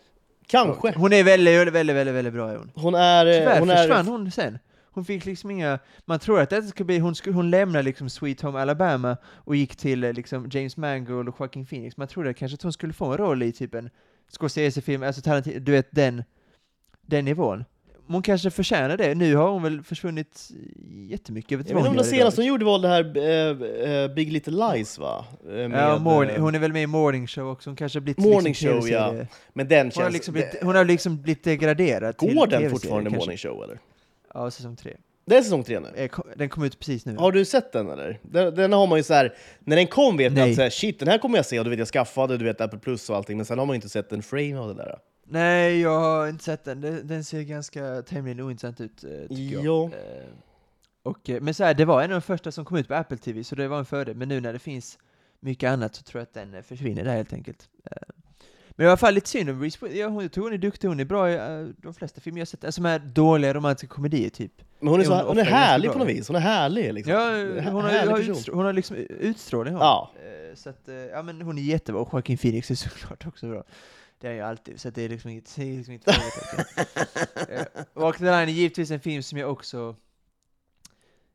[0.47, 0.93] kanske.
[0.97, 2.71] Hon är väldigt, väldigt, väldigt, väldigt, bra hon.
[2.75, 3.25] Hon är...
[3.25, 4.59] eh, Tyvärr hon försvann är, hon sen.
[4.93, 8.09] Hon fick liksom inga, man tror att det skulle bli, hon, skulle, hon lämnade liksom
[8.09, 11.97] Sweet Home Alabama och gick till eh, liksom James Mangold och Joaquin Phoenix.
[11.97, 13.89] Man trodde kanske att hon skulle få en roll i typ en
[14.29, 16.23] Scorsese-film, alltså Tarantino, du vet den,
[17.01, 17.63] den nivån.
[18.07, 19.15] Hon kanske förtjänar det.
[19.15, 20.49] Nu har hon väl försvunnit
[21.09, 21.51] jättemycket.
[21.51, 23.03] Jag vet inte vad om hon det senaste hon gjorde var det här
[24.07, 25.25] eh, Big Little Lies va?
[25.49, 27.99] Eh, Ja, med, morning, eh, hon är väl med i Morning Show också, hon kanske
[27.99, 29.27] har blivit Morning liksom Show, TV-serie.
[29.53, 30.13] Men den Hon har, känns...
[30.13, 33.25] liksom blivit, hon har liksom blivit degraderad till går den TV-serie, fortfarande, kanske.
[33.27, 33.79] Morning Show eller?
[34.33, 34.97] Ja, säsong tre.
[35.25, 36.09] Det är säsong tre nu?
[36.35, 37.15] Den kom ut precis nu.
[37.17, 38.19] Har du sett den eller?
[38.21, 40.69] Den, den har man ju så här, när den kom vet man att så här,
[40.69, 43.09] shit den här kommer jag se och du vet jag skaffade, du vet Apple Plus
[43.09, 44.97] och allting, men sen har man ju inte sett en frame av det där.
[45.31, 46.81] Nej, jag har inte sett den.
[46.81, 49.61] Den, den ser ganska tämligen ointressant ut, eh, tycker Ja.
[49.63, 49.83] jag.
[49.83, 50.27] Eh,
[51.03, 52.93] och, eh, men så här, det var en av de första som kom ut på
[52.95, 54.15] Apple TV, så det var en fördel.
[54.15, 54.97] Men nu när det finns
[55.39, 57.69] mycket annat så tror jag att den försvinner där helt enkelt.
[58.69, 61.05] Men i alla fall lite synd om Reese ja, hon, hon är duktig, hon är
[61.05, 64.53] bra i de flesta filmer jag sett, alltså de här dåliga romantiska komedier typ.
[64.79, 67.13] Men hon är, så, hon hon är härlig på något vis, hon är härlig liksom.
[67.13, 67.21] Ja,
[67.71, 68.35] hon har, har, person.
[68.35, 69.81] utstr- hon har liksom utstrålning hon.
[69.83, 70.11] Ja.
[70.55, 73.63] Så att, ja men hon är jättebra, och Joaquin Phoenix är såklart också bra.
[74.21, 76.85] Det är jag alltid, så det är liksom inget, det är liksom inget frågetecken.
[77.49, 79.95] Eh, Walk the Line är givetvis en film som jag också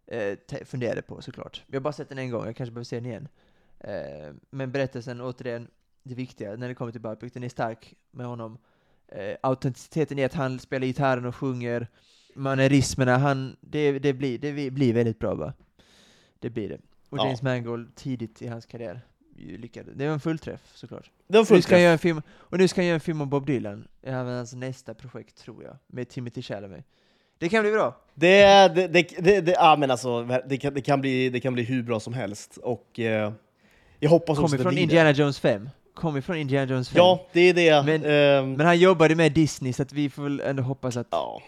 [0.07, 1.64] eh, funderade på såklart.
[1.66, 3.28] Jag har bara sett den en gång, jag kanske behöver se den igen.
[3.80, 5.68] Eh, men berättelsen, återigen,
[6.03, 8.59] det viktiga när det kommer till Biopic, den är stark med honom.
[9.09, 11.89] Eh, autenticiteten i att han spelar gitarren och sjunger,
[12.34, 15.53] mannerismerna, han, det, det, blir, det blir väldigt bra va?
[16.39, 16.78] Det blir det.
[17.09, 17.24] Och Ja.
[17.24, 19.01] James Mangold tidigt i hans karriär
[19.39, 19.95] lyckades.
[19.97, 21.11] Det var en fullträff såklart.
[21.28, 21.80] Det var Nu fullt ska träff.
[21.82, 23.89] göra en film, och nu ska han göra en film om Bob Dylan.
[24.03, 26.84] Är hans nästa projekt tror jag, med Timothy Chalamet.
[27.39, 27.97] Det kan bli bra.
[28.14, 31.55] Det, det, det, det, det, ja, men alltså, det, kan, det, kan bli, det kan
[31.55, 32.57] bli hur bra som helst.
[32.57, 33.32] Och eh,
[34.01, 35.68] jag hoppas Kommer från Indiana Jones 5.
[35.95, 36.97] kom ju från Indiana Jones 5.
[36.97, 37.82] Ja, det är det.
[37.87, 41.07] Men- Ehm, Men han jobbade med Disney, så att vi får väl ändå hoppas att
[41.11, 41.43] ja.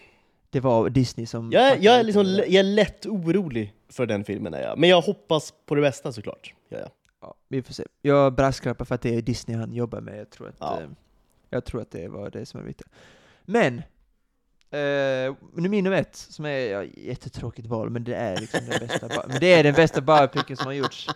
[0.49, 1.51] det var Disney som...
[1.51, 4.77] jag, är, jag, är liksom, jag är lätt orolig för den filmen, är jag.
[4.77, 6.53] men jag hoppas på det bästa såklart.
[6.69, 6.87] Ja, ja.
[7.21, 7.83] Ja, vi får se.
[8.01, 10.19] Jag brasklappar för att det är Disney han jobbar med.
[10.19, 10.81] Jag tror att, Ja.
[10.81, 10.87] eh,
[11.49, 12.87] jag tror att det var det som är viktigt.
[13.45, 13.77] Men,
[14.71, 19.23] eh, nu nummer ett, som är ja, jättetråkigt val, men det är liksom den bästa,
[19.27, 21.07] men det är den bästa biopicken som har gjorts.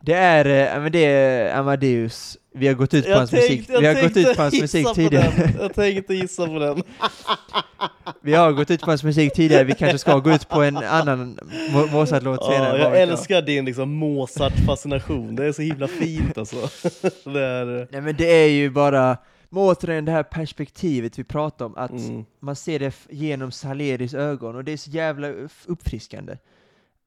[0.00, 2.38] Det är, eh, men det är Amadeus.
[2.54, 5.54] Vi har gått ut på hans musik, vi har gått ut på hans musik tidigare.
[5.60, 6.82] Jag tänkte gissa på den.
[8.20, 10.76] Vi har gått ut på hans musik tidigare, vi kanske ska gå ut på en
[10.76, 11.38] annan
[11.72, 12.78] Mo- Mozart-låt Ja, senare.
[12.78, 16.56] jag älskar din liksom Mozart-fascination, det är så himla fint alltså.
[17.30, 19.16] Det är, Nej men det är ju bara,
[19.50, 22.24] men återigen det här perspektivet vi pratar om, att mm.
[22.40, 26.32] man ser det genom Saleris ögon, och det är så jävla upp- uppfriskande.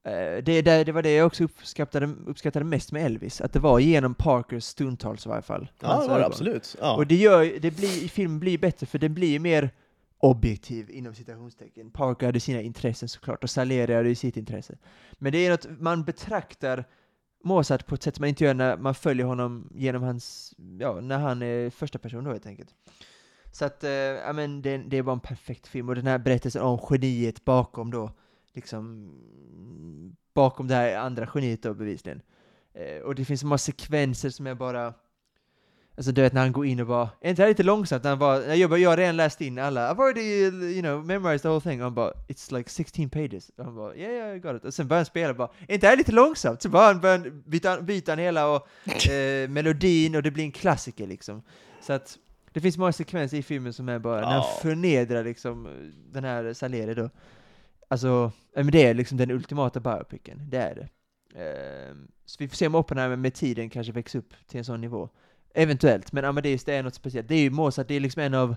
[0.05, 3.59] Eh, Det, det, det var det jag också uppskattade, uppskattade mest med Elvis, att det
[3.59, 5.67] var genom Parkers stundtals i varje fall.
[5.81, 6.75] Ja, det var det absolut.
[6.81, 6.95] Ja.
[6.95, 9.69] Och det gör det blir, filmen blir bättre, för den blir mer
[10.21, 11.91] objektiv inom citationstecken.
[11.91, 14.77] Parker hade sina intressen såklart, och Salieri hade ju sitt intresse.
[15.13, 16.85] Men det är något, man betraktar
[17.43, 21.19] Mozart på ett sätt man inte gör när man följer honom genom hans, ja, när
[21.19, 22.75] han är första person då helt enkelt.
[23.51, 26.17] Så att, eh, ja men det, det är bara en perfekt film, och den här
[26.17, 28.11] berättelsen om geniet bakom då,
[28.53, 29.11] liksom,
[30.33, 32.21] bakom det här andra geniet då bevisligen.
[32.73, 34.93] Eh, och det finns så många sekvenser som är bara,
[36.01, 38.03] Alltså du vet när han går in och bara, är inte det här lite långsamt?
[38.03, 41.05] När han bara, jag bara, jag har redan läst in alla, I've already, you know,
[41.05, 41.79] memorized the whole thing.
[41.79, 43.51] Och han bara, it's like 16 pages.
[43.57, 44.65] Och han bara, yeah, yeah, I got it.
[44.65, 46.61] Och sen börjar han spela och bara, är inte det här lite långsamt?
[46.61, 48.67] Så bara han börjar byta, byta han hela och,
[49.09, 51.41] eh, melodin och det blir en klassiker liksom.
[51.81, 52.17] Så att,
[52.51, 55.67] det finns många sekvenser i filmen som är bara, när han förnedrar liksom
[56.11, 57.09] den här Salieri då.
[57.87, 60.89] Alltså, men det är liksom den ultimata biopicen, det är det.
[61.35, 64.81] Ehm, så vi får se om Oppenheimer med tiden kanske växer upp till en sån
[64.81, 65.09] nivå.
[65.53, 67.27] Eventuellt, men Amadeus det är något speciellt.
[67.27, 68.55] Det är ju Mozart, det är liksom en av,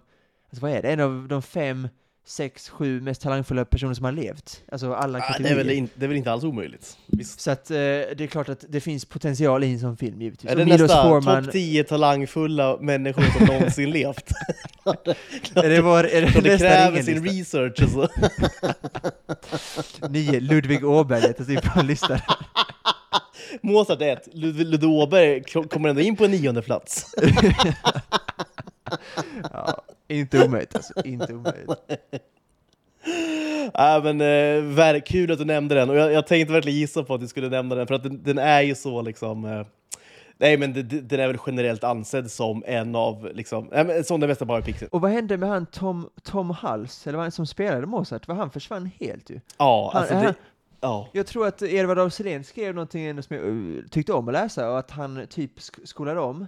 [0.51, 1.89] alltså vad är det, en av de fem,
[2.27, 4.63] sex, sju mest talangfulla personer som har levt.
[4.73, 6.99] Alltså alla Ja, det, är väl in, det är väl inte alls omöjligt.
[7.07, 7.41] Visst.
[7.41, 10.51] Så att eh, det är klart att det finns potential i en sån film givetvis.
[10.51, 14.31] Är Och det Milos nästa Forman, topp 10 talangfulla människor som någonsin levt?
[15.55, 17.59] är det, vår, är det Så det kräver sin ringenlista?
[17.59, 18.09] research alltså.
[20.09, 22.21] Nio, Ludvig Åberg heter typ på en lista.
[23.63, 27.15] Mozart 1, Ludvig Ludvig Åberg ko- kommer ändå in på en nionde plats.
[29.53, 31.71] ja, inte omöjligt alltså, inte omöjligt.
[33.75, 37.15] Ja, men, eh, kul att du nämnde den, och jag, jag tänkte verkligen gissa på
[37.15, 39.45] att du skulle nämna den, för att den, den är ju så liksom...
[39.45, 39.67] Eh,
[40.39, 44.21] nej, men det- det- den är väl generellt ansedd som en av, liksom, men som
[44.21, 44.89] den bästa biopicen.
[44.93, 48.29] Och vad hände med han Tom, Tom Hals, eller vad han som spelade Mozart?
[48.29, 49.41] Var han försvann helt ju?
[49.59, 50.35] Ja, Han- alltså han- det,
[50.85, 51.09] ja.
[51.13, 54.71] Jag tror att Edvard af Sillén skrev någonting som jag uh, tyckte om att läsa,
[54.71, 56.47] och att han typ sk- skolade om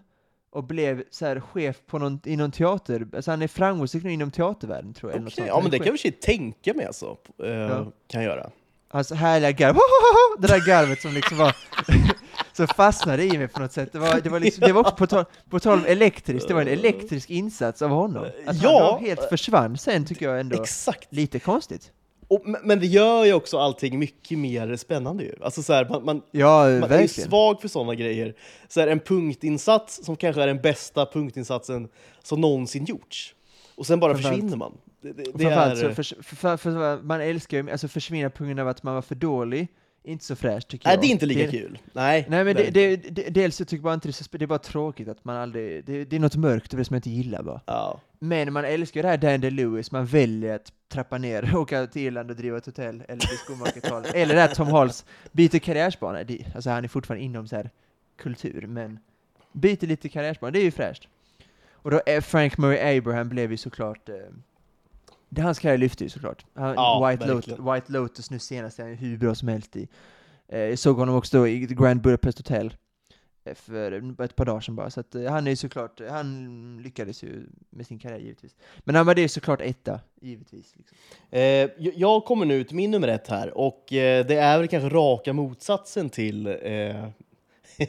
[0.51, 4.13] och blev så här chef på någon, i någon teater, alltså han är framgångsrik nu
[4.13, 5.33] inom teatervärlden tror jag.
[5.33, 5.49] sånt.
[5.49, 7.93] ja, men det kan jag i tänka mig alltså, eh, Ja.
[8.09, 8.51] kan jag göra.
[8.89, 9.77] Hans härliga garv,
[10.39, 11.57] det där garvet som liksom var,
[12.53, 13.93] så fastnade i mig på något sätt.
[13.93, 16.55] Det var, det var, liksom, det var också på tal, på tal om elektriskt, det
[16.55, 18.25] var en elektrisk insats av honom.
[18.47, 18.91] Att Ja.
[18.93, 21.13] han helt försvann sen tycker jag ändå Exakt!
[21.13, 21.93] lite konstigt.
[22.29, 25.35] Och, men- det gör ju också allting mycket mer spännande ju.
[25.43, 28.35] Alltså så här, man, man, Ja, man är ju svag för sådana grejer.
[28.69, 31.89] Så här, en punktinsats som kanske är den bästa punktinsatsen
[32.23, 33.35] som någonsin gjorts.
[33.75, 34.73] Och sen bara försvinner man.
[35.03, 35.93] Det, det, det är...
[35.95, 39.15] för, för, för, man älskar ju, alltså försvinna på grund av att man var för
[39.15, 39.69] dålig,
[40.05, 41.03] inte så fräscht tycker Nej, jag.
[41.03, 41.79] det är inte lika Det- kul.
[41.93, 42.97] Nej, Nej men det det,
[43.31, 45.37] dels så tycker jag bara inte det är så det är bara tråkigt att man
[45.37, 47.61] aldrig, det, det är något mörkt över det som jag inte gillar bara.
[47.67, 48.01] Ja.
[48.19, 52.31] Men man älskar det här Dan Lewis, man väljer att trappa ner, åka till Irland
[52.31, 56.19] och driva ett hotell, eller bli skomakartal, eller det här Tom Halls byter karriärsbana,
[56.55, 57.71] alltså han är fortfarande inom så här
[58.17, 58.99] kultur, men
[59.53, 61.09] byter lite karriärsbana, det är ju fräscht.
[61.73, 64.15] Och då är Frank Murray Abraham blev ju såklart, eh,
[65.29, 66.45] det hans karriär lyfte ju såklart.
[66.55, 67.59] Han, Ja, White, Lotus.
[67.59, 69.89] White Lotus nu senast är han ju hur bra som helst i.
[70.49, 72.73] Eh, jag såg honom också då i Grand Budapest Hotel eh,
[73.55, 77.47] för ett par dagar sedan bara, så att eh, han är såklart, han lyckades ju
[77.71, 78.57] med sin karriär givetvis.
[78.79, 80.75] Men han var det såklart etta, givetvis.
[80.77, 80.97] Liksom.
[81.31, 81.41] Eh,
[81.97, 85.33] jag- kommer nu till min nummer ett här, och eh, det är väl kanske raka
[85.33, 86.47] motsatsen till...
[86.47, 87.09] Eh...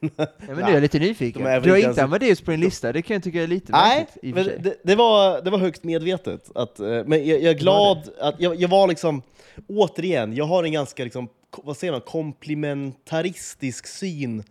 [0.00, 1.42] Ja, men nu är jag lite nyfiken.
[1.42, 4.06] Du har inte ens- Amadeus på din lista, det kan jag tycka är lite Nej,
[4.22, 6.50] märkligt det, det, var, det var högst medvetet.
[6.54, 9.22] Att, eh, men jag, jag är glad att jag, jag var liksom,
[9.68, 14.42] återigen, jag har en ganska liksom, vad säger man, komplementaristisk syn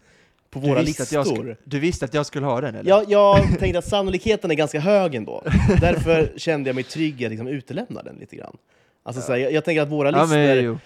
[0.49, 1.57] på våra listor.
[1.64, 2.90] du visste att jag skulle ha den eller?
[2.90, 5.44] Jag, jag tänkte att sannolikheten är ganska hög ändå.
[5.82, 8.57] Därför kände jag mig trygg att liksom utelämna den lite grann.
[9.03, 10.78] Alltså, så här, jag, jag tänker att våra Ja, listor men jo.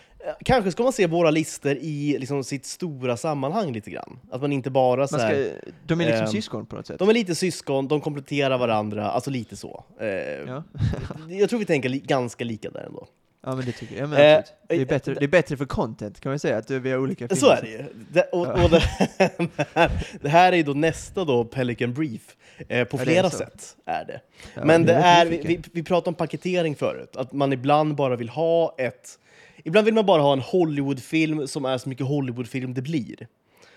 [0.45, 4.19] Kanske ska man se våra listor i liksom sitt stora sammanhang lite grann.
[4.31, 6.99] Att man inte bara så här, ska, de är liksom ehm, syskon på något sätt.
[6.99, 9.83] De är lite syskon, de kompletterar varandra, alltså lite så.
[9.99, 10.07] Eh,
[10.47, 10.63] Ja.
[11.29, 13.07] Jag tror vi tänker li ganska lika där ändå.
[13.41, 14.03] Ja, men det tycker jag.
[14.03, 14.57] Ja, men Eh, absolut.
[14.67, 17.27] det, är bättre, det är bättre för content kan man säga, att vi har olika
[17.27, 17.39] filmer.
[17.39, 17.85] Så är det ju.
[18.11, 18.79] Det, och, och det,
[19.73, 19.91] här,
[20.21, 22.35] det här är ju då nästa då Pelican Brief.
[22.67, 24.21] Eh, på är flera sätt är det.
[24.55, 28.15] Ja, Men det är, vi, vi, vi pratade om paketering förut, att man ibland bara
[28.15, 29.19] vill ha ett...
[29.63, 33.27] Ibland vill man bara ha en Hollywoodfilm som är så mycket Hollywoodfilm det blir.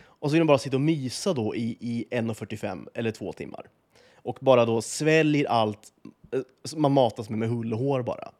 [0.07, 3.67] Och så vill man bara sitta och mysa då i, i 1.45 eller två timmar.
[4.23, 5.93] Och bara då sväljer allt
[6.33, 8.31] eh, man matas med med hull och hår bara.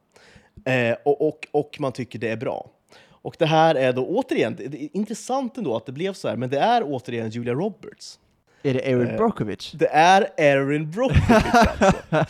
[0.65, 2.69] Eh, och, och, och man tycker det är bra.
[3.09, 6.35] Och det här är då återigen, det är intressant ändå att det blev så här,
[6.35, 8.19] men det är återigen Julia Roberts.
[8.63, 9.71] Är det Erin eh, Brockovich?
[9.71, 11.91] Det är Erin Brockovich alltså.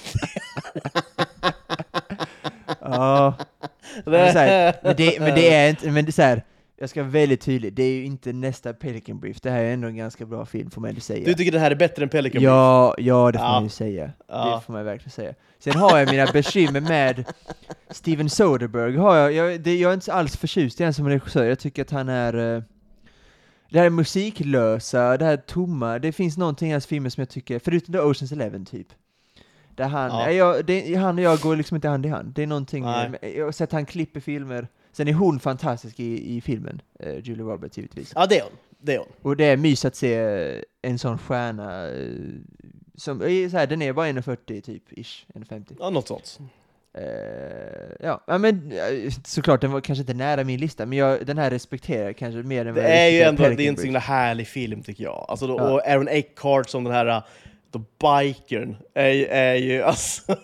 [2.80, 3.34] Ja.
[4.06, 6.44] Men, här, men, det, men det är inte, men det är så här,
[6.78, 9.74] jag ska vara väldigt tydlig, det är ju inte nästa Pelican Brief, det här är
[9.74, 11.26] ändå en ganska bra film får man ändå säga.
[11.26, 12.44] Du tycker det här är bättre än Pelican Brief?
[12.44, 13.52] Ja, ja det får Ja.
[13.54, 14.12] man ju säga.
[14.28, 14.56] Ja.
[14.56, 15.34] Det får man verkligen säga.
[15.60, 17.26] Sen har jag mina bekymmer med
[17.90, 19.00] Steven Soderbergh.
[19.02, 21.82] Har jag, jag, det, jag är inte alls förtjust i honom som regissör, jag tycker
[21.82, 22.56] att han är...
[22.56, 22.64] eh,
[23.70, 27.60] Det här musiklösa, det här tomma, det finns någonting i hans filmer som jag tycker,
[27.60, 28.88] förutom då Oceans Eleven typ.
[29.76, 30.32] Där han, Ja.
[30.32, 32.34] jag, det, han och jag går liksom inte hand i hand.
[32.36, 33.34] Det är någonting, Nej.
[33.38, 37.44] jag har sett han klipper filmer, sen är hon fantastisk i, i filmen, eh, Julie
[37.44, 38.12] Roberts givetvis.
[38.16, 38.52] Ja, det är hon.
[38.80, 39.08] Det är hon.
[39.22, 41.94] Och det är mys att se eh, en sån stjärna eh,
[42.96, 45.76] som, eh, så här, den är bara 1,40 typ, ish, 1,50.
[45.80, 46.40] Ja, något sånt.
[46.98, 47.04] Eh,
[48.00, 51.38] ja, ja, men eh, såklart den var kanske inte nära min lista, men jag, den
[51.38, 53.78] här respekterar jag kanske mer än Det vad jag är ju ändå det är en
[53.78, 55.26] så himla härlig film tycker jag.
[55.30, 55.72] Alltså, då, Ja.
[55.74, 57.24] Och Aaron Eckhart som den här
[57.72, 60.22] då bikern är, ju- är ju alltså...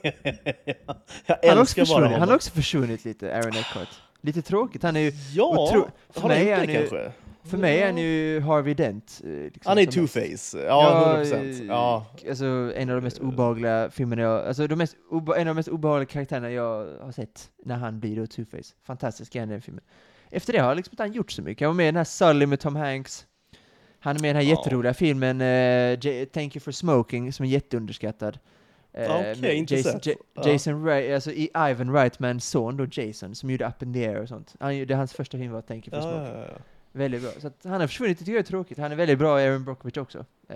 [1.26, 2.36] jag Han också älskar bara försvunnit, han har honom.
[2.36, 3.90] också försvunnit lite, Aaron Eckhart.
[4.22, 5.44] Lite tråkigt, han är ju, Ja,
[5.74, 7.12] otro- för har mig han är gjort han det kanske?
[7.44, 9.22] för mig är han ju Harvey Dent.
[9.24, 10.64] eh, Liksom, Han är two-face.
[10.66, 11.62] Ja, 100%.
[11.62, 12.06] eh, Ja.
[12.30, 12.46] Alltså
[12.76, 15.68] en av de mest obehagliga filmerna jag, alltså de mest obe, en av de mest
[15.70, 18.74] obehagliga karaktärerna jag har sett när han blir då Two-Face.
[18.84, 19.84] Fantastisk är den filmen.
[20.30, 21.66] Efter det har liksom inte han gjort så mycket.
[21.68, 23.26] Han var med i den här Sully med Tom Hanks.
[24.00, 24.58] Han är med i den här Ja.
[24.58, 25.40] jätteroliga filmen
[26.02, 28.40] J- Thank You For Smoking, som är jätteunderskattad.
[28.94, 30.18] Eh, Okej, med inte Jason, sett.
[30.34, 30.50] Ja.
[30.50, 34.22] Jason Wright, alltså i Ivan Reitmans son då, Jason, som gjorde Up in the Air
[34.22, 34.56] och sånt.
[34.60, 36.40] Han, det är hans första film var Thank You For Ja, Smoking.
[36.42, 36.62] ja, ja.
[36.94, 37.32] Väldigt bra.
[37.40, 38.78] Så att han har försvunnit, det tycker jag är tråkigt.
[38.78, 40.26] Han är väldigt bra, Aaron Brockovich också.
[40.50, 40.56] Eh.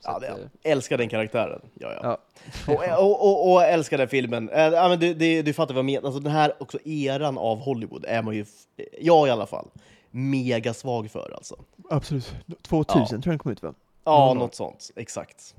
[0.00, 0.34] Så ja, att, eh.
[0.62, 1.60] Älskar den karaktären.
[1.74, 2.18] Ja, ja.
[2.66, 2.74] Ja.
[2.74, 4.48] Och, och, och, och älskar den filmen.
[4.48, 6.06] Eh, ja, men du, du, du fattar vad jag menar.
[6.06, 8.44] Alltså, den här också eran av Hollywood är man ju,
[9.00, 9.68] jag i alla fall,
[10.10, 11.56] mega svag för alltså.
[11.90, 12.34] Absolut.
[12.62, 13.06] 2000 Ja.
[13.08, 13.74] tror jag den kom ut va?
[14.04, 14.90] Ja, något sånt.
[14.96, 15.54] Exakt.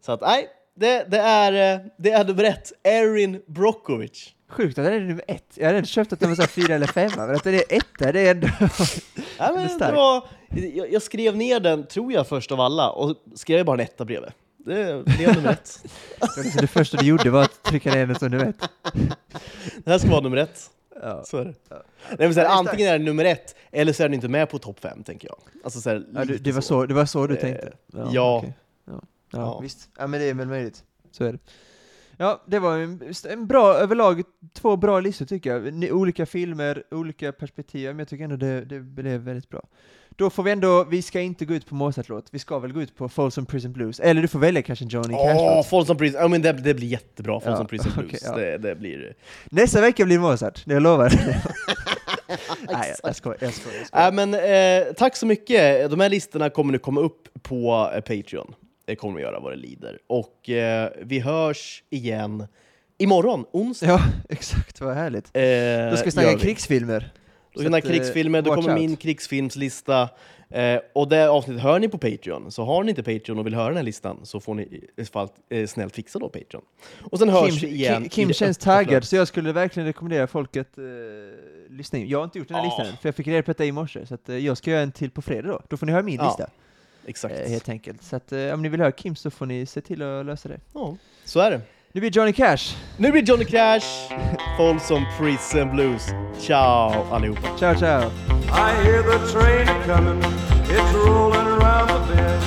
[0.00, 0.48] Så att nej,
[0.80, 2.72] det, det, är, eh, det är nummer ett.
[2.82, 4.34] Erin Brockovich.
[4.48, 5.44] Sjukt att den är nummer ett.
[5.54, 7.62] Jag hade inte köpt att den var så fyra eller femma, men att den är
[7.68, 8.48] etta, det är ändå...
[8.58, 8.68] Ja,
[9.38, 10.28] Det men det var,
[10.74, 14.04] jag, jag skrev ner den, tror jag, först av alla och skrev bara en etta
[14.04, 14.30] bredvid.
[14.56, 15.84] Det blev nummer ett.
[16.60, 18.68] det första du gjorde var att trycka ner den som nummer ett.
[19.84, 20.70] Det här ska vara nummer ett.
[21.02, 21.22] Ja.
[21.24, 21.54] Så är det.
[21.68, 21.82] Ja.
[22.18, 24.50] Nej, så här, det antingen är det nummer ett, eller så är den inte med
[24.50, 25.38] på topp fem, tänker jag.
[25.64, 27.72] Alltså, så här, Ja, du, det, var så, det var så du Eh, tänkte?
[28.12, 28.38] ja.
[28.38, 28.52] okej.
[29.32, 29.38] Ja.
[29.38, 29.88] Ja, visst.
[29.98, 30.84] Ja, men det är väl möjligt.
[31.10, 31.38] Så är det.
[32.16, 34.22] Ja, det var en, en bra, överlag,
[34.54, 35.74] två bra listor tycker jag.
[35.74, 39.62] Ni- Olika filmer, olika perspektiv, men jag tycker ändå det, det blev väldigt bra.
[40.16, 42.82] Då får vi ändå, vi ska inte gå ut på Mozart-låt, vi ska väl gå
[42.82, 45.66] ut på Folsom Prison Blues, eller du får välja kanske en Johnny Åh, Cash-låt.
[45.66, 48.06] Folsom Prison, ja men det, det blir jättebra, Folsom Ja, Prison Blues.
[48.08, 48.36] okej, ja.
[48.36, 49.14] det, det blir...
[49.50, 51.12] Nästa vecka blir Mozart, det jag lovar.
[52.68, 53.78] Nej, jag, jag skojar, jag skojar.
[53.78, 54.06] Jag skojar.
[54.08, 55.90] Äh, men, eh, tack så mycket.
[55.90, 58.54] De här listorna kommer nu komma upp på eh, Patreon.
[58.90, 59.98] Det kommer vi göra vad det lider.
[60.06, 62.46] Och eh, vi hörs igen
[62.98, 63.86] imorgon, onsdag.
[63.86, 65.36] Ja, exakt, vad härligt.
[65.36, 67.12] Eh, Då ska vi snacka krigsfilmer.
[67.54, 68.80] Då ska vi eh, krigsfilmer, då kommer out.
[68.80, 70.08] min krigsfilmslista.
[70.48, 72.50] Eh, och det avsnittet hör ni på Patreon.
[72.50, 75.04] Så har ni inte Patreon och vill höra den här listan så får ni i
[75.04, 76.62] fall eh, snällt fixa då Patreon.
[77.00, 78.02] Och sen hörs vi Kim, igen.
[78.02, 80.84] Kim, Kim känns taggad, så jag skulle verkligen rekommendera folk att uh,
[81.70, 82.08] lyssna in.
[82.08, 82.68] Jag har inte gjort den här Ja.
[82.68, 84.70] listan än, för jag fick reda på detta i morse, så att, eh, jag ska
[84.70, 85.62] göra en till på fredag då.
[85.68, 86.50] Då får ni höra min Ja, lista,
[87.10, 87.34] Exakt.
[87.34, 88.02] eh, helt enkelt.
[88.02, 90.48] Så att, eh, om ni vill höra Kim så får ni se till att lösa
[90.48, 90.60] det.
[90.74, 91.60] Ja, så är det.
[91.92, 92.76] Nu blir Johnny Cash.
[92.96, 93.84] Nu blir Johnny Cash,
[94.56, 96.06] Folsom Prison Blues.
[96.40, 97.48] Ciao allihopa!
[97.58, 98.10] Ciao, ciao!
[98.52, 100.22] I hear the train a comin',
[100.70, 102.42] it's rollin' around the bend.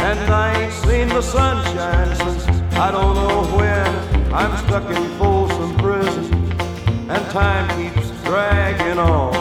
[0.00, 3.94] And I ain't seen the sunshine since I don't know when.
[4.32, 6.32] I'm stuck in Folsom Prison,
[7.10, 9.32] and time keeps dragging on.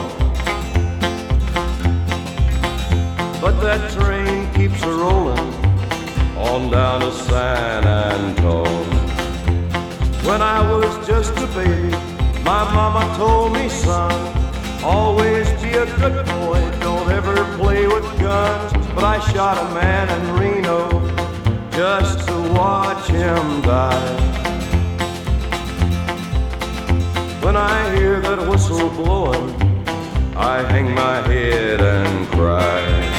[3.42, 4.19] But that train
[4.60, 5.54] keeps a rollin'
[6.36, 8.92] on down to San Antone.
[10.28, 11.92] When I was just a baby,
[12.44, 14.12] my mama told me, son,
[14.84, 18.74] Always be a good boy, don't ever play with guns.
[18.94, 20.82] But I shot a man in Reno
[21.72, 24.18] just to watch him die.
[27.44, 29.56] When I hear that whistle blowing,
[30.36, 33.19] I hang my head and cry.